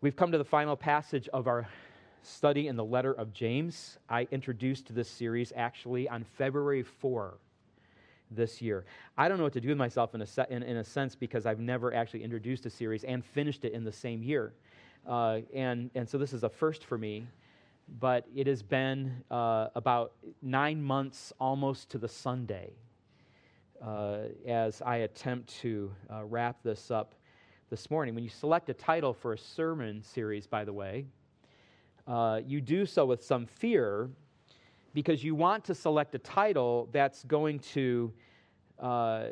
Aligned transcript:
We've 0.00 0.14
come 0.14 0.30
to 0.30 0.38
the 0.38 0.44
final 0.44 0.76
passage 0.76 1.28
of 1.32 1.48
our 1.48 1.66
study 2.22 2.68
in 2.68 2.76
the 2.76 2.84
letter 2.84 3.12
of 3.12 3.32
James. 3.32 3.98
I 4.08 4.28
introduced 4.30 4.94
this 4.94 5.10
series 5.10 5.52
actually 5.56 6.08
on 6.08 6.22
February 6.22 6.84
4 6.84 7.36
this 8.30 8.62
year. 8.62 8.84
I 9.16 9.28
don't 9.28 9.38
know 9.38 9.42
what 9.42 9.54
to 9.54 9.60
do 9.60 9.70
with 9.70 9.76
myself 9.76 10.14
in 10.14 10.22
a, 10.22 10.26
se- 10.26 10.46
in, 10.50 10.62
in 10.62 10.76
a 10.76 10.84
sense 10.84 11.16
because 11.16 11.46
I've 11.46 11.58
never 11.58 11.92
actually 11.92 12.22
introduced 12.22 12.64
a 12.64 12.70
series 12.70 13.02
and 13.02 13.24
finished 13.24 13.64
it 13.64 13.72
in 13.72 13.82
the 13.82 13.90
same 13.90 14.22
year. 14.22 14.52
Uh, 15.04 15.40
and, 15.52 15.90
and 15.96 16.08
so 16.08 16.16
this 16.16 16.32
is 16.32 16.44
a 16.44 16.48
first 16.48 16.84
for 16.84 16.96
me, 16.96 17.26
but 17.98 18.24
it 18.36 18.46
has 18.46 18.62
been 18.62 19.24
uh, 19.32 19.66
about 19.74 20.12
nine 20.42 20.80
months 20.80 21.32
almost 21.40 21.90
to 21.90 21.98
the 21.98 22.08
Sunday 22.08 22.70
uh, 23.84 24.18
as 24.46 24.80
I 24.80 24.98
attempt 24.98 25.48
to 25.62 25.90
uh, 26.08 26.24
wrap 26.24 26.62
this 26.62 26.92
up 26.92 27.16
this 27.70 27.90
morning. 27.90 28.14
When 28.14 28.24
you 28.24 28.30
select 28.30 28.70
a 28.70 28.74
title 28.74 29.12
for 29.12 29.34
a 29.34 29.38
sermon 29.38 30.02
series, 30.02 30.46
by 30.46 30.64
the 30.64 30.72
way, 30.72 31.04
uh, 32.06 32.40
you 32.46 32.60
do 32.60 32.86
so 32.86 33.04
with 33.04 33.22
some 33.22 33.46
fear 33.46 34.08
because 34.94 35.22
you 35.22 35.34
want 35.34 35.64
to 35.64 35.74
select 35.74 36.14
a 36.14 36.18
title 36.18 36.88
that's 36.92 37.24
going 37.24 37.58
to 37.58 38.12
uh, 38.78 39.24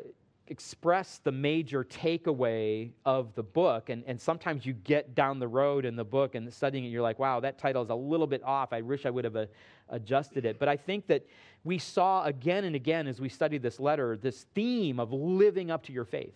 express 0.47 1.19
the 1.23 1.31
major 1.31 1.83
takeaway 1.83 2.91
of 3.05 3.33
the 3.33 3.43
book. 3.43 3.89
And, 3.89 4.03
and 4.05 4.19
sometimes 4.19 4.65
you 4.65 4.73
get 4.73 5.15
down 5.15 5.39
the 5.39 5.47
road 5.47 5.83
in 5.83 5.95
the 5.95 6.05
book 6.05 6.35
and 6.35 6.53
studying 6.53 6.85
it, 6.85 6.89
you're 6.89 7.01
like, 7.01 7.19
wow, 7.19 7.39
that 7.39 7.57
title 7.57 7.81
is 7.81 7.89
a 7.89 7.95
little 7.95 8.27
bit 8.27 8.43
off. 8.43 8.71
I 8.71 8.81
wish 8.81 9.05
I 9.05 9.09
would 9.09 9.25
have 9.25 9.35
uh, 9.35 9.45
adjusted 9.89 10.45
it. 10.45 10.59
But 10.59 10.69
I 10.69 10.77
think 10.77 11.07
that 11.07 11.25
we 11.63 11.79
saw 11.79 12.23
again 12.23 12.63
and 12.63 12.75
again 12.75 13.07
as 13.07 13.19
we 13.19 13.29
studied 13.29 13.61
this 13.61 13.79
letter 13.79 14.15
this 14.15 14.45
theme 14.53 14.99
of 14.99 15.11
living 15.11 15.71
up 15.71 15.83
to 15.83 15.91
your 15.91 16.05
faith. 16.05 16.35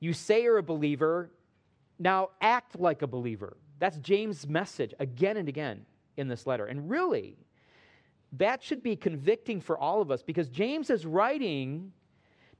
You 0.00 0.12
say 0.12 0.42
you're 0.42 0.58
a 0.58 0.62
believer, 0.62 1.30
now 1.98 2.30
act 2.40 2.78
like 2.78 3.02
a 3.02 3.06
believer. 3.06 3.56
That's 3.78 3.98
James' 3.98 4.46
message 4.46 4.94
again 4.98 5.36
and 5.36 5.48
again 5.48 5.86
in 6.16 6.28
this 6.28 6.46
letter. 6.46 6.66
And 6.66 6.90
really, 6.90 7.36
that 8.32 8.62
should 8.62 8.82
be 8.82 8.96
convicting 8.96 9.60
for 9.60 9.78
all 9.78 10.00
of 10.02 10.10
us 10.10 10.22
because 10.22 10.48
James 10.48 10.90
is 10.90 11.06
writing 11.06 11.92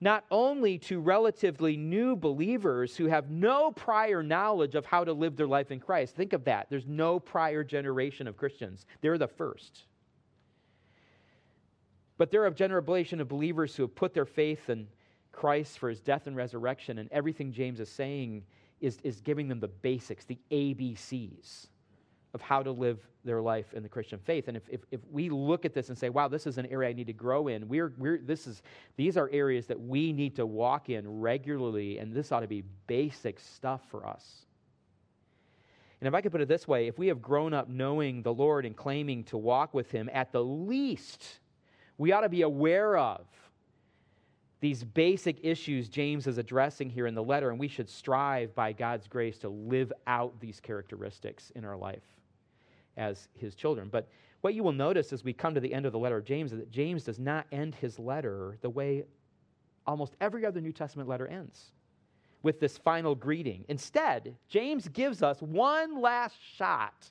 not 0.00 0.25
only 0.30 0.78
to 0.78 1.00
relatively 1.00 1.77
new 1.77 2.14
believers 2.14 2.97
who 2.97 3.06
have 3.06 3.30
no 3.30 3.73
prior 3.73 4.23
knowledge 4.23 4.77
of 4.77 4.86
how 4.86 5.05
to 5.05 5.12
live 5.12 5.36
their 5.36 5.48
life 5.48 5.73
in 5.73 5.80
Christ. 5.80 6.14
Think 6.14 6.33
of 6.33 6.45
that. 6.45 6.69
There's 6.70 6.86
no 6.86 7.19
prior 7.19 7.64
generation 7.64 8.28
of 8.28 8.36
Christians, 8.36 8.86
they're 9.00 9.19
the 9.19 9.28
first. 9.28 9.84
But 12.17 12.30
they're 12.30 12.47
a 12.47 12.55
generation 12.55 13.20
of 13.20 13.28
believers 13.28 13.75
who 13.77 13.84
have 13.84 13.95
put 13.95 14.14
their 14.14 14.27
faith 14.27 14.69
in 14.70 14.89
Christ 15.39 15.78
for 15.78 15.89
his 15.89 16.00
death 16.00 16.27
and 16.27 16.34
resurrection, 16.34 16.98
and 16.98 17.08
everything 17.12 17.53
James 17.53 17.78
is 17.78 17.89
saying 17.89 18.42
is, 18.81 18.98
is 19.05 19.20
giving 19.20 19.47
them 19.47 19.61
the 19.61 19.69
basics, 19.69 20.25
the 20.25 20.39
ABCs 20.50 21.69
of 22.34 22.41
how 22.41 22.61
to 22.61 22.72
live 22.72 22.98
their 23.25 23.41
life 23.41 23.72
in 23.72 23.84
the 23.84 23.89
Christian 23.89 24.19
faith. 24.19 24.48
And 24.48 24.56
if, 24.56 24.64
if, 24.69 24.80
if, 24.91 25.00
we 25.12 25.30
look 25.30 25.64
at 25.64 25.75
this 25.75 25.91
and 25.91 25.97
say, 25.97 26.08
wow, 26.08 26.27
this 26.27 26.45
is 26.48 26.58
an 26.58 26.67
area 26.67 26.91
I 26.91 26.92
need 26.92 27.06
to 27.06 27.12
grow 27.12 27.47
in, 27.47 27.69
we're, 27.69 27.92
we're, 27.98 28.19
this 28.19 28.48
is, 28.48 28.62
these 28.97 29.17
are 29.17 29.30
areas 29.33 29.67
that 29.67 29.80
we 29.80 30.12
need 30.12 30.34
to 30.36 30.45
walk 30.45 30.91
in 30.91 31.20
regularly, 31.20 31.98
and 31.98 32.12
this 32.12 32.33
ought 32.33 32.41
to 32.41 32.48
be 32.48 32.64
basic 32.89 33.39
stuff 33.39 33.83
for 33.92 34.05
us. 34.05 34.45
And 36.00 36.08
if 36.08 36.14
I 36.14 36.20
could 36.20 36.33
put 36.33 36.41
it 36.41 36.48
this 36.48 36.67
way, 36.67 36.89
if 36.89 36.98
we 36.98 37.06
have 37.06 37.23
grown 37.23 37.55
up 37.55 37.69
knowing 37.69 38.23
the 38.23 38.34
Lord 38.34 38.67
and 38.67 38.77
claiming 38.77 39.23
to 39.25 39.39
walk 39.39 39.73
with 39.73 39.92
Him, 39.92 40.11
at 40.12 40.33
the 40.33 40.42
least, 40.42 41.25
we 41.97 42.11
ought 42.11 42.23
to 42.23 42.28
be 42.28 42.42
aware 42.42 42.98
of 42.98 43.25
these 44.61 44.83
basic 44.83 45.39
issues 45.45 45.89
James 45.89 46.27
is 46.27 46.39
addressing 46.39 46.91
here 46.91 47.06
in 47.06 47.14
the 47.14 47.23
letter, 47.23 47.51
and 47.51 47.59
we 47.59 47.69
should 47.69 47.89
strive 47.89 48.55
by 48.55 48.73
God's 48.73 49.06
grace 49.06 49.39
to 49.39 49.48
live 49.48 49.92
out 50.06 50.39
these 50.41 50.61
characteristics 50.61 51.53
in 51.55 51.64
our 51.64 51.77
life 51.77 52.03
as 52.97 53.29
his 53.34 53.55
children. 53.55 53.89
But 53.91 54.09
what 54.41 54.55
you 54.55 54.62
will 54.62 54.73
notice 54.73 55.12
as 55.12 55.25
we 55.25 55.33
come 55.33 55.55
to 55.55 55.61
the 55.61 55.73
end 55.73 55.86
of 55.86 55.92
the 55.92 55.98
letter 55.98 56.17
of 56.17 56.25
James 56.25 56.53
is 56.53 56.58
that 56.58 56.70
James 56.70 57.05
does 57.05 57.19
not 57.19 57.46
end 57.52 57.74
his 57.77 57.98
letter 57.98 58.58
the 58.61 58.70
way 58.70 59.05
almost 59.86 60.17
every 60.20 60.45
other 60.45 60.61
New 60.61 60.73
Testament 60.73 61.08
letter 61.08 61.27
ends 61.27 61.73
with 62.42 62.61
this 62.61 62.79
final 62.79 63.14
greeting. 63.14 63.64
Instead, 63.69 64.36
James 64.48 64.89
gives 64.89 65.23
us 65.23 65.40
one 65.40 66.01
last 66.01 66.36
shot 66.57 67.11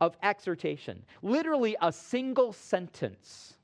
of 0.00 0.16
exhortation, 0.22 1.04
literally 1.22 1.76
a 1.82 1.92
single 1.92 2.52
sentence 2.52 3.57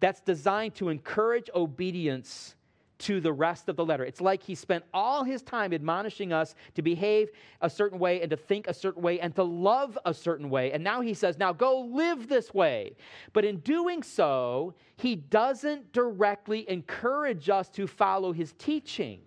that's 0.00 0.20
designed 0.20 0.74
to 0.76 0.88
encourage 0.88 1.48
obedience 1.54 2.56
to 3.00 3.18
the 3.18 3.32
rest 3.32 3.68
of 3.68 3.76
the 3.76 3.84
letter. 3.84 4.04
It's 4.04 4.20
like 4.20 4.42
he 4.42 4.54
spent 4.54 4.84
all 4.92 5.24
his 5.24 5.42
time 5.42 5.72
admonishing 5.72 6.34
us 6.34 6.54
to 6.74 6.82
behave 6.82 7.30
a 7.62 7.70
certain 7.70 7.98
way 7.98 8.20
and 8.20 8.30
to 8.30 8.36
think 8.36 8.68
a 8.68 8.74
certain 8.74 9.02
way 9.02 9.20
and 9.20 9.34
to 9.36 9.42
love 9.42 9.98
a 10.04 10.12
certain 10.12 10.50
way. 10.50 10.72
And 10.72 10.84
now 10.84 11.00
he 11.00 11.14
says, 11.14 11.38
now 11.38 11.52
go 11.52 11.80
live 11.80 12.28
this 12.28 12.52
way. 12.52 12.96
But 13.32 13.46
in 13.46 13.60
doing 13.60 14.02
so, 14.02 14.74
he 14.96 15.16
doesn't 15.16 15.92
directly 15.92 16.68
encourage 16.68 17.48
us 17.48 17.70
to 17.70 17.86
follow 17.86 18.32
his 18.32 18.52
teaching. 18.58 19.20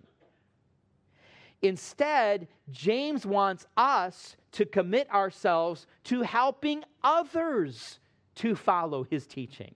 Instead, 1.60 2.46
James 2.70 3.26
wants 3.26 3.66
us 3.76 4.36
to 4.52 4.66
commit 4.66 5.10
ourselves 5.10 5.88
to 6.04 6.22
helping 6.22 6.84
others 7.02 7.98
to 8.36 8.54
follow 8.54 9.02
his 9.02 9.26
teaching. 9.26 9.74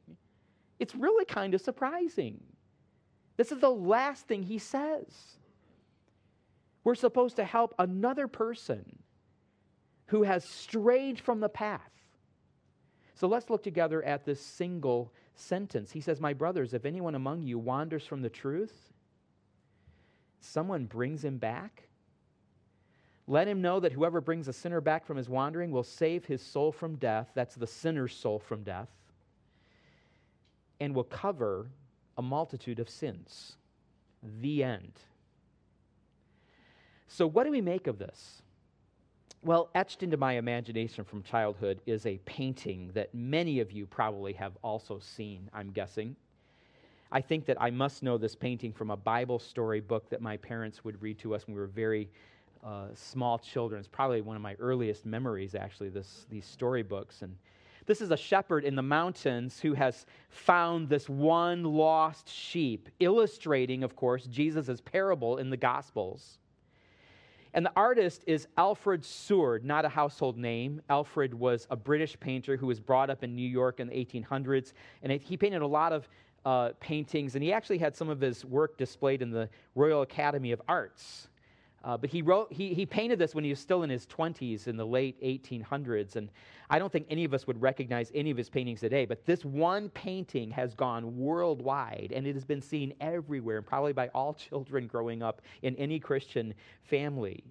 It's 0.79 0.95
really 0.95 1.25
kind 1.25 1.55
of 1.55 1.61
surprising. 1.61 2.41
This 3.37 3.53
is 3.53 3.61
the 3.61 3.71
last 3.71 4.27
thing 4.27 4.43
he 4.43 4.59
says. 4.59 5.39
We're 6.85 6.95
supposed 6.95 7.37
to 7.37 7.45
help 7.45 7.75
another 7.79 8.29
person 8.29 8.99
who 10.07 10.23
has 10.23 10.45
strayed 10.45 11.21
from 11.21 11.41
the 11.41 11.49
path. 11.49 11.91
So 13.15 13.27
let's 13.27 13.51
look 13.51 13.63
together 13.63 14.03
at 14.05 14.25
this 14.25 14.41
single 14.41 15.13
sentence. 15.35 15.91
He 15.91 16.01
says, 16.01 16.21
My 16.21 16.33
brothers, 16.33 16.73
if 16.73 16.85
anyone 16.85 17.15
among 17.15 17.43
you 17.43 17.59
wanders 17.59 18.07
from 18.07 18.23
the 18.23 18.31
truth, 18.31 18.93
someone 20.41 20.87
brings 20.87 21.25
him 21.25 21.39
back. 21.39 21.89
Let 23.27 23.49
him 23.49 23.61
know 23.61 23.81
that 23.81 23.93
whoever 23.93 24.21
brings 24.21 24.49
a 24.49 24.53
sinner 24.53 24.81
back 24.81 25.05
from 25.05 25.17
his 25.17 25.29
wandering 25.29 25.71
will 25.71 25.83
save 25.83 26.25
his 26.25 26.41
soul 26.41 26.73
from 26.73 26.97
death. 26.97 27.29
That's 27.35 27.57
the 27.57 27.67
sinner's 27.67 28.15
soul 28.15 28.39
from 28.39 28.63
death 28.63 28.89
and 30.81 30.95
will 30.95 31.05
cover 31.05 31.69
a 32.17 32.23
multitude 32.23 32.79
of 32.79 32.89
sins. 32.89 33.57
The 34.41 34.65
end. 34.65 34.93
So, 37.07 37.27
what 37.27 37.45
do 37.45 37.51
we 37.51 37.61
make 37.61 37.87
of 37.87 37.99
this? 37.99 38.43
Well, 39.43 39.71
etched 39.75 40.03
into 40.03 40.17
my 40.17 40.33
imagination 40.35 41.05
from 41.05 41.23
childhood 41.23 41.81
is 41.87 42.07
a 42.07 42.19
painting 42.25 42.91
that 42.95 43.15
many 43.15 43.61
of 43.61 43.71
you 43.71 43.87
probably 43.87 44.33
have 44.33 44.53
also 44.63 44.99
seen, 44.99 45.49
I'm 45.55 45.71
guessing. 45.71 46.17
I 47.11 47.21
think 47.21 47.47
that 47.47 47.57
I 47.61 47.71
must 47.71 48.03
know 48.03 48.19
this 48.19 48.35
painting 48.35 48.73
from 48.73 48.91
a 48.91 48.97
Bible 48.97 49.39
story 49.39 49.81
book 49.81 50.11
that 50.11 50.21
my 50.21 50.37
parents 50.37 50.85
would 50.85 51.01
read 51.01 51.19
to 51.21 51.35
us 51.35 51.47
when 51.47 51.55
we 51.55 51.61
were 51.61 51.69
very 51.69 52.11
uh, 52.65 52.89
small 52.95 53.39
children. 53.39 53.79
It's 53.79 53.89
probably 53.89 54.21
one 54.21 54.37
of 54.37 54.43
my 54.43 54.57
earliest 54.59 55.07
memories, 55.07 55.55
actually, 55.55 55.89
this, 55.89 56.27
these 56.29 56.45
storybooks. 56.45 57.23
And 57.23 57.35
this 57.89 58.03
is 58.03 58.11
a 58.11 58.17
shepherd 58.17 58.65
in 58.65 58.77
the 58.77 58.83
mountains 58.83 59.59
who 59.59 59.73
has 59.73 60.05
found 60.29 60.91
this 60.91 61.09
one 61.09 61.65
lost 61.65 62.29
sheep, 62.29 62.91
illustrating, 63.01 63.83
of 63.83 63.97
course, 63.97 64.27
Jesus' 64.27 64.81
parable 64.83 65.39
in 65.39 65.49
the 65.49 65.57
Gospels. 65.57 66.39
And 67.55 67.65
the 67.65 67.73
artist 67.75 68.25
is 68.27 68.47
Alfred 68.59 69.01
Soord, 69.01 69.65
not 69.65 69.87
a 69.87 69.89
household 69.89 70.37
name. 70.37 70.83
Alfred 70.91 71.33
was 71.33 71.67
a 71.71 71.77
British 71.77 72.21
painter 72.21 72.59
who 72.59 72.67
was 72.67 72.79
brought 72.79 73.09
up 73.09 73.25
in 73.25 73.35
New 73.35 73.49
York 73.49 73.81
in 73.81 73.89
the 73.89 73.95
1800s, 73.95 74.75
and 75.03 75.11
he 75.11 75.39
painted 75.39 75.63
a 75.63 75.67
lot 75.67 75.95
of 75.95 76.07
uh, 76.45 76.73
paintings, 76.81 77.37
and 77.37 77.43
he 77.43 77.55
actually 77.55 77.79
had 77.79 77.97
some 77.97 78.11
of 78.11 78.21
his 78.21 78.45
work 78.45 78.77
displayed 78.77 79.23
in 79.23 79.31
the 79.31 79.49
Royal 79.75 80.03
Academy 80.03 80.53
of 80.53 80.61
Arts. 80.69 81.29
Uh, 81.89 81.97
but 81.97 82.11
he 82.11 82.21
wrote, 82.21 82.53
he, 82.53 82.75
he 82.75 82.85
painted 82.85 83.19
this 83.19 83.35
when 83.35 83.45
he 83.45 83.49
was 83.49 83.59
still 83.59 83.83
in 83.83 83.89
his 83.89 84.05
20s 84.05 84.69
in 84.69 84.77
the 84.77 84.85
late 84.85 85.19
1800s. 85.23 86.17
And 86.17 86.29
I 86.69 86.79
don't 86.79 86.93
think 86.93 87.07
any 87.09 87.25
of 87.25 87.33
us 87.33 87.47
would 87.47 87.59
recognize 87.63 88.13
any 88.15 88.31
of 88.31 88.37
his 88.37 88.51
paintings 88.51 88.81
today. 88.81 89.07
But 89.07 89.25
this 89.25 89.43
one 89.43 89.89
painting 89.89 90.51
has 90.51 90.75
gone 90.75 91.17
worldwide 91.17 92.13
and 92.15 92.27
it 92.27 92.35
has 92.35 92.45
been 92.45 92.61
seen 92.61 92.93
everywhere, 93.01 93.57
and 93.57 93.67
probably 93.67 93.95
by 93.95 94.09
all 94.09 94.35
children 94.51 94.87
growing 94.87 95.23
up 95.23 95.41
in 95.63 95.75
any 95.77 95.99
Christian 95.99 96.53
family. 96.83 97.43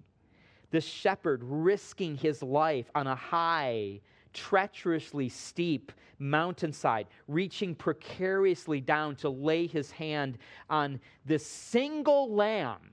This 0.70 0.84
shepherd 0.84 1.42
risking 1.42 2.16
his 2.16 2.40
life 2.40 2.88
on 2.94 3.08
a 3.08 3.16
high, 3.16 4.00
treacherously 4.34 5.28
steep 5.28 5.90
mountainside, 6.20 7.08
reaching 7.26 7.74
precariously 7.74 8.80
down 8.80 9.16
to 9.16 9.30
lay 9.30 9.66
his 9.66 9.90
hand 9.90 10.38
on 10.70 11.00
this 11.26 11.44
single 11.44 12.32
lamb 12.32 12.92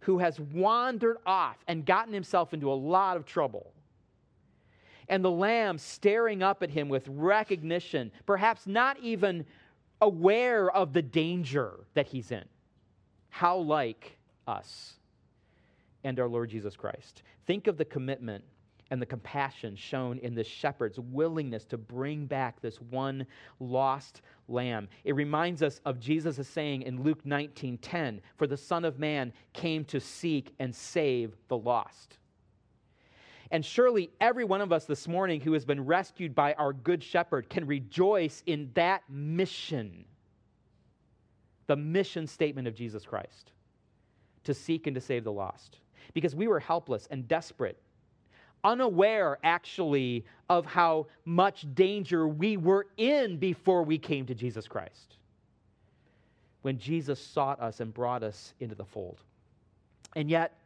who 0.00 0.18
has 0.18 0.40
wandered 0.40 1.16
off 1.26 1.56
and 1.68 1.84
gotten 1.86 2.12
himself 2.12 2.54
into 2.54 2.70
a 2.70 2.74
lot 2.74 3.16
of 3.16 3.26
trouble. 3.26 3.72
And 5.08 5.24
the 5.24 5.30
lamb 5.30 5.78
staring 5.78 6.42
up 6.42 6.62
at 6.62 6.70
him 6.70 6.88
with 6.88 7.06
recognition, 7.08 8.12
perhaps 8.26 8.66
not 8.66 8.98
even 9.00 9.44
aware 10.00 10.70
of 10.70 10.92
the 10.92 11.02
danger 11.02 11.72
that 11.94 12.06
he's 12.06 12.30
in. 12.30 12.44
How 13.28 13.58
like 13.58 14.16
us. 14.46 14.94
and 16.04 16.18
our 16.18 16.28
Lord 16.28 16.50
Jesus 16.50 16.76
Christ. 16.76 17.22
Think 17.46 17.66
of 17.66 17.76
the 17.76 17.84
commitment 17.84 18.44
and 18.90 19.00
the 19.00 19.06
compassion 19.06 19.76
shown 19.76 20.18
in 20.18 20.34
this 20.34 20.46
shepherd's 20.46 20.98
willingness 20.98 21.64
to 21.66 21.78
bring 21.78 22.26
back 22.26 22.60
this 22.60 22.80
one 22.80 23.26
lost 23.60 24.22
lamb. 24.48 24.88
It 25.04 25.14
reminds 25.14 25.62
us 25.62 25.80
of 25.84 26.00
Jesus' 26.00 26.48
saying 26.48 26.82
in 26.82 27.02
Luke 27.02 27.24
19:10, 27.24 28.20
"For 28.36 28.46
the 28.46 28.56
Son 28.56 28.84
of 28.84 28.98
Man 28.98 29.32
came 29.52 29.84
to 29.86 30.00
seek 30.00 30.54
and 30.58 30.74
save 30.74 31.36
the 31.48 31.58
lost." 31.58 32.18
And 33.52 33.64
surely 33.64 34.12
every 34.20 34.44
one 34.44 34.60
of 34.60 34.72
us 34.72 34.86
this 34.86 35.08
morning 35.08 35.40
who 35.40 35.52
has 35.54 35.64
been 35.64 35.84
rescued 35.84 36.34
by 36.34 36.54
our 36.54 36.72
good 36.72 37.02
shepherd 37.02 37.48
can 37.48 37.66
rejoice 37.66 38.42
in 38.46 38.72
that 38.74 39.08
mission. 39.08 40.04
The 41.66 41.76
mission 41.76 42.26
statement 42.26 42.68
of 42.68 42.74
Jesus 42.74 43.04
Christ 43.04 43.52
to 44.44 44.54
seek 44.54 44.86
and 44.86 44.94
to 44.94 45.00
save 45.00 45.24
the 45.24 45.32
lost. 45.32 45.78
Because 46.14 46.34
we 46.34 46.48
were 46.48 46.60
helpless 46.60 47.06
and 47.08 47.28
desperate 47.28 47.80
unaware 48.64 49.38
actually 49.42 50.24
of 50.48 50.66
how 50.66 51.06
much 51.24 51.66
danger 51.74 52.26
we 52.26 52.56
were 52.56 52.86
in 52.96 53.36
before 53.36 53.82
we 53.82 53.98
came 53.98 54.26
to 54.26 54.34
Jesus 54.34 54.66
Christ. 54.68 55.16
When 56.62 56.78
Jesus 56.78 57.20
sought 57.20 57.60
us 57.60 57.80
and 57.80 57.92
brought 57.92 58.22
us 58.22 58.54
into 58.60 58.74
the 58.74 58.84
fold. 58.84 59.22
And 60.14 60.28
yet, 60.28 60.56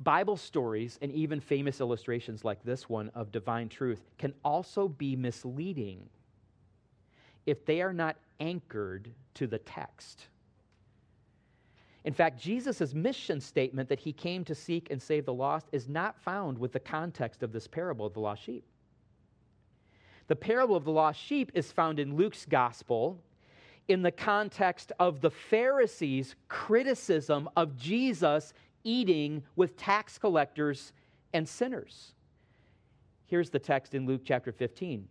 Bible 0.00 0.36
stories 0.36 0.98
and 1.02 1.10
even 1.12 1.40
famous 1.40 1.80
illustrations 1.80 2.44
like 2.44 2.62
this 2.62 2.88
one 2.88 3.10
of 3.14 3.32
divine 3.32 3.68
truth 3.68 4.00
can 4.16 4.32
also 4.44 4.88
be 4.88 5.16
misleading 5.16 6.08
if 7.46 7.64
they 7.64 7.82
are 7.82 7.92
not 7.92 8.16
anchored 8.38 9.10
to 9.34 9.46
the 9.46 9.58
text. 9.58 10.28
In 12.08 12.14
fact, 12.14 12.40
Jesus' 12.40 12.94
mission 12.94 13.38
statement 13.38 13.90
that 13.90 14.00
he 14.00 14.14
came 14.14 14.42
to 14.46 14.54
seek 14.54 14.90
and 14.90 15.00
save 15.00 15.26
the 15.26 15.34
lost 15.34 15.68
is 15.72 15.90
not 15.90 16.18
found 16.18 16.56
with 16.56 16.72
the 16.72 16.80
context 16.80 17.42
of 17.42 17.52
this 17.52 17.68
parable 17.68 18.06
of 18.06 18.14
the 18.14 18.20
lost 18.20 18.42
sheep. 18.42 18.64
The 20.26 20.34
parable 20.34 20.74
of 20.74 20.84
the 20.84 20.90
lost 20.90 21.20
sheep 21.20 21.52
is 21.52 21.70
found 21.70 22.00
in 22.00 22.16
Luke's 22.16 22.46
gospel 22.46 23.20
in 23.88 24.00
the 24.00 24.10
context 24.10 24.90
of 24.98 25.20
the 25.20 25.30
Pharisees' 25.30 26.34
criticism 26.48 27.46
of 27.56 27.76
Jesus 27.76 28.54
eating 28.84 29.42
with 29.54 29.76
tax 29.76 30.16
collectors 30.16 30.94
and 31.34 31.46
sinners. 31.46 32.14
Here's 33.26 33.50
the 33.50 33.58
text 33.58 33.94
in 33.94 34.06
Luke 34.06 34.22
chapter 34.24 34.50
15. 34.50 35.06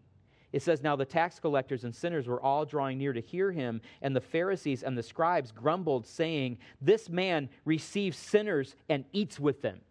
It 0.53 0.61
says, 0.61 0.81
Now 0.81 0.95
the 0.95 1.05
tax 1.05 1.39
collectors 1.39 1.83
and 1.83 1.93
sinners 1.93 2.27
were 2.27 2.41
all 2.41 2.65
drawing 2.65 2.97
near 2.97 3.13
to 3.13 3.21
hear 3.21 3.51
him, 3.51 3.81
and 4.01 4.15
the 4.15 4.21
Pharisees 4.21 4.83
and 4.83 4.97
the 4.97 5.03
scribes 5.03 5.51
grumbled, 5.51 6.05
saying, 6.05 6.57
This 6.81 7.09
man 7.09 7.49
receives 7.65 8.17
sinners 8.17 8.75
and 8.89 9.05
eats 9.11 9.39
with 9.39 9.61
them. 9.61 9.81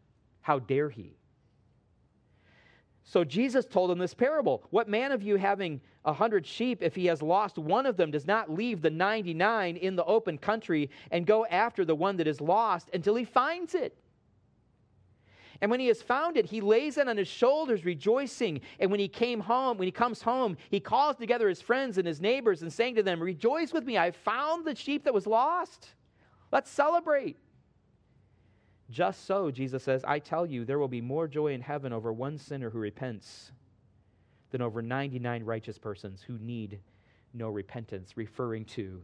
How 0.41 0.58
dare 0.58 0.91
he? 0.91 1.17
So 3.05 3.23
Jesus 3.23 3.67
told 3.67 3.91
them 3.91 3.99
this 3.99 4.14
parable 4.14 4.64
What 4.70 4.88
man 4.88 5.12
of 5.12 5.23
you 5.23 5.37
having 5.37 5.81
a 6.05 6.12
hundred 6.12 6.47
sheep, 6.47 6.82
if 6.82 6.94
he 6.94 7.06
has 7.06 7.23
lost 7.23 7.59
one 7.59 7.87
of 7.87 7.97
them, 7.97 8.11
does 8.11 8.26
not 8.26 8.50
leave 8.50 8.82
the 8.82 8.91
99 8.91 9.76
in 9.76 9.97
the 9.97 10.05
open 10.05 10.38
country 10.38 10.91
and 11.11 11.26
go 11.26 11.47
after 11.47 11.85
the 11.85 11.94
one 11.94 12.17
that 12.17 12.26
is 12.26 12.41
lost 12.41 12.91
until 12.93 13.14
he 13.14 13.25
finds 13.25 13.75
it? 13.75 13.97
And 15.61 15.70
when 15.70 15.81
he 15.81 15.87
has 15.88 16.03
found 16.03 16.37
it, 16.37 16.47
he 16.47 16.61
lays 16.61 16.99
it 16.99 17.08
on 17.08 17.17
his 17.17 17.29
shoulders, 17.29 17.85
rejoicing. 17.85 18.61
And 18.79 18.91
when 18.91 19.00
he 19.00 19.08
came 19.08 19.41
home, 19.41 19.79
when 19.79 19.87
he 19.87 19.93
comes 19.93 20.23
home, 20.23 20.56
he 20.70 20.81
calls 20.81 21.17
together 21.17 21.49
his 21.49 21.62
friends 21.62 21.99
and 21.99 22.06
his 22.06 22.20
neighbors 22.20 22.62
and 22.62 22.73
saying 22.73 22.97
to 22.97 23.03
them, 23.03 23.23
Rejoice 23.23 23.73
with 23.73 23.85
me, 23.85 23.99
I 23.99 24.11
found 24.11 24.64
the 24.64 24.75
sheep 24.75 25.05
that 25.05 25.14
was 25.14 25.26
lost. 25.26 25.88
Let's 26.53 26.70
celebrate. 26.70 27.37
Just 28.91 29.26
so, 29.26 29.50
Jesus 29.50 29.82
says, 29.82 30.05
I 30.05 30.19
tell 30.19 30.47
you, 30.47 30.64
there 30.64 30.79
will 30.79 30.88
be 30.88 31.00
more 31.00 31.26
joy 31.26 31.53
in 31.53 31.61
heaven 31.61 31.93
over 31.93 32.12
one 32.12 32.38
sinner 32.38 32.70
who 32.70 32.79
repents 32.79 33.50
than 34.50 34.62
over 34.62 34.81
99 34.81 35.44
righteous 35.44 35.76
persons 35.76 36.23
who 36.23 36.38
need 36.38 36.79
no 37.35 37.50
repentance, 37.50 38.17
referring 38.17 38.64
to 38.64 39.02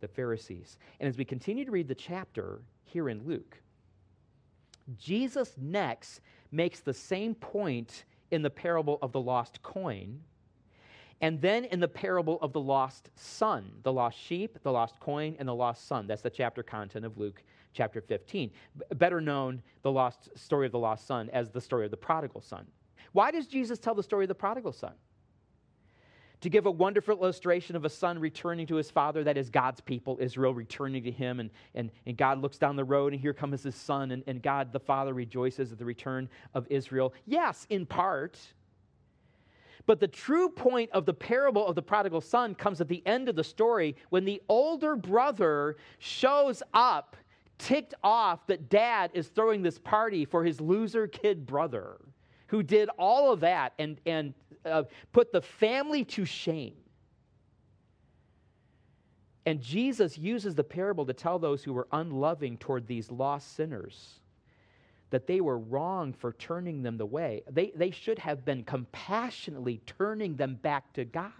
the 0.00 0.08
Pharisees. 0.08 0.78
And 1.00 1.08
as 1.08 1.18
we 1.18 1.24
continue 1.24 1.64
to 1.64 1.70
read 1.70 1.88
the 1.88 1.94
chapter 1.94 2.62
here 2.84 3.08
in 3.08 3.26
Luke, 3.26 3.58
Jesus 4.96 5.54
next 5.58 6.20
makes 6.50 6.80
the 6.80 6.94
same 6.94 7.34
point 7.34 8.04
in 8.30 8.42
the 8.42 8.50
parable 8.50 8.98
of 9.02 9.12
the 9.12 9.20
lost 9.20 9.62
coin, 9.62 10.20
and 11.20 11.40
then 11.40 11.64
in 11.64 11.80
the 11.80 11.88
parable 11.88 12.38
of 12.42 12.52
the 12.52 12.60
lost 12.60 13.10
son, 13.14 13.70
the 13.82 13.92
lost 13.92 14.18
sheep, 14.18 14.58
the 14.62 14.72
lost 14.72 14.98
coin, 15.00 15.36
and 15.38 15.48
the 15.48 15.54
lost 15.54 15.86
son. 15.86 16.06
That's 16.06 16.22
the 16.22 16.30
chapter 16.30 16.62
content 16.62 17.04
of 17.04 17.16
Luke 17.16 17.42
chapter 17.72 18.00
15. 18.00 18.50
B- 18.50 18.84
better 18.96 19.20
known, 19.20 19.62
the 19.82 19.92
lost 19.92 20.28
story 20.36 20.66
of 20.66 20.72
the 20.72 20.78
lost 20.78 21.06
son, 21.06 21.30
as 21.30 21.50
the 21.50 21.60
story 21.60 21.84
of 21.84 21.90
the 21.90 21.96
prodigal 21.96 22.40
son. 22.40 22.66
Why 23.12 23.30
does 23.30 23.46
Jesus 23.46 23.78
tell 23.78 23.94
the 23.94 24.02
story 24.02 24.24
of 24.24 24.28
the 24.28 24.34
prodigal 24.34 24.72
son? 24.72 24.94
To 26.44 26.50
give 26.50 26.66
a 26.66 26.70
wonderful 26.70 27.14
illustration 27.14 27.74
of 27.74 27.86
a 27.86 27.88
son 27.88 28.18
returning 28.18 28.66
to 28.66 28.74
his 28.74 28.90
father, 28.90 29.24
that 29.24 29.38
is 29.38 29.48
God's 29.48 29.80
people, 29.80 30.18
Israel, 30.20 30.52
returning 30.52 31.02
to 31.04 31.10
him. 31.10 31.40
And, 31.40 31.48
and, 31.74 31.90
and 32.04 32.18
God 32.18 32.42
looks 32.42 32.58
down 32.58 32.76
the 32.76 32.84
road, 32.84 33.14
and 33.14 33.20
here 33.20 33.32
comes 33.32 33.62
his 33.62 33.74
son, 33.74 34.10
and, 34.10 34.22
and 34.26 34.42
God 34.42 34.70
the 34.70 34.78
Father 34.78 35.14
rejoices 35.14 35.72
at 35.72 35.78
the 35.78 35.86
return 35.86 36.28
of 36.52 36.66
Israel. 36.68 37.14
Yes, 37.24 37.66
in 37.70 37.86
part. 37.86 38.38
But 39.86 40.00
the 40.00 40.06
true 40.06 40.50
point 40.50 40.90
of 40.92 41.06
the 41.06 41.14
parable 41.14 41.66
of 41.66 41.76
the 41.76 41.82
prodigal 41.82 42.20
son 42.20 42.54
comes 42.54 42.78
at 42.82 42.88
the 42.88 43.02
end 43.06 43.30
of 43.30 43.36
the 43.36 43.44
story 43.44 43.96
when 44.10 44.26
the 44.26 44.42
older 44.50 44.96
brother 44.96 45.76
shows 45.98 46.62
up, 46.74 47.16
ticked 47.56 47.94
off 48.02 48.46
that 48.48 48.68
dad 48.68 49.10
is 49.14 49.28
throwing 49.28 49.62
this 49.62 49.78
party 49.78 50.26
for 50.26 50.44
his 50.44 50.60
loser 50.60 51.06
kid 51.06 51.46
brother 51.46 51.96
who 52.46 52.62
did 52.62 52.88
all 52.98 53.32
of 53.32 53.40
that 53.40 53.72
and, 53.78 54.00
and 54.06 54.34
uh, 54.64 54.84
put 55.12 55.32
the 55.32 55.40
family 55.40 56.04
to 56.04 56.24
shame. 56.24 56.74
And 59.46 59.60
Jesus 59.60 60.16
uses 60.16 60.54
the 60.54 60.64
parable 60.64 61.04
to 61.06 61.12
tell 61.12 61.38
those 61.38 61.62
who 61.62 61.72
were 61.72 61.86
unloving 61.92 62.56
toward 62.56 62.86
these 62.86 63.10
lost 63.10 63.54
sinners 63.56 64.20
that 65.10 65.26
they 65.26 65.40
were 65.40 65.58
wrong 65.58 66.12
for 66.12 66.32
turning 66.32 66.82
them 66.82 66.96
the 66.96 67.06
way. 67.06 67.42
They, 67.48 67.72
they 67.76 67.90
should 67.90 68.18
have 68.18 68.44
been 68.44 68.64
compassionately 68.64 69.80
turning 69.86 70.34
them 70.34 70.56
back 70.56 70.92
to 70.94 71.04
God. 71.04 71.30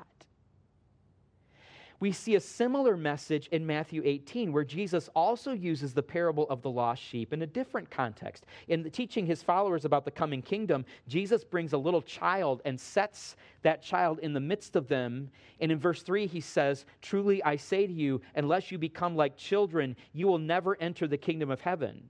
We 2.01 2.13
see 2.13 2.35
a 2.35 2.41
similar 2.41 2.97
message 2.97 3.49
in 3.49 3.67
Matthew 3.67 4.03
18, 4.05 4.53
where 4.53 4.65
Jesus 4.65 5.09
also 5.15 5.53
uses 5.53 5.95
the 5.95 6.03
parable 6.03 6.49
of 6.51 6.61
the 6.63 6.71
lost 6.71 7.03
sheep 7.03 7.33
in 7.33 7.43
a 7.43 7.47
different 7.47 7.91
context. 7.91 8.47
In 8.69 8.91
teaching 8.91 9.27
his 9.27 9.43
followers 9.43 9.85
about 9.85 10.05
the 10.05 10.11
coming 10.11 10.43
kingdom, 10.43 10.85
Jesus 11.09 11.45
brings 11.45 11.73
a 11.73 11.79
little 11.79 12.03
child 12.03 12.63
and 12.65 12.79
sets 12.79 13.37
that 13.63 13.83
child 13.83 14.19
in 14.21 14.33
the 14.33 14.41
midst 14.41 14.77
of 14.77 14.89
them. 14.89 15.31
And 15.61 15.71
in 15.71 15.79
verse 15.79 16.03
3, 16.03 16.27
he 16.27 16.41
says, 16.41 16.85
Truly 17.01 17.43
I 17.43 17.57
say 17.57 17.87
to 17.87 17.93
you, 17.93 18.21
unless 18.35 18.71
you 18.71 18.79
become 18.79 19.17
like 19.17 19.37
children, 19.37 19.97
you 20.13 20.27
will 20.27 20.39
never 20.39 20.77
enter 20.81 21.07
the 21.07 21.17
kingdom 21.17 21.51
of 21.51 21.61
heaven. 21.61 22.09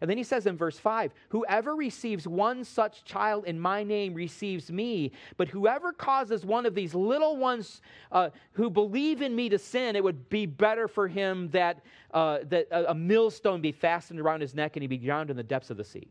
And 0.00 0.08
then 0.08 0.16
he 0.16 0.24
says 0.24 0.46
in 0.46 0.56
verse 0.56 0.78
5 0.78 1.12
Whoever 1.30 1.74
receives 1.74 2.26
one 2.26 2.64
such 2.64 3.04
child 3.04 3.44
in 3.46 3.58
my 3.58 3.82
name 3.82 4.14
receives 4.14 4.70
me, 4.70 5.12
but 5.36 5.48
whoever 5.48 5.92
causes 5.92 6.44
one 6.44 6.66
of 6.66 6.74
these 6.74 6.94
little 6.94 7.36
ones 7.36 7.80
uh, 8.12 8.30
who 8.52 8.70
believe 8.70 9.22
in 9.22 9.34
me 9.34 9.48
to 9.48 9.58
sin, 9.58 9.96
it 9.96 10.04
would 10.04 10.28
be 10.28 10.46
better 10.46 10.88
for 10.88 11.08
him 11.08 11.48
that, 11.50 11.84
uh, 12.12 12.38
that 12.48 12.66
a, 12.70 12.94
millstone 12.94 13.60
be 13.60 13.72
fastened 13.72 14.20
around 14.20 14.40
his 14.40 14.54
neck 14.54 14.76
and 14.76 14.82
he 14.82 14.86
be 14.86 14.98
drowned 14.98 15.30
in 15.30 15.36
the 15.36 15.42
depths 15.42 15.70
of 15.70 15.76
the 15.76 15.84
sea. 15.84 16.08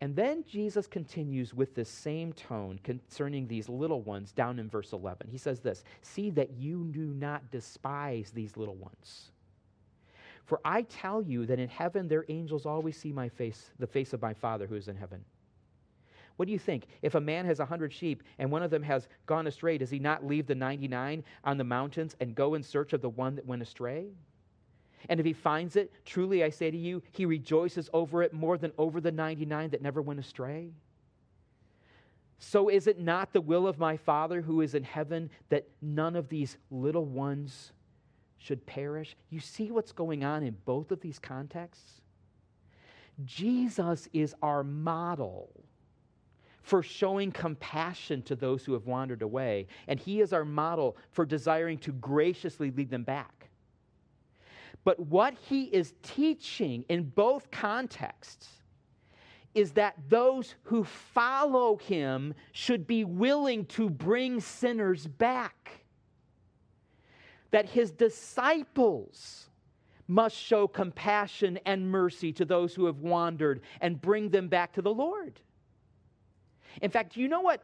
And 0.00 0.14
then 0.14 0.44
Jesus 0.48 0.86
continues 0.86 1.54
with 1.54 1.74
this 1.74 1.88
same 1.88 2.32
tone 2.32 2.78
concerning 2.84 3.48
these 3.48 3.68
little 3.68 4.02
ones 4.02 4.32
down 4.32 4.58
in 4.58 4.68
verse 4.68 4.92
11. 4.92 5.26
He 5.28 5.38
says 5.38 5.60
this 5.60 5.82
See 6.02 6.30
that 6.30 6.52
you 6.52 6.88
do 6.92 7.14
not 7.14 7.50
despise 7.50 8.30
these 8.30 8.56
little 8.56 8.76
ones. 8.76 9.30
For 10.48 10.60
I 10.64 10.80
tell 10.80 11.20
you 11.20 11.44
that 11.44 11.58
in 11.58 11.68
heaven 11.68 12.08
their 12.08 12.24
angels 12.30 12.64
always 12.64 12.96
see 12.96 13.12
my 13.12 13.28
face, 13.28 13.70
the 13.78 13.86
face 13.86 14.14
of 14.14 14.22
my 14.22 14.32
Father 14.32 14.66
who 14.66 14.76
is 14.76 14.88
in 14.88 14.96
heaven. 14.96 15.22
What 16.36 16.46
do 16.46 16.52
you 16.52 16.58
think? 16.58 16.86
If 17.02 17.14
a 17.14 17.20
man 17.20 17.44
has 17.44 17.60
a 17.60 17.66
hundred 17.66 17.92
sheep 17.92 18.22
and 18.38 18.50
one 18.50 18.62
of 18.62 18.70
them 18.70 18.82
has 18.82 19.08
gone 19.26 19.46
astray, 19.46 19.76
does 19.76 19.90
he 19.90 19.98
not 19.98 20.24
leave 20.24 20.46
the 20.46 20.54
99 20.54 21.22
on 21.44 21.58
the 21.58 21.64
mountains 21.64 22.16
and 22.18 22.34
go 22.34 22.54
in 22.54 22.62
search 22.62 22.94
of 22.94 23.02
the 23.02 23.10
one 23.10 23.34
that 23.36 23.44
went 23.44 23.60
astray? 23.60 24.06
And 25.10 25.20
if 25.20 25.26
he 25.26 25.34
finds 25.34 25.76
it, 25.76 25.92
truly 26.06 26.42
I 26.42 26.48
say 26.48 26.70
to 26.70 26.78
you, 26.78 27.02
he 27.12 27.26
rejoices 27.26 27.90
over 27.92 28.22
it 28.22 28.32
more 28.32 28.56
than 28.56 28.72
over 28.78 29.02
the 29.02 29.12
99 29.12 29.68
that 29.68 29.82
never 29.82 30.00
went 30.00 30.18
astray. 30.18 30.70
So 32.38 32.70
is 32.70 32.86
it 32.86 32.98
not 32.98 33.34
the 33.34 33.42
will 33.42 33.66
of 33.66 33.78
my 33.78 33.98
Father 33.98 34.40
who 34.40 34.62
is 34.62 34.74
in 34.74 34.82
heaven 34.82 35.28
that 35.50 35.68
none 35.82 36.16
of 36.16 36.30
these 36.30 36.56
little 36.70 37.04
ones 37.04 37.72
should 38.38 38.64
perish. 38.66 39.16
You 39.30 39.40
see 39.40 39.70
what's 39.70 39.92
going 39.92 40.24
on 40.24 40.42
in 40.42 40.56
both 40.64 40.90
of 40.90 41.00
these 41.00 41.18
contexts? 41.18 42.00
Jesus 43.24 44.08
is 44.12 44.34
our 44.42 44.62
model 44.62 45.50
for 46.62 46.82
showing 46.82 47.32
compassion 47.32 48.22
to 48.22 48.36
those 48.36 48.64
who 48.64 48.72
have 48.74 48.86
wandered 48.86 49.22
away, 49.22 49.66
and 49.88 49.98
He 49.98 50.20
is 50.20 50.32
our 50.32 50.44
model 50.44 50.96
for 51.10 51.24
desiring 51.24 51.78
to 51.78 51.92
graciously 51.92 52.70
lead 52.70 52.90
them 52.90 53.04
back. 53.04 53.48
But 54.84 55.00
what 55.00 55.34
he 55.34 55.64
is 55.64 55.92
teaching 56.02 56.84
in 56.88 57.04
both 57.10 57.50
contexts 57.50 58.48
is 59.54 59.72
that 59.72 59.96
those 60.08 60.54
who 60.62 60.84
follow 60.84 61.76
him 61.76 62.32
should 62.52 62.86
be 62.86 63.04
willing 63.04 63.66
to 63.66 63.90
bring 63.90 64.40
sinners 64.40 65.06
back. 65.06 65.84
That 67.50 67.68
his 67.68 67.90
disciples 67.90 69.48
must 70.06 70.36
show 70.36 70.66
compassion 70.66 71.58
and 71.66 71.90
mercy 71.90 72.32
to 72.32 72.44
those 72.44 72.74
who 72.74 72.86
have 72.86 73.00
wandered 73.00 73.60
and 73.80 74.00
bring 74.00 74.30
them 74.30 74.48
back 74.48 74.72
to 74.72 74.82
the 74.82 74.92
Lord. 74.92 75.38
In 76.80 76.90
fact, 76.90 77.14
do 77.14 77.20
you 77.20 77.28
know 77.28 77.42
what 77.42 77.62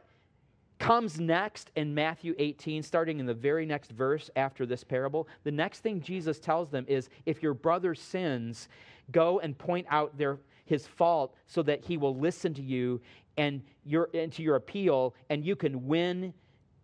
comes 0.77 1.19
next 1.19 1.71
in 1.75 1.93
Matthew 1.93 2.35
18, 2.37 2.83
starting 2.83 3.19
in 3.19 3.25
the 3.25 3.33
very 3.33 3.65
next 3.65 3.91
verse 3.91 4.29
after 4.35 4.65
this 4.65 4.83
parable? 4.83 5.27
The 5.43 5.51
next 5.51 5.79
thing 5.79 6.01
Jesus 6.01 6.39
tells 6.39 6.69
them 6.69 6.85
is 6.87 7.09
if 7.25 7.41
your 7.41 7.53
brother 7.53 7.95
sins, 7.95 8.69
go 9.11 9.39
and 9.39 9.57
point 9.57 9.87
out 9.89 10.17
their, 10.17 10.37
his 10.65 10.85
fault 10.85 11.33
so 11.47 11.63
that 11.63 11.83
he 11.83 11.97
will 11.97 12.15
listen 12.15 12.53
to 12.55 12.61
you 12.61 13.01
and, 13.37 13.61
your, 13.85 14.09
and 14.13 14.31
to 14.33 14.43
your 14.43 14.55
appeal, 14.55 15.15
and 15.29 15.43
you 15.45 15.55
can 15.55 15.87
win 15.87 16.33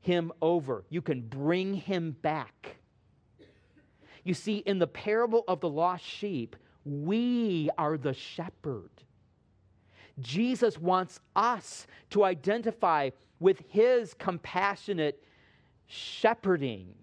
him 0.01 0.31
over. 0.41 0.83
You 0.89 1.01
can 1.01 1.21
bring 1.21 1.75
him 1.75 2.15
back. 2.21 2.77
You 4.23 4.33
see, 4.33 4.57
in 4.57 4.79
the 4.79 4.87
parable 4.87 5.43
of 5.47 5.61
the 5.61 5.69
lost 5.69 6.03
sheep, 6.03 6.55
we 6.85 7.69
are 7.77 7.97
the 7.97 8.13
shepherd. 8.13 8.89
Jesus 10.19 10.77
wants 10.77 11.19
us 11.35 11.87
to 12.11 12.23
identify 12.23 13.09
with 13.39 13.63
his 13.69 14.13
compassionate 14.13 15.23
shepherding 15.87 16.93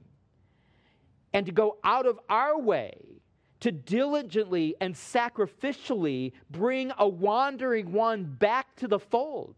and 1.32 1.46
to 1.46 1.52
go 1.52 1.78
out 1.84 2.06
of 2.06 2.18
our 2.28 2.58
way 2.58 2.94
to 3.60 3.72
diligently 3.72 4.76
and 4.80 4.94
sacrificially 4.94 6.32
bring 6.50 6.92
a 6.98 7.08
wandering 7.08 7.92
one 7.92 8.25
back 8.25 8.75
to 8.76 8.87
the 8.87 8.98
fold. 8.98 9.56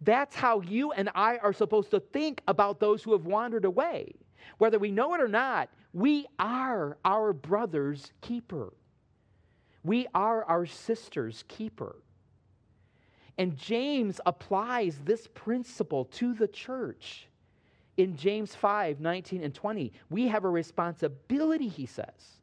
That's 0.00 0.34
how 0.34 0.60
you 0.60 0.92
and 0.92 1.10
I 1.14 1.36
are 1.38 1.52
supposed 1.52 1.90
to 1.90 2.00
think 2.00 2.42
about 2.48 2.80
those 2.80 3.02
who 3.02 3.12
have 3.12 3.26
wandered 3.26 3.64
away. 3.64 4.14
Whether 4.58 4.78
we 4.78 4.90
know 4.90 5.14
it 5.14 5.20
or 5.20 5.28
not, 5.28 5.68
we 5.96 6.26
are 6.38 6.98
our 7.06 7.32
brother's 7.32 8.12
keeper. 8.20 8.74
We 9.82 10.06
are 10.14 10.44
our 10.44 10.66
sister's 10.66 11.42
keeper. 11.48 11.96
And 13.38 13.56
James 13.56 14.20
applies 14.26 14.98
this 15.06 15.26
principle 15.32 16.04
to 16.16 16.34
the 16.34 16.48
church. 16.48 17.28
In 17.96 18.14
James 18.14 18.54
5 18.54 19.00
19 19.00 19.42
and 19.42 19.54
20, 19.54 19.90
we 20.10 20.28
have 20.28 20.44
a 20.44 20.50
responsibility, 20.50 21.68
he 21.68 21.86
says. 21.86 22.42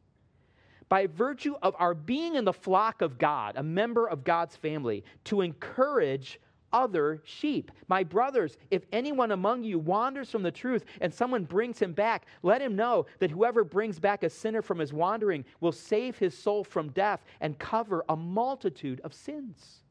By 0.89 1.05
virtue 1.05 1.53
of 1.61 1.75
our 1.77 1.93
being 1.93 2.33
in 2.33 2.45
the 2.45 2.53
flock 2.53 3.03
of 3.03 3.19
God, 3.19 3.55
a 3.55 3.61
member 3.61 4.07
of 4.07 4.23
God's 4.23 4.55
family, 4.55 5.03
to 5.25 5.41
encourage 5.41 6.39
other 6.73 7.21
sheep. 7.23 7.71
My 7.87 8.03
brothers, 8.03 8.57
if 8.71 8.83
anyone 8.91 9.31
among 9.31 9.63
you 9.63 9.79
wanders 9.79 10.29
from 10.29 10.43
the 10.43 10.51
truth 10.51 10.83
and 10.99 11.13
someone 11.13 11.45
brings 11.45 11.79
him 11.79 11.93
back, 11.93 12.25
let 12.41 12.61
him 12.61 12.75
know 12.75 13.05
that 13.19 13.31
whoever 13.31 13.63
brings 13.63 13.99
back 13.99 14.23
a 14.23 14.29
sinner 14.29 14.61
from 14.61 14.79
his 14.79 14.91
wandering 14.91 15.45
will 15.61 15.71
save 15.71 16.17
his 16.17 16.37
soul 16.37 16.63
from 16.63 16.89
death 16.89 17.23
and 17.39 17.59
cover 17.59 18.03
a 18.09 18.15
multitude 18.15 18.99
of 19.01 19.13
sins. 19.13 19.83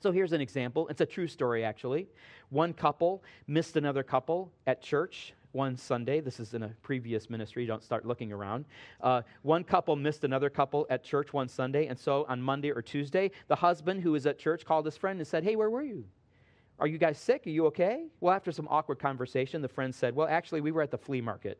So 0.00 0.12
here's 0.12 0.32
an 0.32 0.40
example. 0.40 0.86
It's 0.88 1.00
a 1.00 1.06
true 1.06 1.26
story, 1.26 1.64
actually. 1.64 2.08
One 2.50 2.72
couple 2.72 3.24
missed 3.46 3.76
another 3.76 4.02
couple 4.02 4.52
at 4.66 4.82
church 4.82 5.32
one 5.54 5.76
Sunday. 5.76 6.20
This 6.20 6.40
is 6.40 6.54
in 6.54 6.62
a 6.64 6.68
previous 6.82 7.30
ministry. 7.30 7.66
Don't 7.66 7.82
start 7.82 8.04
looking 8.04 8.32
around. 8.32 8.64
Uh, 9.00 9.22
one 9.42 9.64
couple 9.64 9.96
missed 9.96 10.24
another 10.24 10.50
couple 10.50 10.86
at 10.90 11.02
church 11.02 11.32
one 11.32 11.48
Sunday. 11.48 11.86
And 11.86 11.98
so 11.98 12.26
on 12.28 12.42
Monday 12.42 12.70
or 12.70 12.82
Tuesday, 12.82 13.30
the 13.48 13.56
husband 13.56 14.02
who 14.02 14.12
was 14.12 14.26
at 14.26 14.38
church 14.38 14.64
called 14.64 14.84
his 14.84 14.96
friend 14.96 15.18
and 15.18 15.26
said, 15.26 15.44
Hey, 15.44 15.56
where 15.56 15.70
were 15.70 15.82
you? 15.82 16.04
Are 16.78 16.86
you 16.86 16.98
guys 16.98 17.18
sick? 17.18 17.46
Are 17.46 17.50
you 17.50 17.66
okay? 17.66 18.06
Well, 18.20 18.34
after 18.34 18.50
some 18.50 18.66
awkward 18.68 18.98
conversation, 18.98 19.62
the 19.62 19.68
friend 19.68 19.94
said, 19.94 20.14
Well, 20.14 20.26
actually, 20.28 20.60
we 20.60 20.72
were 20.72 20.82
at 20.82 20.90
the 20.90 20.98
flea 20.98 21.20
market 21.20 21.58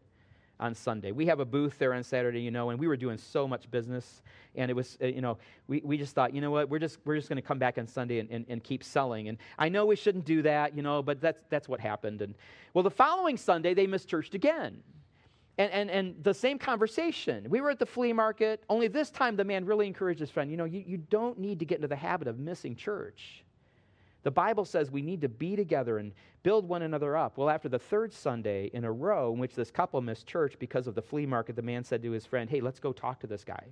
on 0.61 0.75
Sunday. 0.75 1.13
We 1.13 1.27
have 1.27 1.41
a 1.41 1.45
booth 1.45 1.79
there 1.79 1.95
on 1.95 2.03
Saturday, 2.05 2.41
you 2.41 2.51
know, 2.51 2.71
and 2.71 2.79
we 2.79 2.87
were 2.87 2.97
doing 2.97 3.19
so 3.19 3.49
much 3.49 3.71
business. 3.71 4.23
And 4.55 4.71
it 4.71 4.75
was, 4.75 4.97
uh, 5.03 5.07
you 5.07 5.21
know, 5.21 5.39
we, 5.67 5.81
we 5.85 5.99
just 5.99 6.15
thought, 6.15 6.33
you 6.35 6.41
know 6.41 6.51
what, 6.51 6.69
we're 6.69 6.79
just, 6.79 6.99
we're 7.05 7.17
just 7.17 7.29
going 7.29 7.37
to 7.37 7.43
come 7.43 7.59
back 7.59 7.77
on 7.77 7.87
Sunday 7.87 8.21
and, 8.21 8.31
and, 8.31 8.47
and 8.49 8.63
keep 8.63 8.85
selling. 8.85 9.29
And 9.29 9.39
I 9.59 9.69
know 9.69 9.85
we 9.85 9.97
shouldn't 9.97 10.25
do 10.25 10.43
that, 10.43 10.77
you 10.77 10.83
know, 10.83 11.03
but 11.03 11.21
that's, 11.21 11.43
that's 11.51 11.69
what 11.69 11.81
happened. 11.81 12.23
And 12.23 12.35
well, 12.73 12.85
the 12.85 12.91
following 12.91 13.37
Sunday, 13.37 13.75
they 13.75 13.87
missed 13.87 14.09
church 14.09 14.33
again. 14.35 14.83
And, 15.57 15.71
and, 15.71 15.91
and 15.91 16.25
the 16.25 16.35
same 16.35 16.59
conversation. 16.59 17.47
We 17.49 17.61
were 17.61 17.71
at 17.71 17.79
the 17.79 17.87
flea 17.87 18.13
market, 18.13 18.65
only 18.69 18.89
this 18.89 19.11
time 19.11 19.37
the 19.37 19.45
man 19.45 19.65
really 19.65 19.87
encouraged 19.87 20.19
his 20.19 20.31
friend, 20.31 20.51
you 20.51 20.57
know, 20.57 20.65
you, 20.65 20.83
you 20.85 20.97
don't 20.97 21.39
need 21.39 21.61
to 21.61 21.65
get 21.65 21.77
into 21.77 21.87
the 21.87 21.97
habit 21.97 22.27
of 22.27 22.41
missing 22.41 22.75
church. 22.75 23.44
The 24.25 24.31
Bible 24.31 24.65
says 24.65 24.91
we 24.91 25.03
need 25.03 25.21
to 25.21 25.29
be 25.29 25.55
together 25.55 25.99
and 25.99 26.13
build 26.43 26.67
one 26.67 26.83
another 26.83 27.17
up. 27.17 27.37
Well, 27.37 27.51
after 27.51 27.69
the 27.69 27.79
third 27.79 28.13
Sunday 28.13 28.71
in 28.73 28.85
a 28.85 28.91
row 28.91 29.33
in 29.33 29.39
which 29.39 29.55
this 29.55 29.71
couple 29.71 30.01
missed 30.01 30.27
church 30.27 30.57
because 30.59 30.87
of 30.87 30.95
the 30.95 31.03
flea 31.03 31.27
market, 31.27 31.57
the 31.57 31.63
man 31.63 31.85
said 31.85 32.03
to 32.03 32.11
his 32.11 32.25
friend, 32.25 32.49
Hey, 32.49 32.61
let's 32.61 32.81
go 32.81 32.93
talk 32.93 33.21
to 33.21 33.27
this 33.27 33.45
guy. 33.45 33.67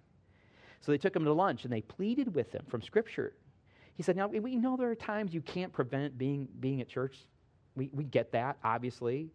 So 0.80 0.92
they 0.92 0.98
took 0.98 1.16
him 1.16 1.24
to 1.24 1.32
lunch 1.32 1.64
and 1.64 1.72
they 1.72 1.80
pleaded 1.80 2.34
with 2.34 2.52
him 2.52 2.64
from 2.68 2.82
Scripture. 2.82 3.32
He 3.94 4.02
said, 4.02 4.14
Now, 4.14 4.28
we 4.28 4.56
know 4.56 4.76
there 4.76 4.90
are 4.90 4.94
times 4.94 5.32
you 5.32 5.40
can't 5.40 5.72
prevent 5.72 6.18
being, 6.18 6.46
being 6.60 6.82
at 6.82 6.88
church. 6.88 7.16
We, 7.74 7.88
we 7.94 8.04
get 8.04 8.32
that, 8.32 8.58
obviously. 8.62 9.30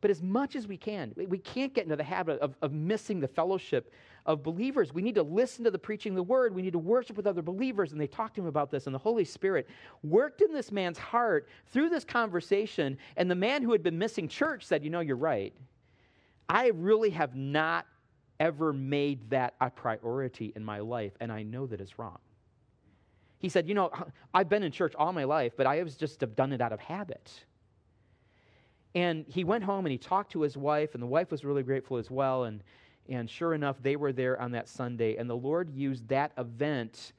But 0.00 0.10
as 0.10 0.22
much 0.22 0.56
as 0.56 0.66
we 0.66 0.76
can, 0.76 1.12
we 1.16 1.38
can't 1.38 1.72
get 1.74 1.84
into 1.84 1.96
the 1.96 2.04
habit 2.04 2.38
of, 2.40 2.54
of 2.62 2.72
missing 2.72 3.20
the 3.20 3.28
fellowship 3.28 3.92
of 4.26 4.42
believers. 4.42 4.92
We 4.92 5.02
need 5.02 5.14
to 5.14 5.22
listen 5.22 5.64
to 5.64 5.70
the 5.70 5.78
preaching 5.78 6.12
of 6.12 6.16
the 6.16 6.22
word. 6.22 6.54
We 6.54 6.62
need 6.62 6.72
to 6.72 6.78
worship 6.78 7.16
with 7.16 7.26
other 7.26 7.42
believers. 7.42 7.92
And 7.92 8.00
they 8.00 8.06
talked 8.06 8.34
to 8.36 8.42
him 8.42 8.46
about 8.46 8.70
this. 8.70 8.86
And 8.86 8.94
the 8.94 8.98
Holy 8.98 9.24
Spirit 9.24 9.68
worked 10.02 10.42
in 10.42 10.52
this 10.52 10.72
man's 10.72 10.98
heart 10.98 11.48
through 11.68 11.88
this 11.88 12.04
conversation. 12.04 12.98
And 13.16 13.30
the 13.30 13.36
man 13.36 13.62
who 13.62 13.72
had 13.72 13.82
been 13.82 13.98
missing 13.98 14.28
church 14.28 14.64
said, 14.64 14.84
You 14.84 14.90
know, 14.90 15.00
you're 15.00 15.16
right. 15.16 15.54
I 16.48 16.68
really 16.68 17.10
have 17.10 17.34
not 17.34 17.86
ever 18.38 18.72
made 18.72 19.30
that 19.30 19.54
a 19.60 19.70
priority 19.70 20.52
in 20.56 20.64
my 20.64 20.80
life. 20.80 21.12
And 21.20 21.32
I 21.32 21.42
know 21.42 21.66
that 21.66 21.80
it's 21.80 21.98
wrong. 21.98 22.18
He 23.38 23.48
said, 23.48 23.68
You 23.68 23.74
know, 23.74 23.90
I've 24.34 24.48
been 24.48 24.62
in 24.62 24.72
church 24.72 24.94
all 24.96 25.12
my 25.12 25.24
life, 25.24 25.52
but 25.56 25.66
I 25.66 25.76
have 25.76 25.96
just 25.96 26.20
have 26.20 26.34
done 26.36 26.52
it 26.52 26.60
out 26.60 26.72
of 26.72 26.80
habit. 26.80 27.44
And 28.96 29.26
he 29.28 29.44
went 29.44 29.62
home 29.62 29.84
and 29.84 29.92
he 29.92 29.98
talked 29.98 30.32
to 30.32 30.40
his 30.40 30.56
wife, 30.56 30.94
and 30.94 31.02
the 31.02 31.06
wife 31.06 31.30
was 31.30 31.44
really 31.44 31.62
grateful 31.62 31.98
as 31.98 32.10
well. 32.10 32.44
And 32.44 32.62
and 33.08 33.30
sure 33.30 33.54
enough, 33.54 33.76
they 33.82 33.94
were 33.94 34.12
there 34.12 34.40
on 34.40 34.50
that 34.52 34.68
Sunday. 34.68 35.16
And 35.16 35.30
the 35.30 35.36
Lord 35.36 35.70
used 35.70 36.08
that 36.08 36.32
event 36.38 37.12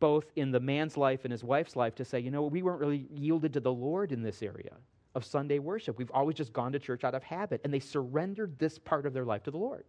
both 0.00 0.24
in 0.34 0.50
the 0.50 0.58
man's 0.58 0.96
life 0.96 1.20
and 1.24 1.30
his 1.30 1.44
wife's 1.44 1.76
life 1.76 1.94
to 1.94 2.04
say, 2.04 2.18
you 2.18 2.30
know, 2.30 2.42
we 2.42 2.62
weren't 2.62 2.80
really 2.80 3.06
yielded 3.14 3.52
to 3.52 3.60
the 3.60 3.72
Lord 3.72 4.10
in 4.10 4.22
this 4.22 4.42
area 4.42 4.72
of 5.14 5.24
Sunday 5.24 5.60
worship. 5.60 5.96
We've 5.98 6.10
always 6.10 6.36
just 6.36 6.52
gone 6.52 6.72
to 6.72 6.80
church 6.80 7.04
out 7.04 7.14
of 7.14 7.22
habit. 7.22 7.60
And 7.62 7.72
they 7.72 7.78
surrendered 7.78 8.58
this 8.58 8.78
part 8.78 9.06
of 9.06 9.12
their 9.12 9.24
life 9.24 9.44
to 9.44 9.50
the 9.52 9.58
Lord. 9.58 9.84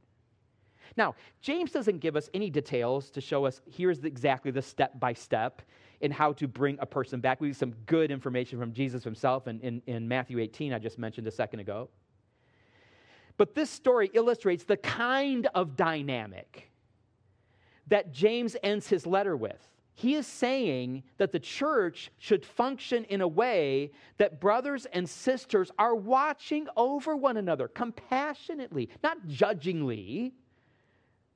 Now, 0.95 1.15
James 1.41 1.71
doesn't 1.71 1.99
give 1.99 2.15
us 2.15 2.29
any 2.33 2.51
details 2.51 3.09
to 3.11 3.21
show 3.21 3.45
us 3.45 3.61
here's 3.69 4.03
exactly 4.03 4.51
the 4.51 4.61
step 4.61 4.99
by 4.99 5.13
step 5.13 5.63
in 6.01 6.11
how 6.11 6.33
to 6.33 6.47
bring 6.47 6.77
a 6.79 6.85
person 6.85 7.19
back. 7.19 7.41
We 7.41 7.49
have 7.49 7.57
some 7.57 7.73
good 7.85 8.11
information 8.11 8.59
from 8.59 8.73
Jesus 8.73 9.03
himself 9.03 9.47
in, 9.47 9.59
in, 9.61 9.81
in 9.87 10.07
Matthew 10.07 10.39
18, 10.39 10.73
I 10.73 10.79
just 10.79 10.99
mentioned 10.99 11.27
a 11.27 11.31
second 11.31 11.59
ago. 11.59 11.89
But 13.37 13.55
this 13.55 13.69
story 13.69 14.09
illustrates 14.13 14.63
the 14.63 14.77
kind 14.77 15.47
of 15.53 15.75
dynamic 15.75 16.71
that 17.87 18.11
James 18.11 18.55
ends 18.63 18.87
his 18.87 19.05
letter 19.05 19.35
with. 19.35 19.67
He 19.93 20.15
is 20.15 20.27
saying 20.27 21.03
that 21.17 21.31
the 21.31 21.39
church 21.39 22.11
should 22.17 22.45
function 22.45 23.05
in 23.05 23.21
a 23.21 23.27
way 23.27 23.91
that 24.17 24.41
brothers 24.41 24.85
and 24.87 25.09
sisters 25.09 25.71
are 25.79 25.95
watching 25.95 26.67
over 26.75 27.15
one 27.15 27.37
another 27.37 27.69
compassionately, 27.69 28.89
not 29.01 29.25
judgingly, 29.27 30.33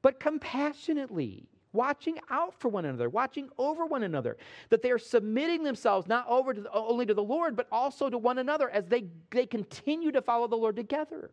but 0.02 0.20
compassionately, 0.20 1.48
watching 1.74 2.18
out 2.30 2.54
for 2.60 2.70
one 2.70 2.86
another, 2.86 3.10
watching 3.10 3.50
over 3.58 3.86
one 3.86 4.04
another, 4.04 4.38
that 4.70 4.82
they 4.82 4.92
are 4.92 4.98
submitting 4.98 5.64
themselves 5.64 6.08
not 6.08 6.28
over 6.28 6.54
to 6.54 6.62
the, 6.62 6.72
only 6.72 7.06
to 7.06 7.14
the 7.14 7.24
Lord, 7.24 7.56
but 7.56 7.68
also 7.72 8.10
to 8.10 8.18
one 8.18 8.38
another 8.38 8.70
as 8.70 8.86
they, 8.88 9.06
they 9.32 9.46
continue 9.46 10.12
to 10.12 10.22
follow 10.22 10.48
the 10.48 10.56
Lord 10.56 10.76
together. 10.76 11.32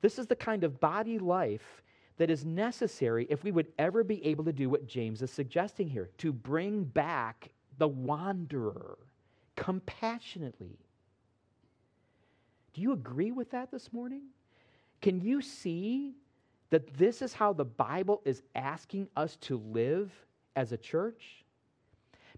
This 0.00 0.18
is 0.18 0.26
the 0.26 0.36
kind 0.36 0.64
of 0.64 0.80
body 0.80 1.18
life 1.18 1.82
that 2.16 2.30
is 2.30 2.44
necessary 2.44 3.26
if 3.30 3.44
we 3.44 3.50
would 3.50 3.68
ever 3.78 4.04
be 4.04 4.24
able 4.24 4.44
to 4.44 4.52
do 4.52 4.68
what 4.68 4.86
James 4.86 5.22
is 5.22 5.30
suggesting 5.30 5.88
here 5.88 6.10
to 6.18 6.32
bring 6.32 6.84
back 6.84 7.50
the 7.78 7.88
wanderer 7.88 8.98
compassionately. 9.56 10.78
Do 12.72 12.82
you 12.82 12.92
agree 12.92 13.32
with 13.32 13.50
that 13.50 13.70
this 13.70 13.92
morning? 13.92 14.22
Can 15.00 15.20
you 15.20 15.40
see 15.40 16.14
that 16.70 16.94
this 16.94 17.22
is 17.22 17.32
how 17.32 17.52
the 17.52 17.64
Bible 17.64 18.22
is 18.24 18.42
asking 18.54 19.08
us 19.16 19.36
to 19.42 19.58
live 19.58 20.10
as 20.56 20.72
a 20.72 20.76
church? 20.76 21.44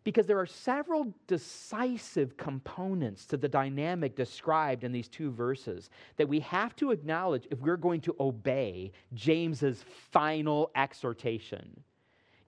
because 0.05 0.27
there 0.27 0.39
are 0.39 0.47
several 0.47 1.15
decisive 1.27 2.37
components 2.37 3.25
to 3.27 3.37
the 3.37 3.49
dynamic 3.49 4.17
described 4.17 4.85
in 4.85 4.93
these 4.93 5.09
two 5.09 5.31
verses 5.31 5.91
that 6.17 6.29
we 6.29 6.41
have 6.41 6.75
to 6.77 6.91
acknowledge 6.91 7.47
if 7.51 7.61
we're 7.61 7.77
going 7.77 8.01
to 8.01 8.17
obey 8.19 8.91
James's 9.15 9.85
final 10.11 10.71
exhortation 10.75 11.81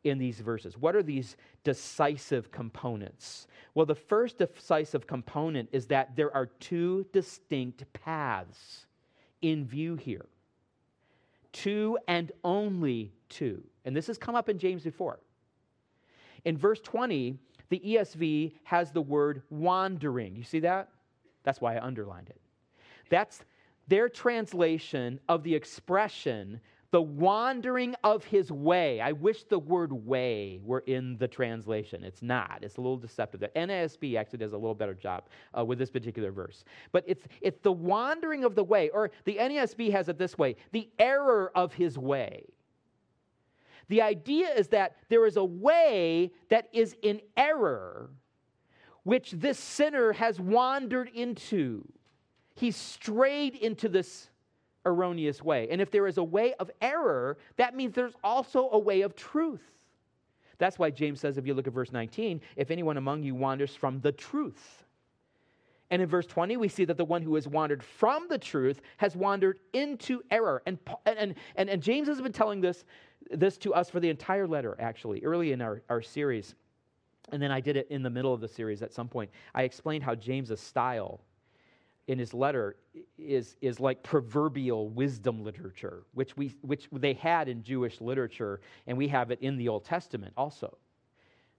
in 0.03 0.19
these 0.19 0.41
verses. 0.41 0.77
What 0.77 0.97
are 0.97 1.03
these 1.03 1.37
decisive 1.63 2.51
components? 2.51 3.47
Well, 3.75 3.87
the 3.87 3.95
first 3.95 4.39
decisive 4.39 5.07
component 5.07 5.69
is 5.73 5.87
that 5.87 6.17
there 6.17 6.35
are 6.35 6.47
two 6.47 7.07
distinct 7.13 7.85
paths 7.93 8.87
in 9.43 9.65
view 9.65 9.95
here. 9.95 10.27
Two 11.55 11.97
and 12.09 12.33
only 12.43 13.13
two. 13.29 13.63
And 13.85 13.97
this 13.97 14.09
has 14.09 14.19
come 14.19 14.35
up 14.35 14.49
in 14.49 14.59
James 14.59 14.83
before. 14.83 15.21
In 16.45 16.59
verse 16.59 16.81
20, 16.81 17.39
the 17.71 17.81
ESV 17.81 18.53
has 18.65 18.91
the 18.91 19.01
word 19.01 19.43
wandering. 19.49 20.37
You 20.37 20.43
see 20.43 20.61
that? 20.61 20.89
That's 21.45 21.61
why 21.61 21.77
I 21.77 21.85
underlined 21.85 22.29
it. 22.29 22.41
That's 23.09 23.45
their 23.87 24.09
translation 24.09 25.21
of 25.29 25.43
the 25.45 25.55
expression 25.55 26.61
the 26.95 27.03
wandering 27.03 27.97
of 28.05 28.23
his 28.23 28.53
way. 28.53 29.01
I 29.01 29.11
wish 29.11 29.43
the 29.43 29.59
word 29.59 29.93
way 29.93 30.61
were 30.63 30.85
in 30.87 31.17
the 31.19 31.27
translation. 31.27 32.05
It's 32.05 32.23
not. 32.23 32.61
It's 32.63 32.77
a 32.77 32.81
little 32.81 32.97
deceptive. 32.97 33.41
The 33.41 33.49
NASB 33.49 34.15
actually 34.17 34.39
does 34.39 34.53
a 34.53 34.57
little 34.57 34.77
better 34.77 34.95
job 34.95 35.25
uh, 35.59 35.65
with 35.65 35.81
this 35.81 35.91
particular 35.91 36.31
verse. 36.31 36.65
But 36.93 37.03
it's, 37.09 37.25
it's 37.41 37.59
the 37.63 37.73
wandering 37.73 38.45
of 38.45 38.55
the 38.55 38.63
way, 38.63 38.91
or 38.91 39.11
the 39.25 39.39
NASB 39.39 39.91
has 39.91 40.09
it 40.09 40.19
this 40.19 40.39
way 40.39 40.55
the 40.71 40.89
error 41.01 41.51
of 41.57 41.73
his 41.73 41.99
way. 41.99 42.45
The 43.89 44.01
idea 44.01 44.55
is 44.55 44.69
that 44.69 44.95
there 45.09 45.27
is 45.27 45.37
a 45.37 45.45
way 45.45 46.31
that 46.49 46.69
is 46.73 46.95
in 47.03 47.21
error, 47.37 48.11
which 49.03 49.33
this 49.33 49.59
sinner 49.59 50.13
has 50.13 50.39
wandered 50.39 51.11
into. 51.13 51.89
He's 52.55 52.77
strayed 52.77 53.57
into 53.57 53.89
this 53.89 54.31
erroneous 54.87 55.43
way. 55.43 55.69
And 55.71 55.81
if 55.81 55.91
there 55.91 56.07
is 56.07 56.19
a 56.19 56.25
way 56.25 56.55
of 56.55 56.71
error, 56.81 57.39
that 57.57 57.75
means 57.75 57.95
there's 57.95 58.17
also 58.23 58.69
a 58.73 58.79
way 58.79 59.03
of 59.03 59.15
truth. 59.15 59.63
That's 60.59 60.79
why 60.79 60.91
James 60.91 61.21
says, 61.21 61.37
if 61.37 61.47
you 61.47 61.55
look 61.55 61.67
at 61.67 61.73
verse 61.73 61.93
19, 61.93 62.41
if 62.57 62.71
anyone 62.71 62.97
among 62.97 63.23
you 63.23 63.35
wanders 63.35 63.75
from 63.75 64.01
the 64.01 64.13
truth. 64.13 64.85
And 65.91 66.01
in 66.01 66.09
verse 66.09 66.27
20, 66.27 66.57
we 66.57 66.69
see 66.69 66.85
that 66.87 66.97
the 66.97 67.05
one 67.05 67.23
who 67.23 67.35
has 67.35 67.47
wandered 67.47 67.83
from 67.83 68.27
the 68.29 68.39
truth 68.39 68.81
has 68.97 69.17
wandered 69.17 69.59
into 69.73 70.23
error. 70.31 70.63
And, 70.67 70.79
and, 71.07 71.35
and, 71.57 71.69
and 71.69 71.83
James 71.83 72.09
has 72.09 72.21
been 72.21 72.33
telling 72.33 72.61
this, 72.61 72.85
this 73.31 73.59
to 73.59 73.75
us 73.75 73.91
for 73.91 74.01
the 74.01 74.09
entire 74.09 74.47
letter, 74.47 74.77
actually, 74.79 75.23
early 75.25 75.53
in 75.53 75.61
our, 75.61 75.83
our 75.89 76.03
series. 76.03 76.55
And 77.33 77.43
then 77.43 77.51
I 77.51 77.61
did 77.61 77.77
it 77.77 77.87
in 77.91 78.03
the 78.03 78.11
middle 78.11 78.33
of 78.33 78.41
the 78.41 78.49
series 78.49 78.83
at 78.83 78.93
some 78.93 79.09
point. 79.09 79.31
I 79.55 79.63
explained 79.63 80.05
how 80.05 80.15
James's 80.15 80.61
style 80.61 81.21
in 82.07 82.19
his 82.19 82.35
letter 82.35 82.77
is, 83.19 83.57
is 83.61 83.81
like 83.81 84.03
proverbial 84.03 84.89
wisdom 84.89 85.43
literature, 85.43 86.05
which, 86.13 86.37
we, 86.37 86.55
which 86.61 86.89
they 86.93 87.15
had 87.15 87.49
in 87.49 87.63
Jewish 87.63 88.01
literature, 88.01 88.61
and 88.87 88.97
we 88.99 89.09
have 89.09 89.31
it 89.31 89.39
in 89.41 89.57
the 89.57 89.69
Old 89.69 89.85
Testament 89.85 90.33
also. 90.37 90.77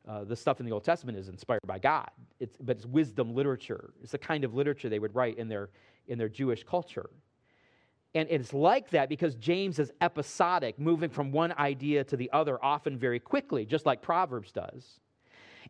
Uh, 0.08 0.24
the 0.24 0.36
stuff 0.36 0.60
in 0.60 0.68
the 0.68 0.72
Old 0.72 0.84
Testament 0.84 1.18
is 1.18 1.30
inspired 1.30 1.62
by 1.66 1.80
God, 1.80 2.10
it's, 2.40 2.56
but 2.62 2.78
it's 2.78 2.86
wisdom 2.86 3.34
literature. 3.34 3.92
It's 4.04 4.12
the 4.12 4.20
kind 4.20 4.44
of 4.44 4.54
literature 4.54 4.88
they 4.88 5.00
would 5.00 5.16
write 5.16 5.40
in 5.40 5.48
their, 5.48 5.70
in 6.08 6.20
their 6.20 6.30
Jewish 6.30 6.64
culture. 6.64 7.10
And 8.14 8.30
it's 8.30 8.54
like 8.54 8.92
that 8.92 9.10
because 9.10 9.36
James 9.36 9.80
is 9.80 9.92
episodic, 10.00 10.80
moving 10.80 11.10
from 11.10 11.32
one 11.32 11.54
idea 11.54 12.04
to 12.04 12.16
the 12.16 12.30
other, 12.32 12.64
often 12.64 12.98
very 12.98 13.20
quickly, 13.20 13.66
just 13.66 13.86
like 13.86 14.02
Proverbs 14.02 14.52
does 14.52 15.00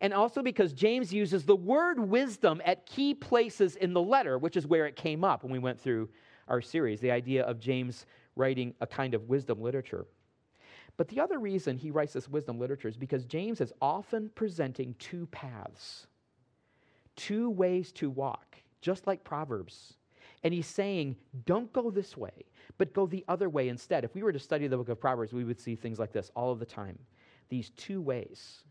and 0.02 0.14
also 0.14 0.42
because 0.42 0.74
James 0.74 1.14
uses 1.14 1.46
the 1.46 1.56
word 1.56 2.00
wisdom 2.00 2.62
at 2.66 2.86
key 2.86 3.14
places 3.14 3.75
in 3.75 3.94
the 3.94 4.02
letter, 4.02 4.38
which 4.38 4.58
is 4.58 4.68
where 4.68 4.86
it 4.86 4.96
came 4.96 5.24
up 5.24 5.44
when 5.44 5.52
we 5.52 5.60
went 5.60 5.80
through 5.80 6.10
our 6.48 6.62
series, 6.62 7.00
the 7.00 7.12
idea 7.12 7.44
of 7.44 7.60
James 7.60 8.06
writing 8.36 8.74
a 8.82 8.88
kind 8.88 9.14
of 9.14 9.30
wisdom 9.30 9.62
literature. 9.62 10.06
But 10.98 11.08
the 11.10 11.20
other 11.20 11.40
reason 11.40 11.78
he 11.78 11.92
writes 11.92 12.14
this 12.14 12.30
wisdom 12.30 12.60
literature 12.60 12.88
is 12.88 12.98
because 12.98 13.25
James 13.25 13.60
is 13.60 13.74
often 13.82 14.30
presenting 14.36 14.96
two 15.00 15.25
paths, 15.28 16.08
two 17.16 17.50
ways 17.50 17.92
to 17.94 18.10
walk, 18.10 18.58
just 18.81 19.08
like 19.08 19.24
Proverbs. 19.24 19.96
And 20.44 20.53
he's 20.53 20.68
saying, 20.68 21.16
don't 21.46 21.72
go 21.74 21.90
this 21.90 22.16
way, 22.16 22.46
but 22.77 22.94
go 22.94 23.08
the 23.08 23.25
other 23.27 23.50
way 23.50 23.68
instead. 23.70 24.03
If 24.03 24.14
we 24.14 24.24
were 24.24 24.31
to 24.31 24.40
study 24.40 24.68
the 24.68 24.77
book 24.77 24.90
of 24.90 25.00
Proverbs, 25.00 25.34
we 25.34 25.44
would 25.44 25.60
see 25.60 25.75
things 25.75 26.00
like 26.00 26.14
this 26.14 26.31
all 26.36 26.51
of 26.51 26.60
the 26.60 26.66
time. 26.66 26.98
These 27.50 27.72
two 27.72 28.01
ways. 28.01 28.65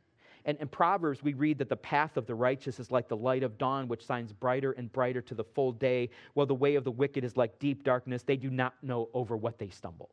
And 0.45 0.59
in 0.59 0.69
Proverbs, 0.69 1.23
we 1.23 1.33
read 1.33 1.59
that 1.59 1.69
the 1.69 1.77
path 1.77 2.17
of 2.17 2.27
the 2.27 2.35
righteous 2.35 2.79
is 2.79 2.91
like 2.91 3.09
the 3.09 3.17
light 3.17 3.43
of 3.43 3.57
dawn, 3.57 3.89
which 3.89 4.07
shines 4.07 4.33
brighter 4.33 4.73
and 4.73 4.93
brighter 4.93 5.23
to 5.23 5.35
the 5.35 5.45
full 5.45 5.73
day, 5.73 6.11
while 6.35 6.47
the 6.47 6.55
way 6.55 6.75
of 6.75 6.85
the 6.85 6.91
wicked 6.91 7.25
is 7.25 7.37
like 7.37 7.59
deep 7.59 7.83
darkness. 7.83 8.23
They 8.23 8.37
do 8.37 8.51
not 8.51 8.75
know 8.83 9.09
over 9.15 9.37
what 9.37 9.59
they 9.59 9.71
stumble. 9.71 10.11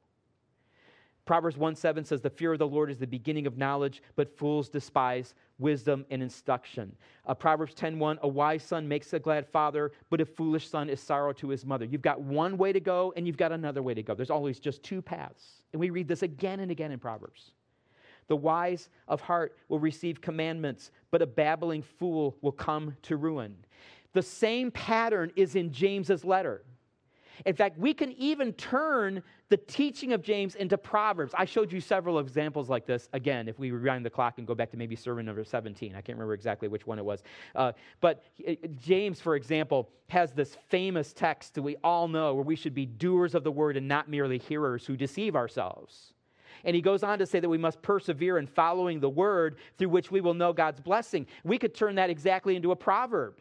Proverbs 1.25 1.57
1 1.57 1.75
7 1.75 2.03
says, 2.03 2.21
The 2.21 2.29
fear 2.29 2.53
of 2.53 2.59
the 2.59 2.67
Lord 2.67 2.89
is 2.89 2.97
the 2.97 3.05
beginning 3.05 3.45
of 3.45 3.57
knowledge, 3.57 4.01
but 4.15 4.35
fools 4.37 4.69
despise 4.69 5.35
wisdom 5.59 6.05
and 6.09 6.23
instruction. 6.23 6.95
Uh, 7.25 7.33
Proverbs 7.33 7.73
10 7.75 7.99
1, 7.99 8.19
A 8.23 8.27
wise 8.27 8.63
son 8.63 8.87
makes 8.87 9.13
a 9.13 9.19
glad 9.19 9.47
father, 9.47 9.91
but 10.09 10.21
a 10.21 10.25
foolish 10.25 10.67
son 10.67 10.89
is 10.89 10.99
sorrow 10.99 11.31
to 11.33 11.49
his 11.49 11.65
mother. 11.65 11.85
You've 11.85 12.01
got 12.01 12.21
one 12.21 12.57
way 12.57 12.73
to 12.73 12.79
go, 12.79 13.13
and 13.15 13.27
you've 13.27 13.37
got 13.37 13.51
another 13.51 13.83
way 13.83 13.93
to 13.93 14.01
go. 14.01 14.15
There's 14.15 14.31
always 14.31 14.59
just 14.59 14.81
two 14.81 15.01
paths. 15.01 15.61
And 15.73 15.79
we 15.79 15.89
read 15.89 16.07
this 16.07 16.23
again 16.23 16.59
and 16.61 16.71
again 16.71 16.91
in 16.91 16.99
Proverbs. 16.99 17.51
The 18.31 18.37
wise 18.37 18.87
of 19.09 19.19
heart 19.19 19.57
will 19.67 19.79
receive 19.79 20.21
commandments, 20.21 20.91
but 21.11 21.21
a 21.21 21.27
babbling 21.27 21.81
fool 21.81 22.37
will 22.39 22.53
come 22.53 22.95
to 23.01 23.17
ruin. 23.17 23.57
The 24.13 24.21
same 24.21 24.71
pattern 24.71 25.33
is 25.35 25.55
in 25.57 25.73
James's 25.73 26.23
letter. 26.23 26.63
In 27.45 27.53
fact, 27.53 27.77
we 27.77 27.93
can 27.93 28.13
even 28.13 28.53
turn 28.53 29.21
the 29.49 29.57
teaching 29.57 30.13
of 30.13 30.21
James 30.21 30.55
into 30.55 30.77
Proverbs. 30.77 31.33
I 31.37 31.43
showed 31.43 31.73
you 31.73 31.81
several 31.81 32.19
examples 32.19 32.69
like 32.69 32.85
this. 32.85 33.09
Again, 33.11 33.49
if 33.49 33.59
we 33.59 33.71
rewind 33.71 34.05
the 34.05 34.09
clock 34.09 34.37
and 34.37 34.47
go 34.47 34.55
back 34.55 34.71
to 34.71 34.77
maybe 34.77 34.95
sermon 34.95 35.25
number 35.25 35.43
17, 35.43 35.91
I 35.91 35.95
can't 35.95 36.17
remember 36.17 36.33
exactly 36.33 36.69
which 36.69 36.87
one 36.87 36.99
it 36.99 37.03
was. 37.03 37.23
Uh, 37.53 37.73
but 37.99 38.23
uh, 38.47 38.53
James, 38.77 39.19
for 39.19 39.35
example, 39.35 39.89
has 40.07 40.31
this 40.31 40.55
famous 40.69 41.11
text 41.11 41.55
that 41.55 41.63
we 41.63 41.75
all 41.83 42.07
know 42.07 42.33
where 42.33 42.45
we 42.45 42.55
should 42.55 42.73
be 42.73 42.85
doers 42.85 43.35
of 43.35 43.43
the 43.43 43.51
word 43.51 43.75
and 43.75 43.89
not 43.89 44.07
merely 44.07 44.37
hearers 44.37 44.85
who 44.85 44.95
deceive 44.95 45.35
ourselves. 45.35 46.13
And 46.63 46.75
he 46.75 46.81
goes 46.81 47.03
on 47.03 47.19
to 47.19 47.25
say 47.25 47.39
that 47.39 47.49
we 47.49 47.57
must 47.57 47.81
persevere 47.81 48.37
in 48.37 48.47
following 48.47 48.99
the 48.99 49.09
word 49.09 49.57
through 49.77 49.89
which 49.89 50.11
we 50.11 50.21
will 50.21 50.33
know 50.33 50.53
God's 50.53 50.79
blessing. 50.79 51.27
We 51.43 51.57
could 51.57 51.73
turn 51.73 51.95
that 51.95 52.09
exactly 52.09 52.55
into 52.55 52.71
a 52.71 52.75
proverb. 52.75 53.39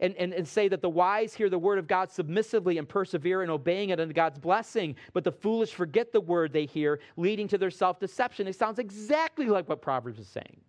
And, 0.00 0.14
and, 0.14 0.32
and 0.32 0.46
say 0.46 0.68
that 0.68 0.80
the 0.80 0.88
wise 0.88 1.34
hear 1.34 1.50
the 1.50 1.58
word 1.58 1.78
of 1.78 1.88
God 1.88 2.12
submissively 2.12 2.78
and 2.78 2.88
persevere 2.88 3.42
in 3.42 3.50
obeying 3.50 3.90
it 3.90 3.98
unto 3.98 4.14
God's 4.14 4.38
blessing, 4.38 4.94
but 5.12 5.24
the 5.24 5.32
foolish 5.32 5.74
forget 5.74 6.12
the 6.12 6.20
word 6.20 6.52
they 6.52 6.66
hear, 6.66 7.00
leading 7.16 7.48
to 7.48 7.58
their 7.58 7.72
self 7.72 7.98
deception. 7.98 8.46
It 8.46 8.54
sounds 8.54 8.78
exactly 8.78 9.46
like 9.46 9.68
what 9.68 9.82
Proverbs 9.82 10.20
is 10.20 10.28
saying. 10.28 10.60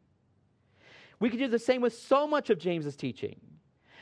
We 1.20 1.30
could 1.30 1.38
do 1.38 1.48
the 1.48 1.60
same 1.60 1.82
with 1.82 1.94
so 1.94 2.26
much 2.26 2.50
of 2.50 2.58
James's 2.58 2.96
teaching. 2.96 3.40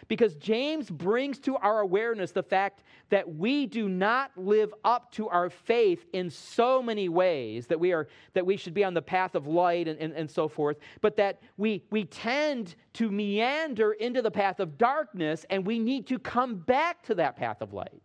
Because 0.08 0.36
James 0.36 0.90
brings 0.90 1.40
to 1.40 1.56
our 1.58 1.80
awareness 1.80 2.32
the 2.32 2.44
fact 2.44 2.84
that 3.10 3.36
we 3.36 3.66
do 3.66 3.90
not 3.90 4.32
live 4.36 4.74
up 4.84 5.12
to 5.14 5.30
our 5.30 5.50
faith 5.50 6.06
in 6.14 6.30
so 6.30 6.82
many 6.82 7.10
ways 7.10 7.68
that 7.68 7.80
we 7.80 7.94
are 7.94 8.08
that 8.34 8.46
we 8.46 8.58
should 8.58 8.74
be 8.74 8.84
on 8.84 8.94
the 8.94 9.02
path 9.02 9.36
of 9.36 9.48
light 9.48 9.88
and, 9.88 10.00
and, 10.00 10.14
and 10.14 10.30
so 10.30 10.48
forth, 10.48 10.78
but 11.02 11.16
that 11.18 11.42
we 11.58 11.84
we 11.90 12.06
tend 12.06 12.76
to 12.94 13.10
meander 13.10 13.94
into 13.94 14.22
the 14.22 14.32
path 14.32 14.60
of 14.60 14.78
darkness 14.78 15.46
and 15.50 15.66
we 15.66 15.80
need 15.80 16.08
to 16.08 16.20
come 16.20 16.56
back 16.56 17.02
to 17.04 17.16
that 17.16 17.36
path 17.36 17.62
of 17.62 17.74
light. 17.74 18.02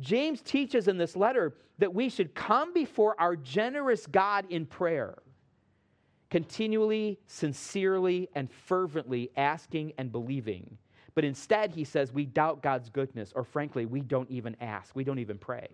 James 0.00 0.40
teaches 0.40 0.88
in 0.88 0.96
this 0.96 1.14
letter 1.14 1.54
that 1.78 1.92
we 1.92 2.08
should 2.08 2.34
come 2.34 2.72
before 2.72 3.14
our 3.20 3.36
generous 3.36 4.06
God 4.06 4.46
in 4.50 4.66
prayer 4.66 5.18
continually, 6.30 7.18
sincerely, 7.26 8.28
and 8.34 8.50
fervently 8.50 9.30
asking 9.36 9.92
and 9.98 10.12
believing. 10.12 10.78
But 11.14 11.24
instead, 11.24 11.72
he 11.72 11.84
says, 11.84 12.12
we 12.12 12.24
doubt 12.24 12.62
God's 12.62 12.88
goodness, 12.88 13.32
or 13.34 13.44
frankly, 13.44 13.84
we 13.84 14.00
don't 14.00 14.30
even 14.30 14.56
ask, 14.60 14.94
we 14.94 15.04
don't 15.04 15.18
even 15.18 15.38
pray. 15.38 15.68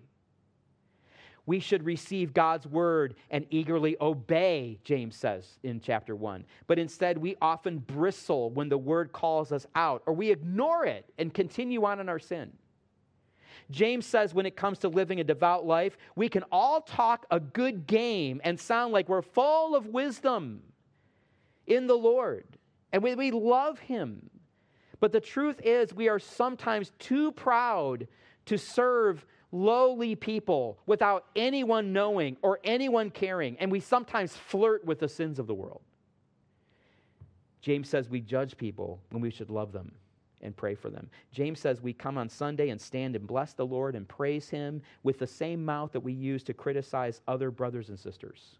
We 1.45 1.61
should 1.61 1.85
receive 1.85 2.35
God's 2.35 2.67
word 2.67 3.15
and 3.31 3.47
eagerly 3.51 3.97
obey, 4.01 4.81
James 4.83 5.15
says 5.15 5.59
in 5.63 5.81
chapter 5.81 6.17
1. 6.17 6.45
But 6.67 6.81
instead, 6.81 7.19
we 7.19 7.37
often 7.41 7.79
bristle 7.79 8.51
when 8.51 8.69
the 8.69 8.79
word 8.79 9.13
calls 9.13 9.53
us 9.53 9.67
out, 9.77 10.03
or 10.07 10.13
we 10.13 10.31
ignore 10.33 10.85
it 10.85 11.05
and 11.19 11.33
continue 11.33 11.85
on 11.85 12.01
in 12.01 12.09
our 12.09 12.19
sin. 12.19 12.51
James 13.71 14.07
says 14.07 14.33
when 14.33 14.47
it 14.47 14.57
comes 14.57 14.79
to 14.79 14.89
living 14.89 15.21
a 15.21 15.25
devout 15.25 15.67
life, 15.67 15.97
we 16.15 16.29
can 16.29 16.45
all 16.53 16.81
talk 16.81 17.27
a 17.31 17.41
good 17.41 17.87
game 17.87 18.41
and 18.45 18.59
sound 18.59 18.93
like 18.93 19.09
we're 19.09 19.23
full 19.23 19.75
of 19.75 19.87
wisdom 19.87 20.63
in 21.67 21.87
the 21.87 21.97
Lord 21.97 22.45
and 22.93 23.03
we, 23.03 23.15
we 23.15 23.31
love 23.31 23.79
Him. 23.79 24.31
But 25.01 25.13
the 25.13 25.21
truth 25.21 25.61
is, 25.63 25.93
we 25.93 26.09
are 26.09 26.19
sometimes 26.19 26.93
too 26.99 27.33
proud 27.33 28.07
to 28.47 28.57
serve 28.57 29.27
lowly 29.53 30.15
people 30.15 30.79
without 30.87 31.27
anyone 31.35 31.93
knowing 31.93 32.37
or 32.43 32.61
anyone 32.65 33.11
caring, 33.11 33.59
and 33.59 33.71
we 33.71 33.81
sometimes 33.81 34.35
flirt 34.35 34.85
with 34.85 34.99
the 34.99 35.09
sins 35.09 35.39
of 35.39 35.47
the 35.47 35.55
world. 35.55 35.83
James 37.61 37.89
says 37.89 38.09
we 38.09 38.21
judge 38.21 38.57
people 38.57 39.01
when 39.11 39.21
we 39.21 39.31
should 39.31 39.51
love 39.51 39.73
them 39.73 39.93
and 40.43 40.57
pray 40.57 40.75
for 40.75 40.91
them. 40.91 41.09
James 41.33 41.61
says 41.61 41.81
we 41.81 41.93
come 41.93 42.19
on 42.19 42.29
Sunday 42.29 42.71
and 42.71 42.81
stand 42.81 43.17
and 43.17 43.27
bless 43.27 43.53
the 43.53 43.67
Lord 43.67 43.95
and 43.95 44.07
praise 44.09 44.49
Him 44.49 44.83
with 45.03 45.19
the 45.19 45.27
same 45.27 45.65
mouth 45.65 45.93
that 45.93 46.01
we 46.01 46.13
use 46.13 46.43
to 46.45 46.55
criticize 46.55 47.21
other 47.27 47.51
brothers 47.51 47.89
and 47.89 47.99
sisters. 47.99 48.57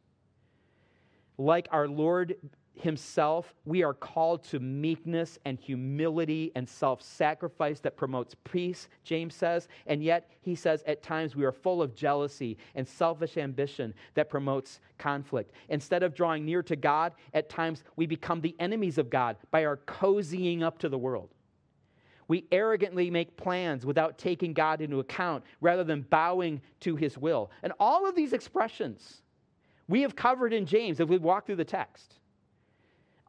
Like 1.39 1.69
our 1.71 1.87
Lord 1.87 2.37
Himself, 2.75 3.55
we 3.67 3.83
are 3.83 3.93
called 3.93 4.45
to 4.45 4.59
meekness 4.59 5.39
and 5.45 5.59
humility 5.59 6.51
and 6.55 6.69
self 6.69 7.03
sacrifice 7.03 7.81
that 7.81 7.97
promotes 7.97 8.35
peace, 8.45 8.89
James 9.05 9.35
says. 9.35 9.69
And 9.87 10.03
yet, 10.03 10.31
he 10.41 10.55
says 10.55 10.83
at 10.87 11.03
times 11.03 11.37
we 11.37 11.45
are 11.45 11.53
full 11.53 11.83
of 11.83 11.95
jealousy 11.95 12.57
and 12.75 12.89
selfish 12.89 13.37
ambition 13.37 13.93
that 14.15 14.31
promotes 14.31 14.81
conflict. 14.99 15.53
Instead 15.69 16.03
of 16.03 16.15
drawing 16.15 16.47
near 16.47 16.63
to 16.63 16.77
God, 16.77 17.13
at 17.35 17.51
times 17.51 17.85
we 17.97 18.07
become 18.07 18.41
the 18.41 18.57
enemies 18.59 18.97
of 18.97 19.11
God 19.11 19.37
by 19.51 19.65
our 19.67 19.77
cozying 19.77 20.63
up 20.63 20.79
to 20.79 20.89
the 20.89 20.99
world. 20.99 21.31
We 22.29 22.47
arrogantly 22.51 23.11
make 23.11 23.37
plans 23.37 23.87
without 23.87 24.19
taking 24.19 24.53
God 24.53 24.81
into 24.81 24.99
account 24.99 25.45
rather 25.61 25.85
than 25.85 26.03
bowing 26.03 26.61
to 26.81 26.97
his 26.97 27.17
will. 27.17 27.51
And 27.63 27.73
all 27.79 28.09
of 28.09 28.17
these 28.17 28.33
expressions 28.33 29.23
we 29.89 30.03
have 30.03 30.17
covered 30.17 30.53
in 30.53 30.67
James 30.67 31.01
if 31.01 31.09
we 31.09 31.19
walk 31.19 31.47
through 31.47 31.57
the 31.57 31.65
text. 31.65 32.15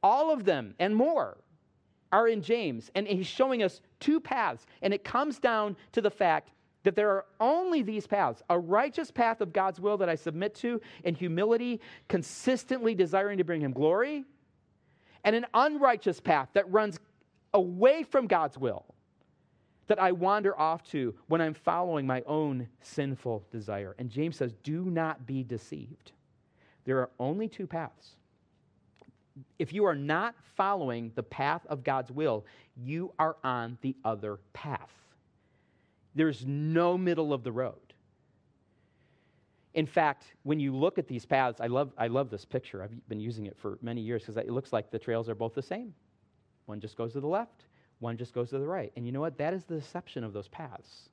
All 0.01 0.31
of 0.31 0.45
them 0.45 0.73
and 0.79 0.95
more 0.95 1.37
are 2.11 2.27
in 2.27 2.41
James. 2.41 2.89
And 2.95 3.07
he's 3.07 3.27
showing 3.27 3.63
us 3.63 3.81
two 3.99 4.19
paths. 4.19 4.65
And 4.81 4.93
it 4.93 5.03
comes 5.03 5.39
down 5.39 5.75
to 5.91 6.01
the 6.01 6.09
fact 6.09 6.49
that 6.83 6.95
there 6.95 7.09
are 7.09 7.25
only 7.39 7.81
these 7.81 8.07
paths 8.07 8.41
a 8.49 8.57
righteous 8.57 9.11
path 9.11 9.41
of 9.41 9.51
God's 9.51 9.79
will 9.79 9.97
that 9.97 10.09
I 10.09 10.15
submit 10.15 10.55
to 10.55 10.79
in 11.03 11.15
humility, 11.15 11.81
consistently 12.07 12.95
desiring 12.95 13.37
to 13.39 13.43
bring 13.43 13.61
him 13.61 13.73
glory, 13.73 14.23
and 15.23 15.35
an 15.35 15.45
unrighteous 15.53 16.21
path 16.21 16.47
that 16.53 16.71
runs 16.71 16.99
away 17.57 18.03
from 18.03 18.27
God's 18.27 18.57
will 18.57 18.85
that 19.87 19.99
I 19.99 20.11
wander 20.11 20.57
off 20.57 20.83
to 20.91 21.15
when 21.27 21.41
I'm 21.41 21.53
following 21.53 22.05
my 22.05 22.21
own 22.25 22.67
sinful 22.81 23.45
desire. 23.51 23.95
And 23.97 24.09
James 24.09 24.37
says, 24.37 24.53
Do 24.63 24.85
not 24.85 25.25
be 25.25 25.43
deceived. 25.43 26.11
There 26.85 26.99
are 26.99 27.09
only 27.19 27.47
two 27.47 27.67
paths. 27.67 28.11
If 29.59 29.73
you 29.73 29.85
are 29.85 29.95
not 29.95 30.35
following 30.55 31.11
the 31.15 31.23
path 31.23 31.65
of 31.67 31.83
God's 31.83 32.11
will, 32.11 32.45
you 32.75 33.11
are 33.19 33.37
on 33.43 33.77
the 33.81 33.95
other 34.05 34.39
path. 34.53 34.91
There's 36.15 36.45
no 36.45 36.97
middle 36.97 37.33
of 37.33 37.43
the 37.43 37.51
road. 37.51 37.75
In 39.73 39.85
fact, 39.85 40.33
when 40.43 40.59
you 40.59 40.75
look 40.75 40.97
at 40.97 41.07
these 41.07 41.25
paths, 41.25 41.61
I 41.61 41.67
love, 41.67 41.91
I 41.97 42.07
love 42.07 42.31
this 42.31 42.45
picture. 42.45 42.81
I've 42.81 43.07
been 43.09 43.19
using 43.19 43.45
it 43.45 43.55
for 43.57 43.77
many 43.81 44.01
years 44.01 44.23
because 44.23 44.37
it 44.37 44.49
looks 44.49 44.73
like 44.73 44.89
the 44.89 44.97
trails 44.97 45.29
are 45.29 45.35
both 45.35 45.53
the 45.53 45.61
same. 45.61 45.93
One 46.67 46.79
just 46.79 46.95
goes 46.95 47.13
to 47.13 47.19
the 47.19 47.27
left, 47.27 47.65
one 47.99 48.17
just 48.17 48.33
goes 48.33 48.51
to 48.51 48.59
the 48.59 48.67
right. 48.67 48.91
And 48.95 49.05
you 49.05 49.11
know 49.11 49.21
what? 49.21 49.37
That 49.39 49.53
is 49.53 49.63
the 49.63 49.75
deception 49.75 50.23
of 50.23 50.33
those 50.33 50.47
paths. 50.47 51.09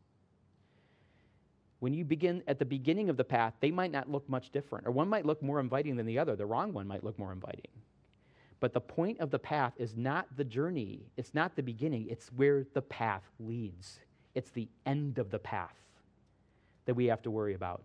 When 1.80 1.94
you 1.94 2.04
begin 2.04 2.42
at 2.46 2.58
the 2.58 2.64
beginning 2.64 3.08
of 3.08 3.16
the 3.16 3.24
path, 3.24 3.54
they 3.60 3.70
might 3.70 3.90
not 3.90 4.10
look 4.10 4.28
much 4.28 4.50
different, 4.50 4.86
or 4.86 4.90
one 4.90 5.08
might 5.08 5.26
look 5.26 5.42
more 5.42 5.60
inviting 5.60 5.96
than 5.96 6.06
the 6.06 6.18
other. 6.18 6.36
The 6.36 6.46
wrong 6.46 6.72
one 6.72 6.86
might 6.86 7.04
look 7.04 7.18
more 7.18 7.32
inviting. 7.32 7.70
But 8.60 8.72
the 8.72 8.80
point 8.80 9.20
of 9.20 9.30
the 9.30 9.38
path 9.38 9.74
is 9.76 9.96
not 9.96 10.26
the 10.36 10.44
journey, 10.44 11.06
it's 11.16 11.34
not 11.34 11.56
the 11.56 11.62
beginning, 11.62 12.06
it's 12.08 12.28
where 12.28 12.64
the 12.72 12.82
path 12.82 13.22
leads. 13.38 14.00
It's 14.34 14.50
the 14.50 14.68
end 14.86 15.18
of 15.18 15.30
the 15.30 15.38
path 15.38 15.76
that 16.86 16.94
we 16.94 17.06
have 17.06 17.22
to 17.22 17.30
worry 17.30 17.54
about. 17.54 17.82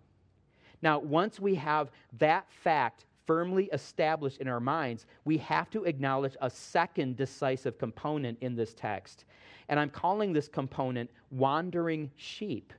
Now, 0.82 0.99
once 0.99 1.39
we 1.39 1.55
have 1.55 1.91
that 2.19 2.45
fact 2.63 3.05
firmly 3.30 3.70
established 3.74 4.42
in 4.42 4.48
our 4.48 4.60
minds, 4.60 5.06
we 5.24 5.38
have 5.38 5.70
to 5.70 5.84
acknowledge 5.84 6.36
a 6.42 6.50
second 6.50 7.15
decisive 7.15 7.78
component 7.78 8.36
in 8.42 8.56
this 8.56 8.74
text. 8.74 9.26
And 9.68 9.80
I'm 9.80 9.92
calling 9.92 10.34
this 10.34 10.48
component 10.48 11.12
wandering 11.30 12.10
sheep. 12.15 12.74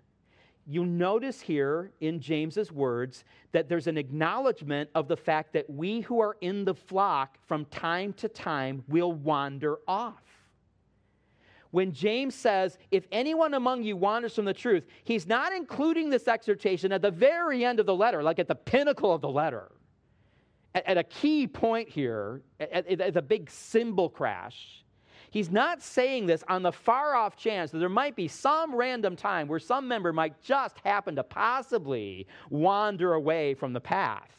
You 0.67 0.85
notice 0.85 1.41
here 1.41 1.93
in 2.01 2.19
James's 2.19 2.73
words 2.73 3.23
that 3.53 3.69
there's 3.69 3.87
an 3.87 3.97
acknowledgement 3.97 4.91
of 4.97 5.07
the 5.07 5.17
fact 5.17 5.53
that 5.53 5.71
we 5.71 6.01
who 6.01 6.19
are 6.19 6.37
in 6.41 6.65
the 6.65 6.75
flock 6.75 7.39
from 7.47 7.65
time 7.67 8.13
to 8.15 8.27
time 8.27 8.83
will 8.89 9.13
wander 9.13 9.79
off. 9.87 10.25
When 11.71 11.93
James 11.93 12.35
says, 12.35 12.77
if 12.91 13.07
anyone 13.13 13.55
among 13.55 13.85
you 13.85 13.97
wanders 13.97 14.35
from 14.35 14.47
the 14.47 14.53
truth, 14.53 14.83
he's 15.05 15.29
not 15.29 15.53
including 15.53 16.11
this 16.11 16.27
exhortation 16.27 16.91
at 16.91 17.03
the 17.03 17.13
very 17.13 17.65
end 17.65 17.79
of 17.79 17.87
the 17.87 17.95
letter, 17.95 18.21
like 18.25 18.41
at 18.41 18.49
the 18.49 18.57
pinnacle 18.57 19.15
of 19.15 19.21
the 19.21 19.29
letter 19.29 19.71
at, 20.75 20.87
at 20.87 20.99
a 20.99 21.05
key 21.05 21.47
point 21.47 21.89
here, 21.89 22.43
at, 22.59 22.87
at 22.87 23.15
the 23.15 23.23
big 23.23 23.51
cymbal 23.51 24.09
crash, 24.09 24.85
he's 25.31 25.51
not 25.51 25.83
saying 25.83 26.27
this 26.27 26.45
on 26.49 26.63
the 26.63 26.73
far 26.73 27.15
off 27.15 27.37
chance 27.37 27.71
that 27.71 27.79
there 27.79 27.89
might 27.89 28.17
be 28.17 28.29
some 28.29 28.75
random 28.75 29.17
time 29.17 29.49
where 29.49 29.59
some 29.59 29.89
member 29.89 30.13
might 30.13 30.41
just 30.43 30.79
happen 30.81 31.17
to 31.17 31.23
possibly 31.23 32.27
wander 32.51 33.15
away 33.15 33.55
from 33.55 33.73
the 33.73 33.81
path. 33.81 34.31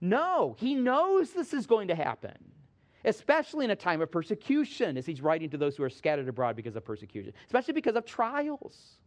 No, 0.00 0.54
he 0.58 0.74
knows 0.74 1.30
this 1.30 1.54
is 1.54 1.66
going 1.66 1.88
to 1.88 1.94
happen, 1.94 2.36
especially 3.04 3.64
in 3.64 3.70
a 3.70 3.76
time 3.76 4.02
of 4.02 4.10
persecution, 4.10 4.96
as 4.98 5.06
he's 5.06 5.22
writing 5.22 5.48
to 5.50 5.56
those 5.56 5.76
who 5.76 5.82
are 5.82 5.90
scattered 5.90 6.28
abroad 6.28 6.56
because 6.56 6.76
of 6.76 6.84
persecution, 6.84 7.32
especially 7.46 7.74
because 7.74 7.96
of 7.96 8.04
trials. 8.04 8.98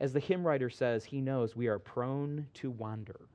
As 0.00 0.12
the 0.12 0.20
hymn 0.20 0.44
writer 0.44 0.68
says, 0.68 1.04
he 1.04 1.20
knows 1.20 1.54
we 1.54 1.68
are 1.68 1.78
prone 1.78 2.46
to 2.54 2.70
wander. 2.72 3.28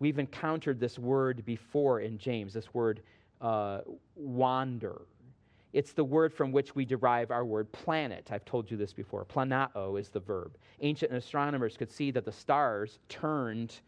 We've 0.00 0.18
encountered 0.18 0.80
this 0.80 0.98
word 0.98 1.44
before 1.44 2.00
in 2.00 2.16
James, 2.16 2.54
this 2.54 2.72
word 2.72 3.02
uh, 3.40 3.80
wander. 4.16 5.02
It's 5.74 5.92
the 5.92 6.02
word 6.02 6.32
from 6.32 6.50
which 6.50 6.74
we 6.74 6.86
derive 6.86 7.30
our 7.30 7.44
word 7.44 7.70
planet. 7.70 8.30
I've 8.32 8.46
told 8.46 8.70
you 8.70 8.76
this 8.78 8.94
before. 8.94 9.24
Planao 9.26 10.00
is 10.00 10.08
the 10.08 10.18
verb. 10.18 10.56
Ancient 10.80 11.12
astronomers 11.12 11.76
could 11.76 11.92
see 11.92 12.10
that 12.12 12.24
the 12.24 12.32
stars 12.32 12.98
turned 13.08 13.80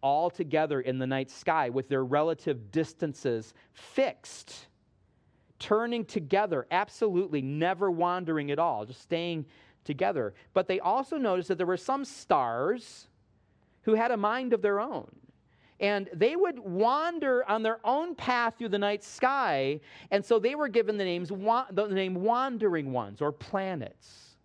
all 0.00 0.30
together 0.30 0.80
in 0.80 0.98
the 0.98 1.06
night 1.06 1.30
sky 1.30 1.68
with 1.68 1.88
their 1.88 2.04
relative 2.04 2.72
distances 2.72 3.52
fixed, 3.72 4.68
turning 5.58 6.04
together, 6.04 6.66
absolutely 6.70 7.42
never 7.42 7.90
wandering 7.90 8.50
at 8.50 8.58
all, 8.58 8.86
just 8.86 9.02
staying 9.02 9.44
together. 9.84 10.32
But 10.54 10.66
they 10.66 10.80
also 10.80 11.18
noticed 11.18 11.48
that 11.48 11.58
there 11.58 11.66
were 11.66 11.76
some 11.76 12.04
stars 12.04 13.08
who 13.82 13.94
had 13.94 14.10
a 14.10 14.16
mind 14.16 14.52
of 14.52 14.62
their 14.62 14.80
own 14.80 15.08
and 15.80 16.08
they 16.12 16.34
would 16.34 16.58
wander 16.58 17.48
on 17.48 17.62
their 17.62 17.78
own 17.84 18.14
path 18.14 18.54
through 18.58 18.70
the 18.70 18.78
night 18.78 19.04
sky, 19.04 19.80
and 20.10 20.24
so 20.24 20.38
they 20.38 20.54
were 20.54 20.68
given 20.68 20.96
the, 20.96 21.04
names, 21.04 21.28
the 21.28 21.88
name 21.90 22.14
wandering 22.14 22.92
ones 22.92 23.22
or 23.22 23.30
planets. 23.30 24.36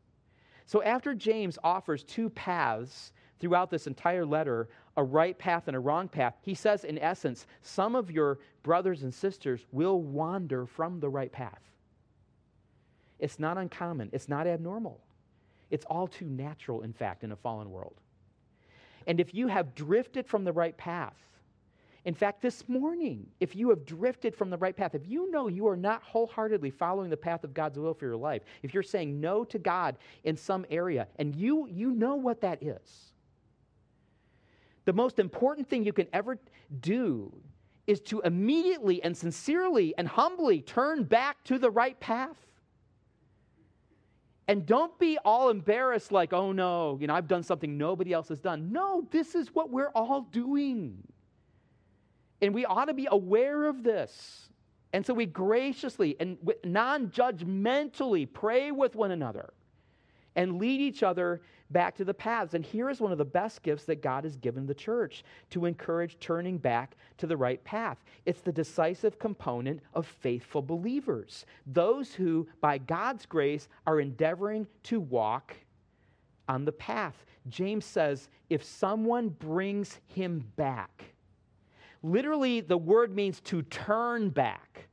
So 0.66 0.84
after 0.84 1.14
James 1.14 1.58
offers 1.64 2.04
two 2.04 2.30
paths 2.30 3.14
throughout 3.40 3.70
this 3.70 3.88
entire 3.88 4.26
letter, 4.26 4.70
a 4.96 5.04
right 5.04 5.38
path 5.38 5.68
and 5.68 5.76
a 5.76 5.80
wrong 5.80 6.08
path, 6.08 6.36
he 6.42 6.54
says, 6.54 6.84
in 6.84 7.00
essence, 7.00 7.48
some 7.62 7.96
of 7.96 8.12
your 8.12 8.40
brothers 8.62 9.04
and 9.04 9.14
sisters 9.14 9.66
will 9.72 10.02
wander 10.02 10.66
from 10.66 11.00
the 11.00 11.10
right 11.10 11.32
path. 11.32 11.62
It's 13.20 13.40
not 13.40 13.58
uncommon, 13.58 14.10
it's 14.14 14.30
not 14.30 14.48
abnormal. 14.48 15.00
It's 15.72 15.86
all 15.86 16.08
too 16.08 16.26
natural, 16.26 16.82
in 16.82 16.94
fact, 16.94 17.24
in 17.24 17.32
a 17.32 17.36
fallen 17.36 17.72
world. 17.72 17.96
And 19.08 19.20
if 19.20 19.34
you 19.34 19.48
have 19.48 19.76
drifted 19.76 20.28
from 20.28 20.44
the 20.44 20.52
right 20.52 20.76
path, 20.78 21.16
in 22.06 22.14
fact, 22.14 22.42
this 22.42 22.68
morning, 22.68 23.26
if 23.40 23.56
you 23.56 23.70
have 23.70 23.86
drifted 23.86 24.36
from 24.36 24.50
the 24.50 24.58
right 24.58 24.76
path, 24.76 24.94
if 24.94 25.08
you 25.08 25.32
know 25.32 25.48
you 25.48 25.68
are 25.68 25.78
not 25.78 26.04
wholeheartedly 26.04 26.70
following 26.70 27.10
the 27.10 27.16
path 27.16 27.46
of 27.46 27.54
God's 27.54 27.80
will 27.80 27.94
for 27.94 28.06
your 28.06 28.18
life, 28.18 28.42
if 28.62 28.74
you're 28.74 28.84
saying 28.84 29.22
no 29.22 29.46
to 29.46 29.58
God 29.58 29.98
in 30.26 30.36
some 30.36 30.66
area, 30.70 31.08
and 31.18 31.34
you, 31.34 31.68
you 31.68 31.92
know 31.92 32.16
what 32.16 32.42
that 32.42 32.62
is, 32.62 33.14
the 34.84 34.92
most 34.92 35.18
important 35.18 35.70
thing 35.70 35.86
you 35.86 35.94
can 35.94 36.08
ever 36.12 36.38
do 36.82 37.34
is 37.88 38.02
to 38.02 38.20
immediately 38.22 39.02
and 39.02 39.16
sincerely 39.16 39.94
and 39.98 40.08
humbly 40.08 40.62
turn 40.62 41.04
back 41.04 41.42
to 41.46 41.58
the 41.58 41.72
right 41.72 41.98
path. 42.02 42.36
And 44.48 44.66
don't 44.66 44.98
be 45.00 45.18
all 45.24 45.50
embarrassed, 45.50 46.12
like, 46.12 46.34
oh 46.34 46.52
no, 46.52 46.98
you 47.00 47.08
know, 47.08 47.16
I've 47.16 47.28
done 47.28 47.44
something 47.44 47.78
nobody 47.78 48.12
else 48.12 48.28
has 48.28 48.42
done. 48.42 48.72
No, 48.72 49.08
this 49.12 49.36
is 49.36 49.54
what 49.56 49.70
we're 49.70 49.92
all 49.96 50.22
doing. 50.32 50.98
And 52.42 52.54
we 52.54 52.66
ought 52.66 52.86
to 52.86 52.94
be 52.94 53.08
aware 53.10 53.66
of 53.66 53.84
this. 53.84 54.50
And 54.92 55.06
so 55.06 55.14
we 55.14 55.26
graciously 55.26 56.18
and 56.20 56.38
non 56.64 57.08
judgmentally 57.08 58.32
pray 58.32 58.72
with 58.72 58.96
one 58.96 59.12
another 59.12 59.54
and 60.36 60.60
lead 60.60 60.82
each 60.82 61.04
other 61.04 61.42
back 61.70 61.96
to 61.96 62.06
the 62.06 62.14
paths. 62.14 62.54
And 62.54 62.64
here 62.64 62.90
is 62.90 63.02
one 63.02 63.12
of 63.12 63.18
the 63.18 63.26
best 63.26 63.64
gifts 63.64 63.86
that 63.86 64.02
God 64.02 64.24
has 64.24 64.36
given 64.38 64.66
the 64.66 64.74
church 64.74 65.24
to 65.50 65.66
encourage 65.66 66.20
turning 66.20 66.58
back 66.58 66.96
to 67.18 67.28
the 67.28 67.38
right 67.38 67.64
path. 67.64 68.04
It's 68.26 68.42
the 68.42 68.52
decisive 68.52 69.20
component 69.20 69.82
of 69.94 70.06
faithful 70.06 70.62
believers, 70.62 71.46
those 71.66 72.14
who, 72.14 72.48
by 72.62 72.78
God's 72.78 73.26
grace, 73.26 73.68
are 73.88 74.00
endeavoring 74.00 74.68
to 74.84 75.00
walk 75.00 75.56
on 76.48 76.66
the 76.66 76.72
path. 76.72 77.26
James 77.50 77.86
says, 77.86 78.30
if 78.50 78.64
someone 78.64 79.30
brings 79.30 80.00
him 80.08 80.46
back, 80.56 81.04
literally, 82.04 82.62
the 82.62 82.78
word 82.78 83.16
means 83.16 83.42
to 83.42 83.62
turn 83.64 84.30
back. 84.30 84.88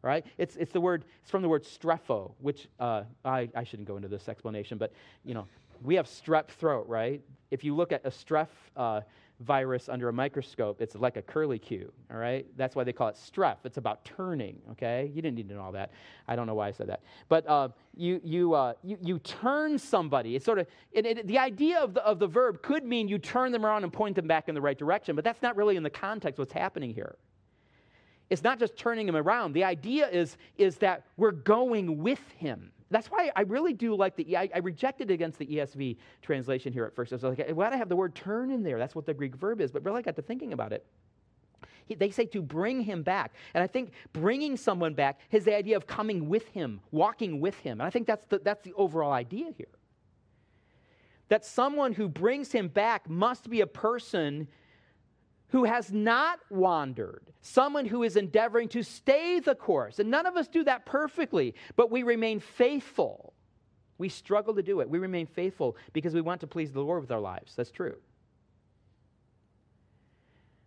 Right? 0.00 0.24
It's, 0.38 0.54
it's 0.56 0.72
the 0.72 0.80
word, 0.80 1.04
it's 1.22 1.30
from 1.30 1.42
the 1.42 1.48
word 1.48 1.64
strepho, 1.64 2.32
which 2.40 2.68
uh, 2.78 3.02
I, 3.24 3.48
I 3.54 3.64
shouldn't 3.64 3.88
go 3.88 3.96
into 3.96 4.08
this 4.08 4.28
explanation, 4.28 4.78
but 4.78 4.92
you 5.24 5.34
know, 5.34 5.46
we 5.82 5.96
have 5.96 6.06
strep 6.06 6.48
throat, 6.48 6.86
right? 6.88 7.20
If 7.50 7.64
you 7.64 7.74
look 7.74 7.92
at 7.92 8.04
a 8.04 8.10
strep 8.10 8.48
uh, 8.76 9.00
virus 9.40 9.88
under 9.88 10.08
a 10.08 10.12
microscope, 10.12 10.80
it's 10.80 10.94
like 10.94 11.16
a 11.16 11.22
curlicue, 11.22 11.88
all 12.10 12.16
right? 12.16 12.46
That's 12.56 12.74
why 12.74 12.84
they 12.84 12.92
call 12.92 13.08
it 13.08 13.16
strep. 13.16 13.56
It's 13.64 13.76
about 13.76 14.04
turning, 14.04 14.60
okay? 14.72 15.10
You 15.14 15.22
didn't 15.22 15.36
need 15.36 15.48
to 15.48 15.54
know 15.54 15.62
all 15.62 15.72
that. 15.72 15.92
I 16.26 16.34
don't 16.36 16.46
know 16.46 16.54
why 16.54 16.68
I 16.68 16.72
said 16.72 16.88
that. 16.88 17.02
But 17.28 17.48
uh, 17.48 17.68
you, 17.96 18.20
you, 18.24 18.54
uh, 18.54 18.74
you, 18.82 18.98
you 19.00 19.18
turn 19.20 19.78
somebody. 19.78 20.34
It's 20.34 20.44
sort 20.44 20.58
of, 20.58 20.66
it, 20.92 21.06
it, 21.06 21.26
the 21.26 21.38
idea 21.38 21.78
of 21.78 21.94
the, 21.94 22.04
of 22.04 22.18
the 22.18 22.26
verb 22.26 22.62
could 22.62 22.84
mean 22.84 23.08
you 23.08 23.18
turn 23.18 23.52
them 23.52 23.64
around 23.64 23.84
and 23.84 23.92
point 23.92 24.16
them 24.16 24.26
back 24.26 24.48
in 24.48 24.54
the 24.54 24.60
right 24.60 24.78
direction, 24.78 25.14
but 25.14 25.24
that's 25.24 25.42
not 25.42 25.56
really 25.56 25.76
in 25.76 25.82
the 25.82 25.90
context 25.90 26.38
what's 26.38 26.52
happening 26.52 26.92
here. 26.92 27.16
It's 28.30 28.42
not 28.42 28.58
just 28.58 28.76
turning 28.76 29.08
him 29.08 29.16
around. 29.16 29.52
The 29.52 29.64
idea 29.64 30.08
is, 30.08 30.36
is 30.56 30.76
that 30.78 31.04
we're 31.16 31.32
going 31.32 31.98
with 31.98 32.20
him. 32.36 32.72
That's 32.90 33.08
why 33.08 33.30
I 33.36 33.42
really 33.42 33.74
do 33.74 33.94
like 33.94 34.16
the, 34.16 34.36
I, 34.36 34.48
I 34.54 34.58
rejected 34.58 35.10
against 35.10 35.38
the 35.38 35.46
ESV 35.46 35.96
translation 36.22 36.72
here 36.72 36.84
at 36.84 36.94
first. 36.94 37.12
I 37.12 37.16
was 37.16 37.22
like, 37.22 37.50
why 37.50 37.68
do 37.68 37.74
I 37.74 37.78
have 37.78 37.88
the 37.88 37.96
word 37.96 38.14
turn 38.14 38.50
in 38.50 38.62
there? 38.62 38.78
That's 38.78 38.94
what 38.94 39.06
the 39.06 39.14
Greek 39.14 39.34
verb 39.34 39.60
is. 39.60 39.70
But 39.70 39.84
really, 39.84 39.98
I 39.98 40.02
got 40.02 40.16
to 40.16 40.22
thinking 40.22 40.52
about 40.52 40.72
it. 40.72 40.86
He, 41.84 41.94
they 41.94 42.10
say 42.10 42.26
to 42.26 42.42
bring 42.42 42.82
him 42.82 43.02
back. 43.02 43.34
And 43.54 43.62
I 43.62 43.66
think 43.66 43.92
bringing 44.12 44.56
someone 44.56 44.94
back 44.94 45.20
is 45.30 45.44
the 45.44 45.54
idea 45.54 45.76
of 45.76 45.86
coming 45.86 46.28
with 46.28 46.48
him, 46.48 46.80
walking 46.90 47.40
with 47.40 47.58
him. 47.58 47.80
And 47.80 47.86
I 47.86 47.90
think 47.90 48.06
that's 48.06 48.24
the, 48.26 48.38
that's 48.38 48.62
the 48.62 48.72
overall 48.74 49.12
idea 49.12 49.50
here. 49.56 49.68
That 51.28 51.44
someone 51.44 51.92
who 51.92 52.08
brings 52.08 52.52
him 52.52 52.68
back 52.68 53.08
must 53.08 53.50
be 53.50 53.60
a 53.60 53.66
person 53.66 54.48
who 55.48 55.64
has 55.64 55.90
not 55.90 56.40
wandered, 56.50 57.22
someone 57.40 57.86
who 57.86 58.02
is 58.02 58.16
endeavoring 58.16 58.68
to 58.68 58.82
stay 58.82 59.40
the 59.40 59.54
course. 59.54 59.98
And 59.98 60.10
none 60.10 60.26
of 60.26 60.36
us 60.36 60.48
do 60.48 60.64
that 60.64 60.84
perfectly, 60.84 61.54
but 61.74 61.90
we 61.90 62.02
remain 62.02 62.40
faithful. 62.40 63.32
We 63.96 64.08
struggle 64.10 64.54
to 64.54 64.62
do 64.62 64.80
it. 64.80 64.90
We 64.90 64.98
remain 64.98 65.26
faithful 65.26 65.76
because 65.92 66.14
we 66.14 66.20
want 66.20 66.42
to 66.42 66.46
please 66.46 66.72
the 66.72 66.80
Lord 66.80 67.00
with 67.00 67.10
our 67.10 67.20
lives. 67.20 67.54
That's 67.56 67.70
true. 67.70 67.96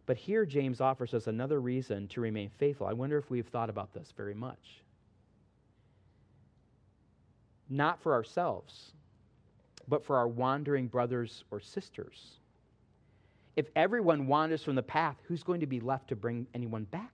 But 0.08 0.18
here, 0.18 0.46
James 0.46 0.82
offers 0.82 1.14
us 1.14 1.28
another 1.28 1.62
reason 1.62 2.08
to 2.10 2.22
remain 2.22 2.50
faithful. 2.50 2.88
I 2.88 2.94
wonder 2.94 3.18
if 3.18 3.30
we've 3.30 3.48
thought 3.48 3.70
about 3.70 3.94
this 3.94 4.12
very 4.18 4.34
much. 4.34 4.82
Not 7.70 8.02
for 8.02 8.14
ourselves, 8.14 8.92
but 9.88 10.04
for 10.04 10.18
our 10.18 10.28
wandering 10.28 10.88
brothers 10.88 11.46
or 11.52 11.60
sisters 11.60 12.41
if 13.56 13.68
everyone 13.76 14.28
wanders 14.28 14.64
from 14.64 14.76
the 14.76 14.84
path, 14.84 15.18
who's 15.28 15.44
going 15.44 15.60
to 15.60 15.68
be 15.68 15.80
left 15.80 16.08
to 16.10 16.16
bring 16.16 16.48
anyone 16.54 16.86
back? 16.86 17.12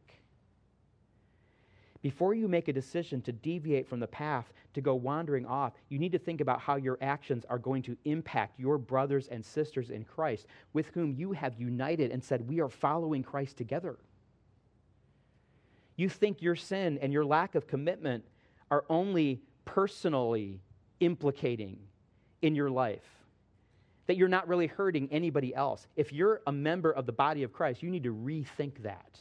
Before 2.02 2.34
you 2.34 2.47
make 2.47 2.67
a 2.67 2.73
decision 2.73 3.21
to 3.23 3.32
deviate 3.32 3.88
from 3.88 4.00
the 4.00 4.08
path, 4.08 4.54
to 4.76 4.82
go 4.82 4.93
wandering 4.93 5.45
off, 5.45 5.73
you 5.89 5.97
need 5.97 6.12
to 6.12 6.19
think 6.19 6.39
about 6.39 6.62
how 6.62 6.76
your 6.76 7.00
actions 7.02 7.43
are 7.50 7.58
going 7.58 7.82
to 7.82 7.97
impact 8.06 8.60
your 8.60 8.78
brothers 8.78 9.28
and 9.28 9.43
sisters 9.43 9.89
in 9.89 10.04
Christ 10.04 10.45
with 10.73 10.88
whom 10.93 11.12
you 11.13 11.32
have 11.32 11.60
united 11.60 12.12
and 12.12 12.23
said, 12.23 12.47
We 12.47 12.62
are 12.62 12.69
following 12.69 13.23
Christ 13.23 13.58
together. 13.58 13.97
You 15.95 16.10
think 16.10 16.41
your 16.41 16.56
sin 16.56 17.00
and 17.02 17.12
your 17.12 17.26
lack 17.26 17.56
of 17.56 17.65
commitment 17.65 18.23
are 18.69 18.86
only 18.89 19.41
personally 19.65 20.62
implicating 21.00 21.80
in 22.43 22.54
your 22.54 22.69
life 22.69 23.16
that 24.08 24.17
you're 24.17 24.28
not 24.28 24.48
really 24.48 24.67
hurting 24.67 25.10
anybody 25.12 25.54
else. 25.54 25.88
If 25.96 26.12
you're 26.12 26.41
a 26.48 26.52
member 26.52 26.91
of 26.91 27.06
the 27.06 27.12
body 27.12 27.43
of 27.43 27.54
Christ, 27.54 27.84
you 27.84 27.89
need 27.89 28.04
to 28.04 28.13
rethink 28.13 28.82
that. 28.84 29.20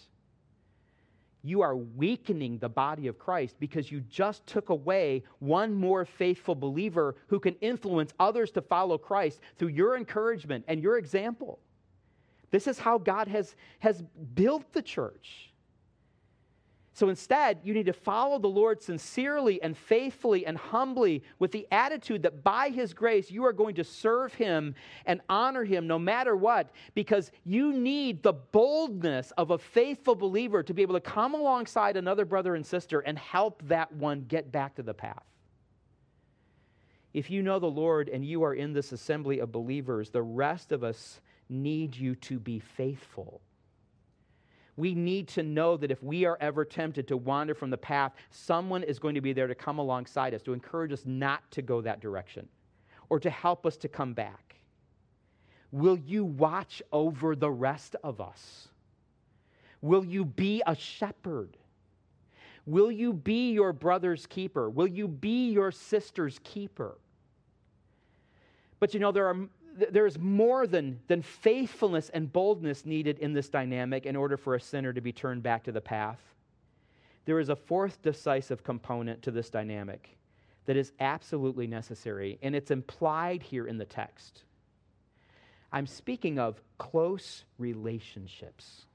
You 1.43 1.61
are 1.63 1.77
weakening 1.77 2.59
the 2.59 2.69
body 2.69 3.07
of 3.07 3.19
Christ 3.19 3.57
because 3.61 3.91
you 3.93 4.01
just 4.01 4.45
took 4.47 4.71
away 4.71 5.23
one 5.39 5.73
more 5.75 6.05
faithful 6.05 6.57
believer 6.57 7.15
who 7.29 7.39
can 7.39 7.55
influence 7.61 8.13
others 8.19 8.51
to 8.53 8.63
follow 8.63 8.99
Christ 8.99 9.41
through 9.57 9.69
your 9.69 9.97
encouragement 9.97 10.65
and 10.67 10.83
your 10.83 10.99
example. 10.99 11.61
This 12.51 12.67
is 12.67 12.79
how 12.79 12.99
God 12.99 13.29
has, 13.29 13.55
has 13.79 14.03
built 14.35 14.73
the 14.73 14.83
church. 14.83 15.46
So 16.97 17.11
instead, 17.11 17.59
you 17.63 17.75
need 17.75 17.85
to 17.87 17.93
follow 17.93 18.39
the 18.39 18.49
Lord 18.49 18.81
sincerely 18.81 19.63
and 19.63 19.77
faithfully 19.77 20.47
and 20.47 20.57
humbly 20.57 21.25
with 21.39 21.53
the 21.53 21.69
attitude 21.71 22.23
that 22.23 22.43
by 22.43 22.71
His 22.71 22.95
grace 22.95 23.31
you 23.31 23.45
are 23.45 23.53
going 23.53 23.75
to 23.75 23.85
serve 23.85 24.33
Him 24.33 24.75
and 25.05 25.21
honor 25.29 25.63
Him 25.63 25.87
no 25.87 25.99
matter 25.99 26.35
what, 26.35 26.71
because 26.95 27.31
you 27.45 27.71
need 27.75 28.23
the 28.23 28.33
boldness 28.33 29.31
of 29.33 29.51
a 29.51 29.59
faithful 29.59 30.15
believer 30.15 30.63
to 30.63 30.73
be 30.73 30.81
able 30.81 30.95
to 30.95 31.01
come 31.03 31.35
alongside 31.35 31.99
another 31.99 32.25
brother 32.25 32.55
and 32.55 32.65
sister 32.65 33.01
and 33.01 33.19
help 33.19 33.61
that 33.69 33.93
one 33.93 34.25
get 34.27 34.51
back 34.51 34.75
to 34.77 34.83
the 34.83 34.95
path. 34.95 35.27
If 37.13 37.29
you 37.29 37.43
know 37.43 37.59
the 37.59 37.67
Lord 37.67 38.09
and 38.09 38.25
you 38.25 38.43
are 38.43 38.55
in 38.55 38.73
this 38.73 38.93
assembly 38.93 39.41
of 39.41 39.53
believers, 39.53 40.09
the 40.09 40.23
rest 40.23 40.73
of 40.73 40.83
us 40.83 41.21
need 41.51 41.95
you 41.95 42.15
to 42.15 42.39
be 42.39 42.59
faithful 42.59 43.43
we 44.77 44.95
need 44.95 45.29
to 45.29 45.43
know 45.43 45.77
that 45.77 45.91
if 45.91 46.03
we 46.03 46.25
are 46.25 46.37
ever 46.41 46.65
tempted 46.65 47.09
to 47.09 47.17
wander 47.17 47.55
from 47.55 47.71
the 47.71 47.79
path, 47.79 48.13
someone 48.31 48.83
is 48.83 48.99
going 48.99 49.15
to 49.15 49.21
be 49.21 49.33
there 49.33 49.47
to 49.47 49.55
come 49.55 49.79
alongside 49.79 50.35
us, 50.35 50.43
to 50.43 50.53
encourage 50.53 50.93
us 50.93 51.03
not 51.07 51.51
to 51.51 51.63
go 51.63 51.81
that 51.81 52.01
direction, 52.01 52.47
or 53.09 53.19
to 53.19 53.31
help 53.31 53.65
us 53.65 53.77
to 53.79 53.89
come 53.89 54.13
back. 54.13 54.57
Will 55.73 55.97
you 55.97 56.25
watch 56.25 56.83
over 56.93 57.35
the 57.35 57.51
rest 57.51 57.97
of 58.05 58.21
us? 58.21 58.69
Will 59.81 60.05
you 60.05 60.25
be 60.25 60.63
a 60.67 60.75
shepherd? 60.75 61.57
Will 62.67 62.91
you 62.91 63.13
be 63.13 63.53
your 63.53 63.73
brother's 63.73 64.27
keeper? 64.27 64.69
Will 64.69 64.87
you 64.87 65.07
be 65.09 65.51
your 65.51 65.71
sister's 65.71 66.41
keeper? 66.43 66.99
But 68.79 68.93
you 68.93 69.01
know, 69.01 69.13
there 69.13 69.27
are 69.27 69.49
there's 69.91 70.19
more 70.19 70.67
than, 70.67 71.01
than 71.09 71.23
faithfulness 71.23 72.09
and 72.11 72.33
boldness 72.33 72.85
needed 72.85 73.19
in 73.19 73.33
this 73.33 73.49
dynamic 73.49 74.07
in 74.07 74.17
order 74.17 74.37
for 74.37 74.55
a 74.55 74.61
sinner 74.61 74.93
to 74.93 75.01
be 75.01 75.13
turned 75.13 75.43
back 75.43 75.65
to 75.65 75.73
the 75.73 75.81
path. 75.81 76.21
There 77.25 77.41
is 77.41 77.49
a 77.49 77.57
fourth 77.57 78.03
decisive 78.03 78.63
component 78.63 79.23
to 79.23 79.31
this 79.31 79.51
dynamic 79.51 80.17
that 80.67 80.77
is 80.77 80.93
absolutely 81.01 81.67
necessary, 81.67 82.39
and 82.43 82.55
it's 82.55 82.71
implied 82.71 83.43
here 83.43 83.67
in 83.67 83.79
the 83.79 83.85
text. 83.85 84.45
I'm 85.73 85.87
speaking 85.87 86.39
of 86.39 86.61
close 86.79 87.45
relationships 87.59 88.87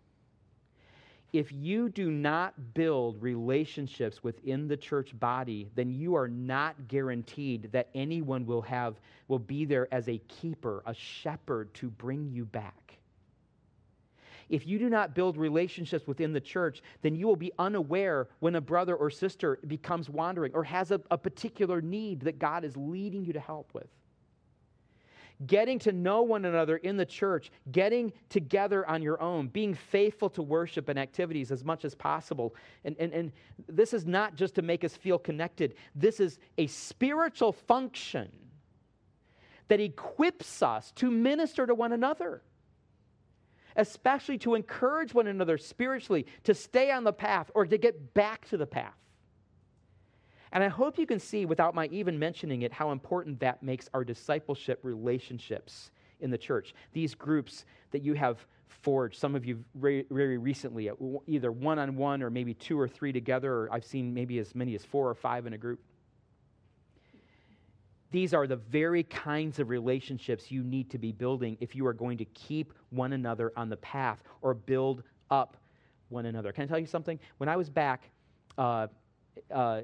if 1.33 1.51
you 1.51 1.87
do 1.87 2.11
not 2.11 2.73
build 2.73 3.21
relationships 3.21 4.21
within 4.21 4.67
the 4.67 4.75
church 4.75 5.17
body, 5.17 5.69
then 5.75 5.89
you 5.89 6.15
are 6.15 6.27
not 6.27 6.87
guaranteed 6.89 7.69
that 7.71 7.89
anyone 7.95 8.45
will 8.45 8.61
have 8.61 8.99
will 9.29 9.39
be 9.39 9.63
there 9.63 9.87
as 9.93 10.09
a 10.09 10.17
keeper, 10.27 10.83
a 10.85 10.93
shepherd 10.93 11.73
to 11.75 11.89
bring 11.89 12.29
you 12.29 12.43
back. 12.43 12.97
If 14.49 14.67
you 14.67 14.77
do 14.77 14.89
not 14.89 15.15
build 15.15 15.37
relationships 15.37 16.05
within 16.05 16.33
the 16.33 16.41
church, 16.41 16.83
then 17.01 17.15
you 17.15 17.25
will 17.25 17.37
be 17.37 17.53
unaware 17.57 18.27
when 18.39 18.55
a 18.55 18.61
brother 18.61 18.95
or 18.95 19.09
sister 19.09 19.57
becomes 19.67 20.09
wandering 20.09 20.51
or 20.53 20.65
has 20.65 20.91
a, 20.91 20.99
a 21.09 21.17
particular 21.17 21.81
need 21.81 22.19
that 22.21 22.37
God 22.39 22.65
is 22.65 22.75
leading 22.75 23.23
you 23.23 23.31
to 23.31 23.39
help 23.39 23.73
with 23.73 23.87
getting 25.47 25.80
to 25.80 25.91
know 25.91 26.21
one 26.21 26.45
another 26.45 26.77
in 26.77 26.97
the 26.97 27.06
church, 27.06 27.51
getting 27.71 28.13
together 28.30 28.88
on 28.88 29.01
your 29.01 29.21
own, 29.21 29.47
being 29.47 29.73
faithful 29.73 30.30
to 30.30 30.41
worship 30.41 30.89
and 30.89 30.99
activities 30.99 31.51
as 31.51 31.63
much 31.63 31.86
as 31.86 31.95
possible. 31.95 32.56
And, 32.86 32.95
and, 32.99 33.13
and 33.13 33.32
this 33.67 33.93
is 33.93 34.06
not 34.06 34.36
just 34.36 34.56
to 34.56 34.62
make 34.62 34.84
us 34.84 34.95
feel 34.95 35.17
connected, 35.17 35.75
this 35.95 36.19
is 36.19 36.39
a 36.58 36.67
spiritual 36.67 37.51
function 37.51 38.32
that 39.67 39.80
equips 39.80 40.62
us 40.62 40.91
to 40.93 41.10
minister 41.10 41.65
to 41.65 41.73
one 41.73 41.93
another. 41.93 42.41
Especially 43.77 44.38
to 44.39 44.56
encourage 44.56 45.13
one 45.13 45.27
another 45.27 45.58
spiritually 45.58 46.25
to 46.43 46.54
stay 46.54 46.91
on 46.91 47.06
the 47.06 47.13
path 47.13 47.49
or 47.56 47.65
to 47.65 47.77
get 47.77 48.13
back 48.13 48.45
to 48.49 48.58
the 48.58 48.65
path. 48.65 49.00
And 50.51 50.63
I 50.63 50.67
hope 50.67 50.97
you 50.97 51.07
can 51.07 51.19
see, 51.19 51.45
without 51.45 51.73
my 51.73 51.87
even 51.87 52.19
mentioning 52.19 52.63
it, 52.63 52.73
how 52.73 52.91
important 52.91 53.39
that 53.39 53.63
makes 53.63 53.89
our 53.93 54.03
discipleship 54.03 54.79
relationships 54.83 55.91
in 56.19 56.29
the 56.29 56.37
church. 56.37 56.73
These 56.93 57.15
groups 57.15 57.65
that 57.91 58.03
you 58.03 58.13
have 58.13 58.45
forged, 58.67 59.19
some 59.19 59.35
of 59.35 59.45
you 59.45 59.63
very, 59.75 60.37
recently, 60.37 60.89
either 61.27 61.51
one 61.51 61.79
on 61.79 61.95
one 61.95 62.21
or 62.21 62.29
maybe 62.29 62.53
two 62.53 62.79
or 62.79 62.87
three 62.87 63.11
together, 63.11 63.53
or 63.53 63.69
I've 63.71 63.85
seen 63.85 64.13
maybe 64.13 64.39
as 64.39 64.53
many 64.53 64.75
as 64.75 64.83
four 64.83 65.09
or 65.09 65.15
five 65.15 65.45
in 65.45 65.53
a 65.53 65.57
group. 65.57 65.79
These 68.11 68.33
are 68.33 68.45
the 68.45 68.57
very 68.57 69.03
kinds 69.03 69.59
of 69.59 69.69
relationships 69.69 70.51
you 70.51 70.63
need 70.63 70.89
to 70.89 70.97
be 70.97 71.13
building 71.13 71.55
if 71.61 71.75
you 71.77 71.87
are 71.87 71.93
going 71.93 72.17
to 72.17 72.25
keep 72.25 72.73
one 72.89 73.13
another 73.13 73.53
on 73.55 73.69
the 73.69 73.77
path 73.77 74.21
or 74.41 74.53
build 74.53 75.03
up 75.29 75.55
one 76.09 76.25
another. 76.25 76.51
Can 76.51 76.65
I 76.65 76.67
tell 76.67 76.79
you 76.79 76.85
something? 76.85 77.17
When 77.37 77.47
I 77.47 77.55
was 77.55 77.69
back, 77.69 78.09
uh, 78.57 78.87
uh, 79.49 79.81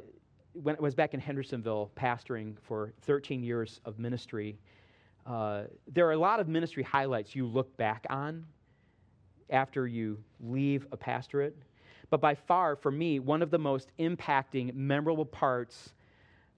when 0.64 0.76
I 0.76 0.82
was 0.82 0.96
back 0.96 1.14
in 1.14 1.20
Hendersonville 1.20 1.92
pastoring 1.96 2.56
for 2.62 2.94
13 3.02 3.44
years 3.44 3.80
of 3.86 4.00
ministry, 4.00 4.58
uh, 5.26 5.64
there 5.92 6.08
are 6.08 6.14
a 6.14 6.18
lot 6.18 6.40
of 6.40 6.48
ministry 6.48 6.84
highlights 6.84 7.36
you 7.36 7.46
look 7.46 7.76
back 7.78 8.06
on 8.10 8.46
after 9.50 9.88
you 9.88 10.18
leave 10.40 10.88
a 10.92 10.98
pastorate. 10.98 11.56
But 12.10 12.22
by 12.22 12.36
far, 12.36 12.76
for 12.76 12.92
me, 12.92 13.20
one 13.20 13.42
of 13.42 13.52
the 13.52 13.60
most 13.60 13.92
impacting, 14.00 14.74
memorable 14.74 15.26
parts 15.26 15.94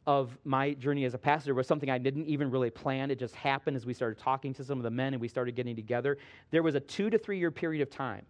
of 0.05 0.37
my 0.43 0.73
journey 0.73 1.05
as 1.05 1.13
a 1.13 1.17
pastor 1.17 1.53
was 1.53 1.67
something 1.67 1.89
I 1.89 1.97
didn't 1.97 2.25
even 2.27 2.49
really 2.49 2.69
plan. 2.69 3.11
It 3.11 3.19
just 3.19 3.35
happened 3.35 3.75
as 3.75 3.85
we 3.85 3.93
started 3.93 4.17
talking 4.17 4.53
to 4.55 4.63
some 4.63 4.77
of 4.77 4.83
the 4.83 4.91
men 4.91 5.13
and 5.13 5.21
we 5.21 5.27
started 5.27 5.55
getting 5.55 5.75
together. 5.75 6.17
There 6.51 6.63
was 6.63 6.75
a 6.75 6.79
two 6.79 7.09
to 7.09 7.17
three 7.17 7.37
year 7.37 7.51
period 7.51 7.81
of 7.81 7.89
time 7.89 8.25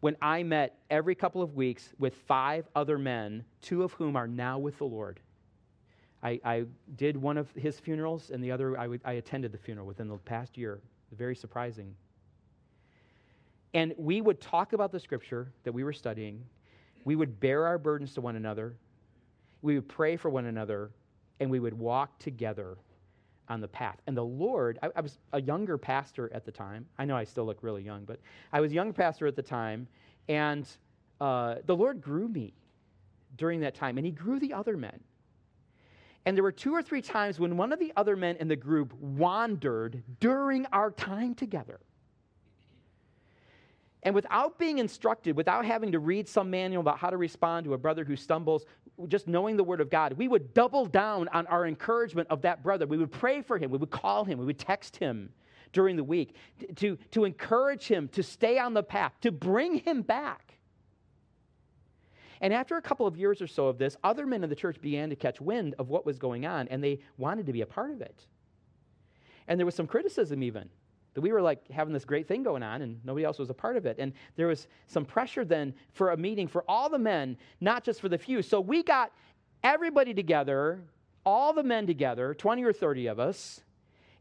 when 0.00 0.16
I 0.22 0.42
met 0.42 0.78
every 0.88 1.14
couple 1.14 1.42
of 1.42 1.54
weeks 1.54 1.90
with 1.98 2.14
five 2.26 2.66
other 2.74 2.98
men, 2.98 3.44
two 3.60 3.82
of 3.82 3.92
whom 3.92 4.16
are 4.16 4.26
now 4.26 4.58
with 4.58 4.78
the 4.78 4.84
Lord. 4.84 5.20
I, 6.22 6.40
I 6.44 6.64
did 6.96 7.16
one 7.16 7.36
of 7.36 7.50
his 7.52 7.78
funerals, 7.78 8.30
and 8.30 8.42
the 8.42 8.50
other 8.50 8.78
I, 8.78 9.12
attended 9.12 9.52
the 9.52 9.58
funeral 9.58 9.86
within 9.86 10.08
the 10.08 10.16
past 10.16 10.56
year. 10.58 10.80
Very 11.16 11.34
surprising. 11.34 11.94
And 13.72 13.94
we 13.96 14.20
would 14.20 14.40
talk 14.40 14.72
about 14.72 14.92
the 14.92 15.00
scripture 15.00 15.52
that 15.64 15.72
we 15.72 15.84
were 15.84 15.92
studying. 15.92 16.44
We 17.04 17.16
would 17.16 17.40
bear 17.40 17.66
our 17.66 17.78
burdens 17.78 18.14
to 18.14 18.20
one 18.20 18.36
another. 18.36 18.74
We 19.62 19.74
would 19.76 19.88
pray 19.88 20.16
for 20.16 20.30
one 20.30 20.46
another, 20.46 20.90
and 21.40 21.50
we 21.50 21.60
would 21.60 21.74
walk 21.74 22.18
together 22.18 22.76
on 23.50 23.60
the 23.60 23.68
path. 23.68 24.00
And 24.06 24.16
the 24.16 24.24
Lord, 24.24 24.78
I, 24.82 24.88
I, 24.96 25.00
was 25.00 25.18
a 25.32 25.42
younger 25.42 25.76
pastor 25.76 26.30
at 26.32 26.46
the 26.46 26.52
time. 26.52 26.86
I 26.98 27.04
know 27.04 27.16
I 27.16 27.24
still 27.24 27.44
look 27.44 27.58
really 27.62 27.82
young, 27.82 28.04
but 28.04 28.20
I 28.52 28.60
was 28.60 28.70
a 28.72 28.74
young 28.74 28.92
pastor 28.92 29.26
at 29.26 29.36
the 29.36 29.42
time, 29.42 29.88
and 30.28 30.66
uh, 31.20 31.56
the 31.66 31.76
Lord 31.76 32.00
grew 32.00 32.28
me 32.28 32.54
during 33.36 33.60
that 33.60 33.74
time, 33.74 33.98
and 33.98 34.06
He 34.06 34.12
grew 34.12 34.38
the 34.38 34.54
other 34.54 34.76
men. 34.76 35.00
And 36.26 36.36
there 36.36 36.44
were 36.44 36.52
two 36.52 36.72
or 36.72 36.82
three 36.82 37.02
times 37.02 37.40
when 37.40 37.56
one 37.56 37.72
of 37.72 37.78
the 37.78 37.92
other 37.96 38.14
men 38.14 38.36
in 38.36 38.46
the 38.46 38.56
group 38.56 38.94
wandered 38.94 40.02
during 40.20 40.66
our 40.66 40.90
time 40.90 41.34
together. 41.34 41.80
And 44.02 44.14
without 44.14 44.58
being 44.58 44.78
instructed, 44.78 45.36
without 45.36 45.64
having 45.64 45.92
to 45.92 45.98
read 45.98 46.28
some 46.28 46.50
manual 46.50 46.80
about 46.80 46.98
how 46.98 47.10
to 47.10 47.16
respond 47.16 47.64
to 47.64 47.74
a 47.74 47.78
brother 47.78 48.04
who 48.04 48.16
stumbles, 48.16 48.64
just 49.08 49.28
knowing 49.28 49.56
the 49.56 49.64
Word 49.64 49.80
of 49.80 49.90
God, 49.90 50.14
we 50.14 50.28
would 50.28 50.54
double 50.54 50.86
down 50.86 51.28
on 51.28 51.46
our 51.46 51.66
encouragement 51.66 52.28
of 52.30 52.42
that 52.42 52.62
brother. 52.62 52.86
We 52.86 52.98
would 52.98 53.12
pray 53.12 53.42
for 53.42 53.58
him, 53.58 53.70
we 53.70 53.78
would 53.78 53.90
call 53.90 54.24
him, 54.24 54.38
we 54.38 54.46
would 54.46 54.58
text 54.58 54.96
him 54.96 55.30
during 55.72 55.96
the 55.96 56.04
week 56.04 56.34
to, 56.76 56.96
to 57.12 57.24
encourage 57.24 57.86
him 57.86 58.08
to 58.08 58.22
stay 58.22 58.58
on 58.58 58.74
the 58.74 58.82
path, 58.82 59.12
to 59.20 59.30
bring 59.30 59.76
him 59.76 60.02
back. 60.02 60.54
And 62.40 62.54
after 62.54 62.76
a 62.76 62.82
couple 62.82 63.06
of 63.06 63.16
years 63.16 63.42
or 63.42 63.46
so 63.46 63.66
of 63.66 63.78
this, 63.78 63.96
other 64.02 64.26
men 64.26 64.42
in 64.42 64.50
the 64.50 64.56
church 64.56 64.80
began 64.80 65.10
to 65.10 65.16
catch 65.16 65.40
wind 65.40 65.74
of 65.78 65.90
what 65.90 66.06
was 66.06 66.18
going 66.18 66.46
on, 66.46 66.68
and 66.68 66.82
they 66.82 67.00
wanted 67.18 67.46
to 67.46 67.52
be 67.52 67.60
a 67.60 67.66
part 67.66 67.90
of 67.90 68.00
it. 68.00 68.26
And 69.46 69.60
there 69.60 69.66
was 69.66 69.74
some 69.74 69.86
criticism 69.86 70.42
even 70.42 70.70
that 71.14 71.20
we 71.20 71.32
were 71.32 71.42
like 71.42 71.68
having 71.70 71.92
this 71.92 72.04
great 72.04 72.28
thing 72.28 72.42
going 72.42 72.62
on 72.62 72.82
and 72.82 73.00
nobody 73.04 73.24
else 73.24 73.38
was 73.38 73.50
a 73.50 73.54
part 73.54 73.76
of 73.76 73.86
it. 73.86 73.96
And 73.98 74.12
there 74.36 74.46
was 74.46 74.68
some 74.86 75.04
pressure 75.04 75.44
then 75.44 75.74
for 75.92 76.12
a 76.12 76.16
meeting 76.16 76.46
for 76.46 76.64
all 76.68 76.88
the 76.88 76.98
men, 76.98 77.36
not 77.60 77.84
just 77.84 78.00
for 78.00 78.08
the 78.08 78.18
few. 78.18 78.42
So 78.42 78.60
we 78.60 78.82
got 78.82 79.12
everybody 79.64 80.14
together, 80.14 80.82
all 81.24 81.52
the 81.52 81.62
men 81.62 81.86
together, 81.86 82.34
20 82.34 82.62
or 82.64 82.72
30 82.72 83.06
of 83.08 83.18
us, 83.18 83.62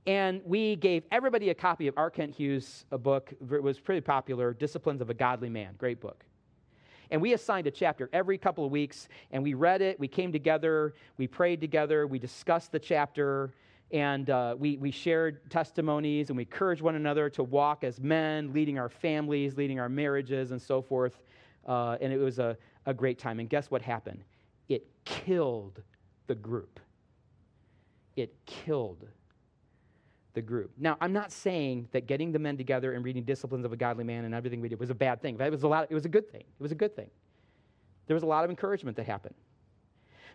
and 0.07 0.41
we 0.45 0.75
gave 0.75 1.03
everybody 1.11 1.49
a 1.49 1.53
copy 1.53 1.87
of 1.87 1.93
R. 1.97 2.09
Kent 2.09 2.33
Hughes, 2.33 2.85
a 2.91 2.97
book. 2.97 3.31
It 3.51 3.61
was 3.61 3.79
pretty 3.79 4.01
popular, 4.01 4.53
Disciplines 4.53 5.01
of 5.01 5.09
a 5.09 5.13
Godly 5.13 5.49
Man. 5.49 5.75
Great 5.77 5.99
book. 5.99 6.25
And 7.11 7.21
we 7.21 7.33
assigned 7.33 7.67
a 7.67 7.71
chapter 7.71 8.09
every 8.13 8.37
couple 8.37 8.65
of 8.65 8.71
weeks, 8.71 9.07
and 9.31 9.43
we 9.43 9.53
read 9.55 9.81
it. 9.81 9.99
We 9.99 10.07
came 10.07 10.31
together, 10.31 10.93
we 11.17 11.27
prayed 11.27 11.59
together, 11.59 12.07
we 12.07 12.19
discussed 12.19 12.71
the 12.71 12.79
chapter, 12.79 13.53
and 13.91 14.29
uh, 14.29 14.55
we, 14.57 14.77
we 14.77 14.91
shared 14.91 15.49
testimonies 15.49 16.29
and 16.29 16.37
we 16.37 16.43
encouraged 16.43 16.81
one 16.81 16.95
another 16.95 17.29
to 17.31 17.43
walk 17.43 17.83
as 17.83 17.99
men, 17.99 18.53
leading 18.53 18.77
our 18.77 18.89
families, 18.89 19.57
leading 19.57 19.79
our 19.79 19.89
marriages, 19.89 20.51
and 20.51 20.61
so 20.61 20.81
forth. 20.81 21.23
Uh, 21.67 21.97
and 21.99 22.13
it 22.13 22.17
was 22.17 22.39
a, 22.39 22.55
a 22.85 22.93
great 22.93 23.17
time. 23.17 23.39
And 23.39 23.49
guess 23.49 23.71
what 23.71 23.81
happened? 23.81 24.23
It 24.67 24.87
killed 25.05 25.81
the 26.27 26.35
group. 26.35 26.79
It 28.15 28.35
killed 28.45 29.07
the 30.33 30.41
group. 30.41 30.71
Now, 30.77 30.95
I'm 31.01 31.13
not 31.13 31.31
saying 31.31 31.87
that 31.91 32.05
getting 32.05 32.31
the 32.31 32.39
men 32.39 32.57
together 32.57 32.93
and 32.93 33.03
reading 33.03 33.23
Disciplines 33.23 33.65
of 33.65 33.73
a 33.73 33.77
Godly 33.77 34.03
Man 34.03 34.25
and 34.25 34.35
everything 34.35 34.61
we 34.61 34.69
did 34.69 34.79
was 34.79 34.91
a 34.91 34.95
bad 34.95 35.21
thing. 35.21 35.39
It 35.39 35.51
was 35.51 35.63
a, 35.63 35.67
lot, 35.67 35.87
it 35.89 35.95
was 35.95 36.05
a 36.05 36.09
good 36.09 36.31
thing. 36.31 36.41
It 36.41 36.61
was 36.61 36.71
a 36.71 36.75
good 36.75 36.95
thing. 36.95 37.09
There 38.05 38.13
was 38.13 38.23
a 38.23 38.27
lot 38.27 38.43
of 38.43 38.49
encouragement 38.51 38.97
that 38.97 39.07
happened. 39.07 39.35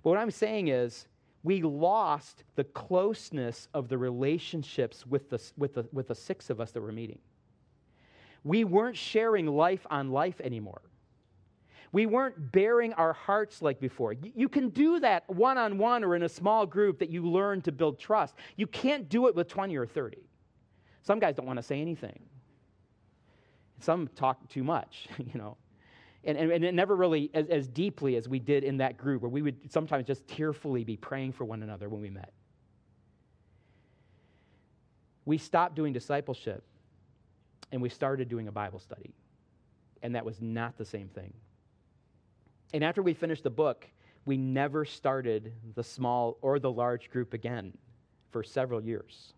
But 0.03 0.11
what 0.11 0.19
I'm 0.19 0.31
saying 0.31 0.69
is, 0.69 1.07
we 1.45 1.61
lost 1.61 2.43
the 2.57 2.65
closeness 2.65 3.69
of 3.75 3.89
the 3.89 3.99
relationships 3.99 5.07
with 5.07 5.29
the, 5.29 5.41
with, 5.57 5.75
the, 5.75 5.87
with 5.93 6.09
the 6.09 6.15
six 6.15 6.49
of 6.51 6.59
us 6.59 6.73
that 6.73 6.81
were 6.81 6.91
meeting. 6.91 7.19
We 8.43 8.65
weren't 8.65 8.97
sharing 8.97 9.47
life 9.47 9.87
on 9.91 10.11
life 10.11 10.41
anymore. 10.41 10.81
We 11.93 12.07
weren't 12.07 12.51
baring 12.51 12.95
our 12.95 13.13
hearts 13.13 13.63
like 13.63 13.79
before. 13.79 14.15
You 14.15 14.49
can 14.49 14.71
do 14.71 14.99
that 15.01 15.29
one 15.29 15.59
on 15.59 15.79
one 15.79 16.03
or 16.03 16.17
in 16.17 16.23
a 16.25 16.29
small 16.29 16.67
group 16.67 16.99
that 16.99 17.11
you 17.11 17.29
learn 17.29 17.61
to 17.63 17.73
build 17.73 18.01
trust. 18.01 18.35
You 18.57 18.67
can't 18.67 19.09
do 19.09 19.29
it 19.29 19.37
with 19.37 19.47
20 19.47 19.77
or 19.77 19.87
30. 19.87 20.19
Some 21.03 21.21
guys 21.21 21.37
don't 21.37 21.47
want 21.47 21.59
to 21.59 21.63
say 21.63 21.81
anything. 21.81 22.19
Some 23.81 24.09
talk 24.17 24.49
too 24.49 24.65
much, 24.65 25.09
you 25.19 25.39
know 25.39 25.57
and, 26.25 26.39
and, 26.39 26.51
and, 26.51 26.65
it 26.65 26.75
never 26.75 26.97
really 26.97 27.31
as, 27.35 27.49
as 27.49 27.69
deeply 27.69 28.17
as 28.17 28.29
we 28.29 28.39
did 28.39 28.65
in 28.65 28.79
that 28.79 28.97
group, 28.97 29.23
where 29.23 29.31
we 29.31 29.43
would 29.43 29.71
sometimes 29.71 30.07
just 30.07 30.27
tearfully 30.27 30.85
be 30.85 30.97
praying 30.97 31.33
for 31.33 31.45
one 31.45 31.63
another 31.63 31.89
when 31.89 32.01
we 32.01 32.11
met. 32.11 32.33
We 35.25 35.39
stopped 35.39 35.75
doing 35.75 35.93
discipleship 35.93 36.65
and 37.73 37.81
we 37.81 37.89
started 37.89 38.29
doing 38.29 38.49
a 38.49 38.53
Bible 38.53 38.79
study. 38.79 39.15
And 40.03 40.15
that 40.15 40.25
was 40.25 40.41
not 40.41 40.77
the 40.77 40.85
same 40.85 41.09
thing. 41.09 41.33
And 42.75 42.85
after 42.85 43.03
we 43.03 43.15
finished 43.15 43.43
the 43.43 43.51
book, 43.51 43.87
we 44.27 44.37
never 44.37 44.85
started 44.85 45.53
the 45.75 45.85
small 45.85 46.39
or 46.43 46.59
the 46.59 46.71
large 46.71 47.11
group 47.11 47.33
again 47.35 47.73
for 48.31 48.43
several 48.43 48.83
years. 48.83 49.33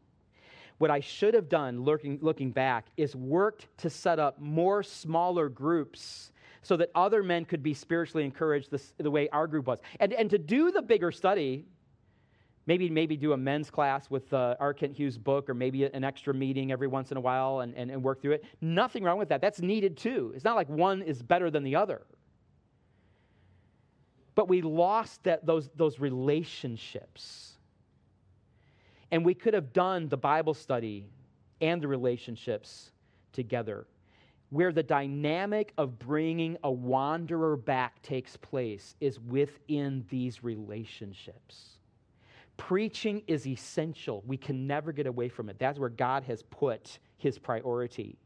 What 0.79 0.90
I 0.90 1.01
should 1.01 1.35
have 1.35 1.49
done 1.49 1.83
looking, 1.83 2.18
looking 2.20 2.51
back 2.51 2.87
is 2.96 3.16
worked 3.16 3.68
to 3.79 3.90
set 3.90 4.18
up 4.18 4.40
more 4.40 4.83
smaller 4.83 5.49
groups 5.49 6.33
so 6.66 6.76
that 6.76 6.90
other 6.96 7.22
men 7.22 7.44
could 7.44 7.62
be 7.62 7.72
spiritually 7.72 8.24
encouraged 8.24 8.70
the, 8.72 8.83
the 8.98 9.11
way 9.11 9.29
our 9.29 9.46
group 9.46 9.66
was. 9.66 9.79
And, 10.00 10.12
and 10.12 10.29
to 10.31 10.38
do 10.38 10.72
the 10.72 10.83
bigger 10.83 11.12
study, 11.12 11.64
maybe 12.66 12.90
maybe 12.90 13.16
do 13.16 13.33
a 13.33 13.37
men's 13.37 13.70
class 13.70 14.11
with 14.11 14.33
uh, 14.33 14.57
R. 14.59 14.74
Kent 14.74 14.96
Hughes' 14.96 15.16
book, 15.16 15.48
or 15.48 15.55
maybe 15.55 15.85
an 15.85 16.02
extra 16.02 16.35
meeting 16.35 16.72
every 16.72 16.88
once 16.88 17.12
in 17.12 17.16
a 17.16 17.20
while 17.20 17.61
and, 17.61 17.72
and, 17.76 17.88
and 17.90 18.02
work 18.02 18.20
through 18.20 18.33
it. 18.33 18.44
Nothing 18.61 19.05
wrong 19.05 19.16
with 19.16 19.29
that. 19.29 19.40
That's 19.40 19.61
needed 19.61 19.96
too. 19.96 20.33
It's 20.35 20.44
not 20.44 20.57
like 20.57 20.68
one 20.68 21.02
is 21.02 21.22
better 21.22 21.50
than 21.50 21.62
the 21.62 21.76
other. 21.76 22.02
But 24.35 24.48
we 24.48 24.61
lost 24.61 25.22
that, 25.22 25.46
those, 25.46 25.70
those 25.76 26.00
relationships. 26.00 27.52
And 29.12 29.24
we 29.24 29.35
could 29.35 29.55
have 29.55 29.72
done 29.72 30.09
the 30.09 30.16
Bible 30.16 30.52
study 30.52 31.07
and 31.61 31.81
the 31.81 31.87
relationships 31.88 32.90
together 33.33 33.87
where 34.50 34.72
the 34.72 34.82
dynamic 34.82 35.72
of 35.76 35.98
bringing 35.98 36.56
a 36.62 36.70
wanderer 36.70 37.56
back 37.56 38.00
takes 38.02 38.37
place 38.37 38.94
is 39.00 39.18
within 39.20 40.04
these 40.09 40.44
relationships. 40.44 41.78
Preaching 42.56 43.22
is 43.26 43.46
essential. 43.46 44.22
We 44.26 44.37
can 44.37 44.66
never 44.66 44.92
get 44.92 45.06
away 45.06 45.28
from 45.28 45.48
it. 45.48 45.59
That's 45.59 45.78
where 45.78 45.88
God 45.88 46.22
has 46.24 46.42
put 46.44 46.98
his 47.18 47.38
priority. 47.38 48.18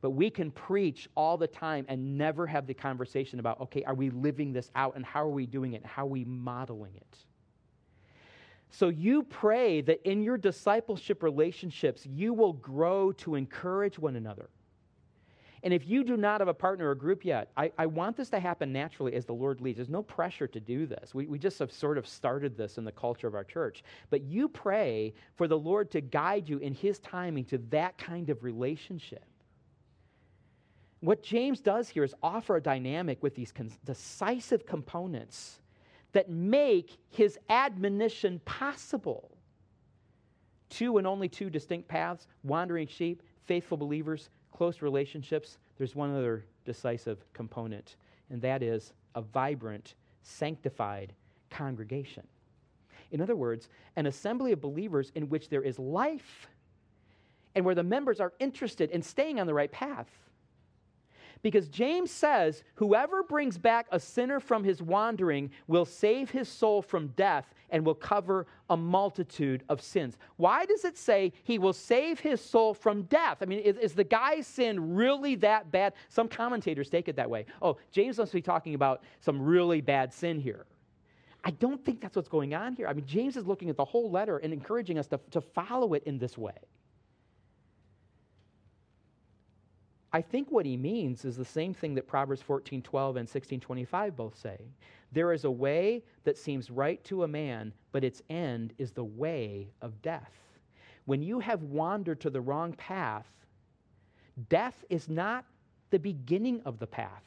But 0.00 0.10
we 0.10 0.30
can 0.30 0.50
preach 0.50 1.08
all 1.14 1.36
the 1.36 1.46
time 1.46 1.84
and 1.88 2.16
never 2.16 2.46
have 2.46 2.66
the 2.66 2.74
conversation 2.74 3.38
about, 3.38 3.60
okay, 3.60 3.82
are 3.84 3.94
we 3.94 4.10
living 4.10 4.52
this 4.52 4.70
out 4.74 4.96
and 4.96 5.04
how 5.04 5.22
are 5.22 5.30
we 5.30 5.46
doing 5.46 5.74
it? 5.74 5.84
How 5.84 6.04
are 6.04 6.10
we 6.10 6.24
modeling 6.24 6.94
it? 6.96 7.18
So 8.70 8.88
you 8.88 9.24
pray 9.24 9.80
that 9.82 10.08
in 10.08 10.22
your 10.22 10.36
discipleship 10.36 11.22
relationships, 11.22 12.06
you 12.06 12.32
will 12.32 12.52
grow 12.54 13.12
to 13.12 13.34
encourage 13.34 13.98
one 13.98 14.16
another 14.16 14.50
and 15.62 15.74
if 15.74 15.86
you 15.86 16.04
do 16.04 16.16
not 16.16 16.40
have 16.40 16.48
a 16.48 16.54
partner 16.54 16.88
or 16.90 16.94
group 16.94 17.24
yet, 17.24 17.50
I, 17.56 17.72
I, 17.78 17.86
want 17.86 18.16
this 18.16 18.28
to 18.30 18.40
happen 18.40 18.72
naturally 18.72 19.14
as 19.14 19.24
the 19.24 19.32
Lord 19.32 19.60
leads. 19.60 19.76
There's 19.78 19.88
no 19.88 20.02
pressure 20.02 20.46
to 20.46 20.60
do 20.60 20.86
this. 20.86 21.14
We, 21.14 21.26
we 21.26 21.38
just 21.38 21.58
have 21.58 21.72
sort 21.72 21.98
of 21.98 22.06
started 22.06 22.56
this 22.56 22.78
in 22.78 22.84
the 22.84 22.92
culture 22.92 23.26
of 23.26 23.34
our 23.34 23.44
church. 23.44 23.82
But 24.10 24.22
you 24.22 24.48
pray 24.48 25.14
for 25.36 25.48
the 25.48 25.58
Lord 25.58 25.90
to 25.92 26.00
guide 26.00 26.48
you 26.48 26.58
in 26.58 26.74
His 26.74 26.98
timing 27.00 27.44
to 27.46 27.58
that 27.70 27.98
kind 27.98 28.30
of 28.30 28.44
relationship. 28.44 29.24
What 31.00 31.22
James 31.22 31.60
does 31.60 31.88
here 31.88 32.04
is 32.04 32.14
offer 32.22 32.56
a 32.56 32.62
dynamic 32.62 33.22
with 33.22 33.34
these 33.34 33.52
con- 33.52 33.70
decisive 33.84 34.66
components 34.66 35.60
that 36.12 36.28
make 36.28 36.98
his 37.08 37.38
admonition 37.48 38.40
possible. 38.44 39.30
Two 40.70 40.98
and 40.98 41.06
only 41.06 41.28
two 41.28 41.50
distinct 41.50 41.88
paths 41.88 42.26
wandering 42.42 42.88
sheep, 42.88 43.22
faithful 43.44 43.76
believers, 43.76 44.28
close 44.58 44.82
relationships, 44.82 45.56
there's 45.76 45.94
one 45.94 46.10
other 46.10 46.44
decisive 46.64 47.24
component, 47.32 47.94
and 48.28 48.42
that 48.42 48.60
is 48.60 48.92
a 49.14 49.22
vibrant, 49.22 49.94
sanctified 50.22 51.12
congregation. 51.48 52.26
In 53.12 53.20
other 53.20 53.36
words, 53.36 53.68
an 53.94 54.06
assembly 54.06 54.50
of 54.50 54.60
believers 54.60 55.12
in 55.14 55.28
which 55.28 55.48
there 55.48 55.62
is 55.62 55.78
life 55.78 56.48
and 57.54 57.64
where 57.64 57.76
the 57.76 57.84
members 57.84 58.18
are 58.18 58.32
interested 58.40 58.90
in 58.90 59.00
staying 59.00 59.38
on 59.38 59.46
the 59.46 59.54
right 59.54 59.70
path. 59.70 60.10
Because 61.42 61.68
James 61.68 62.10
says, 62.10 62.64
Whoever 62.74 63.22
brings 63.22 63.58
back 63.58 63.86
a 63.90 64.00
sinner 64.00 64.40
from 64.40 64.64
his 64.64 64.82
wandering 64.82 65.50
will 65.66 65.84
save 65.84 66.30
his 66.30 66.48
soul 66.48 66.82
from 66.82 67.08
death 67.08 67.52
and 67.70 67.84
will 67.84 67.94
cover 67.94 68.46
a 68.70 68.76
multitude 68.76 69.62
of 69.68 69.80
sins. 69.80 70.16
Why 70.36 70.64
does 70.64 70.84
it 70.84 70.96
say 70.96 71.32
he 71.44 71.58
will 71.58 71.72
save 71.72 72.18
his 72.20 72.40
soul 72.40 72.74
from 72.74 73.02
death? 73.02 73.38
I 73.40 73.44
mean, 73.44 73.60
is, 73.60 73.76
is 73.76 73.94
the 73.94 74.04
guy's 74.04 74.46
sin 74.46 74.94
really 74.94 75.34
that 75.36 75.70
bad? 75.70 75.94
Some 76.08 76.28
commentators 76.28 76.88
take 76.88 77.08
it 77.08 77.16
that 77.16 77.28
way. 77.28 77.46
Oh, 77.60 77.76
James 77.90 78.18
must 78.18 78.32
be 78.32 78.42
talking 78.42 78.74
about 78.74 79.02
some 79.20 79.40
really 79.40 79.80
bad 79.80 80.12
sin 80.12 80.40
here. 80.40 80.66
I 81.44 81.50
don't 81.52 81.84
think 81.84 82.00
that's 82.00 82.16
what's 82.16 82.28
going 82.28 82.54
on 82.54 82.74
here. 82.74 82.88
I 82.88 82.92
mean, 82.92 83.06
James 83.06 83.36
is 83.36 83.46
looking 83.46 83.70
at 83.70 83.76
the 83.76 83.84
whole 83.84 84.10
letter 84.10 84.38
and 84.38 84.52
encouraging 84.52 84.98
us 84.98 85.06
to, 85.08 85.20
to 85.30 85.40
follow 85.40 85.94
it 85.94 86.02
in 86.04 86.18
this 86.18 86.36
way. 86.36 86.52
I 90.18 90.20
think 90.20 90.50
what 90.50 90.66
he 90.66 90.76
means 90.76 91.24
is 91.24 91.36
the 91.36 91.44
same 91.44 91.72
thing 91.72 91.94
that 91.94 92.08
Proverbs 92.08 92.42
14:12 92.42 93.14
and 93.14 93.28
16:25 93.28 94.16
both 94.16 94.36
say. 94.36 94.58
There 95.12 95.32
is 95.32 95.44
a 95.44 95.50
way 95.50 96.02
that 96.24 96.36
seems 96.36 96.72
right 96.72 97.02
to 97.04 97.22
a 97.22 97.28
man, 97.28 97.72
but 97.92 98.02
its 98.02 98.20
end 98.28 98.74
is 98.78 98.90
the 98.90 99.04
way 99.04 99.68
of 99.80 100.02
death. 100.02 100.32
When 101.04 101.22
you 101.22 101.38
have 101.38 101.62
wandered 101.62 102.20
to 102.22 102.30
the 102.30 102.40
wrong 102.40 102.72
path, 102.72 103.30
death 104.48 104.84
is 104.90 105.08
not 105.08 105.44
the 105.90 106.00
beginning 106.00 106.62
of 106.62 106.80
the 106.80 106.88
path. 106.88 107.22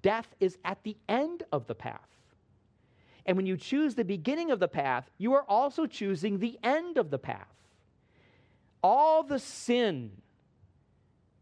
Death 0.00 0.36
is 0.38 0.56
at 0.64 0.80
the 0.84 0.96
end 1.08 1.42
of 1.50 1.66
the 1.66 1.74
path. 1.74 2.36
And 3.26 3.36
when 3.36 3.46
you 3.46 3.56
choose 3.56 3.96
the 3.96 4.04
beginning 4.04 4.52
of 4.52 4.60
the 4.60 4.68
path, 4.68 5.10
you 5.18 5.34
are 5.34 5.42
also 5.50 5.84
choosing 5.84 6.38
the 6.38 6.60
end 6.62 6.96
of 6.96 7.10
the 7.10 7.18
path. 7.18 7.56
All 8.84 9.24
the 9.24 9.40
sin 9.40 10.22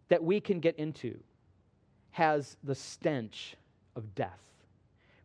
that 0.08 0.22
we 0.22 0.40
can 0.40 0.60
get 0.60 0.76
into 0.76 1.18
has 2.10 2.56
the 2.64 2.74
stench 2.74 3.56
of 3.94 4.14
death. 4.14 4.40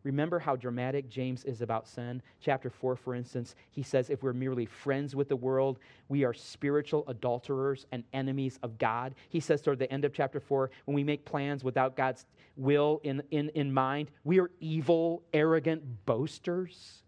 Remember 0.04 0.40
how 0.40 0.56
dramatic 0.56 1.10
James 1.10 1.44
is 1.44 1.62
about 1.62 1.88
sin? 1.88 2.22
Chapter 2.40 2.70
4, 2.70 2.96
for 2.96 3.14
instance, 3.14 3.56
he 3.70 3.84
says, 3.84 4.10
If 4.10 4.24
we're 4.24 4.34
merely 4.34 4.66
friends 4.66 5.16
with 5.16 5.30
the 5.30 5.36
world, 5.36 5.78
we 6.10 6.24
are 6.24 6.34
spiritual 6.34 7.04
adulterers 7.08 7.86
and 7.92 8.04
enemies 8.14 8.58
of 8.64 8.78
God. 8.80 9.14
He 9.30 9.40
says 9.40 9.62
toward 9.62 9.78
the 9.78 9.92
end 9.92 10.04
of 10.04 10.14
chapter 10.14 10.40
4, 10.40 10.72
when 10.86 10.96
we 10.96 11.04
make 11.04 11.24
plans 11.24 11.64
without 11.64 11.96
God's 11.96 12.26
will 12.58 13.00
in, 13.04 13.22
in, 13.30 13.50
in 13.50 13.72
mind, 13.72 14.10
we 14.24 14.40
are 14.40 14.50
evil, 14.60 15.22
arrogant 15.34 15.84
boasters 16.06 17.04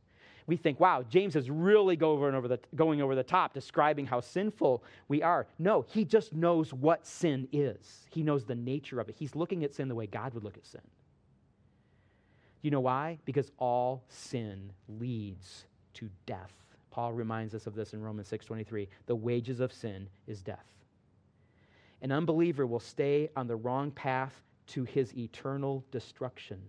we 0.46 0.58
think, 0.58 0.80
wow, 0.80 1.04
James 1.10 1.36
is 1.36 1.50
really 1.50 1.96
going 1.96 2.36
over, 2.36 2.48
the, 2.48 2.60
going 2.76 3.02
over 3.02 3.16
the 3.16 3.24
top, 3.24 3.54
describing 3.54 4.06
how 4.06 4.20
sinful 4.20 4.84
we 5.08 5.22
are. 5.22 5.48
No, 5.58 5.86
he 5.88 6.04
just 6.04 6.34
knows 6.34 6.74
what 6.74 7.06
sin 7.06 7.48
is. 7.52 8.08
He 8.12 8.24
knows 8.24 8.46
the 8.46 8.56
nature 8.56 9.00
of 9.00 9.10
it. 9.10 9.16
He's 9.18 9.36
looking 9.36 9.64
at 9.64 9.74
sin 9.74 9.88
the 9.88 9.96
way 9.96 10.08
God 10.08 10.34
would 10.34 10.44
look 10.44 10.58
at 10.58 10.66
sin. 10.66 10.82
You 12.62 12.72
know 12.72 12.80
why? 12.80 13.20
Because 13.26 13.52
all 13.58 14.04
sin 14.08 14.72
leads 14.88 15.66
to 15.96 16.10
death. 16.26 16.54
Paul 16.92 17.14
reminds 17.14 17.56
us 17.56 17.68
of 17.68 17.76
this 17.76 17.94
in 17.94 18.02
Romans 18.02 18.28
6:23. 18.28 18.88
The 19.06 19.16
wages 19.16 19.60
of 19.60 19.74
sin 19.74 20.08
is 20.28 20.42
death. 20.42 20.66
An 22.02 22.12
unbeliever 22.12 22.68
will 22.68 22.80
stay 22.80 23.30
on 23.36 23.48
the 23.48 23.56
wrong 23.56 23.92
path 23.92 24.44
to 24.68 24.84
his 24.84 25.16
eternal 25.18 25.84
destruction 25.92 26.62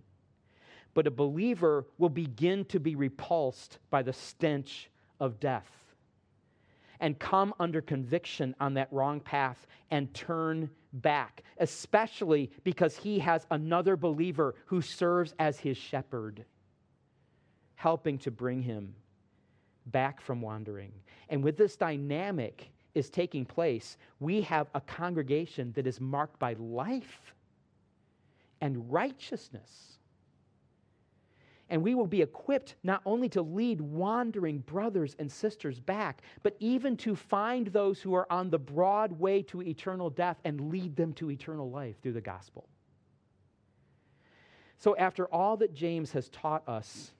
but 0.95 1.05
a 1.05 1.11
believer 1.11 1.85
will 1.99 2.09
begin 2.09 2.65
to 2.65 2.79
be 2.79 2.95
repulsed 2.95 3.77
by 3.91 4.01
the 4.01 4.13
stench 4.13 4.89
of 5.19 5.39
death 5.39 5.69
and 7.01 7.19
come 7.19 7.53
under 7.59 7.81
conviction 7.81 8.55
on 8.59 8.73
that 8.73 8.91
wrong 8.91 9.19
path 9.19 9.67
and 9.91 10.11
turn 10.13 10.69
back, 10.93 11.43
especially 11.59 12.49
because 12.63 12.95
he 12.95 13.19
has 13.19 13.45
another 13.51 13.97
believer 13.97 14.55
who 14.65 14.81
serves 14.81 15.35
as 15.37 15.59
his 15.59 15.77
shepherd, 15.77 16.45
helping 17.75 18.17
to 18.17 18.31
bring 18.31 18.61
him 18.61 18.95
back 19.87 20.21
from 20.21 20.41
wandering. 20.41 20.93
And 21.29 21.43
with 21.43 21.57
this 21.57 21.75
dynamic 21.75 22.69
is 22.93 23.09
taking 23.09 23.43
place, 23.43 23.97
we 24.21 24.41
have 24.41 24.67
a 24.73 24.79
congregation 24.79 25.73
that 25.73 25.85
is 25.85 25.99
marked 25.99 26.39
by 26.39 26.53
life 26.53 27.33
and 28.61 28.89
righteousness 28.89 29.94
and 31.69 31.81
we 31.81 31.95
will 31.95 32.07
be 32.07 32.21
equipped 32.21 32.75
not 32.83 33.01
only 33.05 33.27
to 33.29 33.41
lead 33.41 33.81
wandering 33.81 34.59
brothers 34.59 35.15
and 35.17 35.31
sisters 35.31 35.79
back, 35.79 36.21
but 36.43 36.55
even 36.59 36.95
to 36.97 37.15
find 37.15 37.67
those 37.67 38.01
who 38.01 38.13
are 38.13 38.31
on 38.31 38.49
the 38.49 38.59
broad 38.59 39.11
way 39.13 39.41
to 39.43 39.61
eternal 39.61 40.09
death 40.09 40.37
and 40.45 40.69
lead 40.69 40.95
them 40.95 41.13
to 41.13 41.31
eternal 41.31 41.69
life 41.69 41.95
through 42.01 42.13
the 42.13 42.21
gospel. 42.21 42.67
So, 44.77 44.95
after 44.97 45.25
all 45.33 45.57
that 45.57 45.73
James 45.73 46.11
has 46.11 46.29
taught 46.29 46.67
us 46.67 47.11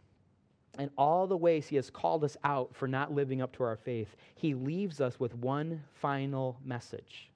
and 0.77 0.91
all 0.97 1.25
the 1.25 1.37
ways 1.37 1.67
he 1.67 1.77
has 1.77 1.89
called 1.89 2.23
us 2.23 2.37
out 2.43 2.75
for 2.75 2.87
not 2.87 3.13
living 3.13 3.41
up 3.41 3.55
to 3.55 3.63
our 3.63 3.77
faith, 3.77 4.15
he 4.35 4.53
leaves 4.53 5.01
us 5.01 5.19
with 5.19 5.33
one 5.35 5.81
final 5.93 6.59
message 6.63 7.31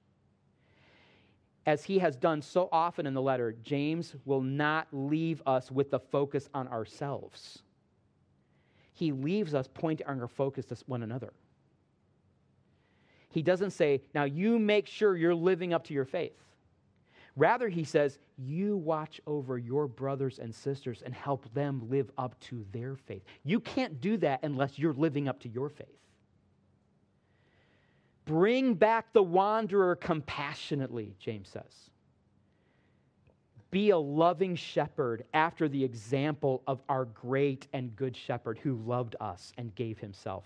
as 1.66 1.84
he 1.84 1.98
has 1.98 2.16
done 2.16 2.42
so 2.42 2.68
often 2.72 3.06
in 3.06 3.14
the 3.14 3.22
letter, 3.22 3.54
James 3.62 4.14
will 4.24 4.40
not 4.40 4.88
leave 4.92 5.42
us 5.46 5.70
with 5.70 5.90
the 5.90 6.00
focus 6.00 6.48
on 6.54 6.68
ourselves. 6.68 7.62
He 8.94 9.12
leaves 9.12 9.54
us 9.54 9.68
pointing 9.72 10.06
our 10.06 10.28
focus 10.28 10.66
to 10.66 10.76
one 10.86 11.02
another. 11.02 11.32
He 13.30 13.42
doesn't 13.42 13.70
say, 13.70 14.02
now 14.14 14.24
you 14.24 14.58
make 14.58 14.86
sure 14.86 15.16
you're 15.16 15.34
living 15.34 15.72
up 15.72 15.84
to 15.84 15.94
your 15.94 16.04
faith. 16.04 16.32
Rather, 17.36 17.68
he 17.68 17.84
says, 17.84 18.18
you 18.36 18.76
watch 18.76 19.20
over 19.26 19.56
your 19.56 19.86
brothers 19.86 20.38
and 20.38 20.54
sisters 20.54 21.02
and 21.04 21.14
help 21.14 21.52
them 21.54 21.88
live 21.88 22.10
up 22.18 22.38
to 22.40 22.66
their 22.72 22.96
faith. 22.96 23.22
You 23.44 23.60
can't 23.60 24.00
do 24.00 24.16
that 24.18 24.40
unless 24.42 24.78
you're 24.78 24.94
living 24.94 25.28
up 25.28 25.38
to 25.40 25.48
your 25.48 25.68
faith. 25.68 25.86
Bring 28.30 28.74
back 28.74 29.12
the 29.12 29.24
wanderer 29.24 29.96
compassionately, 29.96 31.16
James 31.18 31.48
says. 31.48 31.90
Be 33.72 33.90
a 33.90 33.98
loving 33.98 34.54
shepherd 34.54 35.24
after 35.34 35.68
the 35.68 35.82
example 35.82 36.62
of 36.68 36.80
our 36.88 37.06
great 37.06 37.66
and 37.72 37.96
good 37.96 38.16
shepherd 38.16 38.60
who 38.62 38.76
loved 38.86 39.16
us 39.20 39.52
and 39.58 39.74
gave 39.74 39.98
himself 39.98 40.44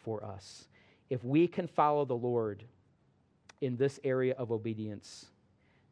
for 0.00 0.24
us. 0.24 0.66
If 1.08 1.22
we 1.22 1.46
can 1.46 1.68
follow 1.68 2.04
the 2.04 2.16
Lord 2.16 2.64
in 3.60 3.76
this 3.76 4.00
area 4.02 4.34
of 4.36 4.50
obedience, 4.50 5.26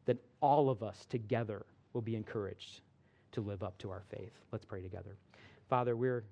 then 0.07 0.19
all 0.41 0.69
of 0.69 0.83
us 0.83 1.05
together 1.05 1.65
will 1.93 2.01
be 2.01 2.17
encouraged 2.17 2.81
to 3.31 3.39
live 3.39 3.63
up 3.63 3.77
to 3.77 3.89
our 3.91 4.03
faith. 4.09 4.33
Let's 4.51 4.65
pray 4.65 4.81
together. 4.81 5.15
Father, 5.69 5.95
we're 5.95 6.25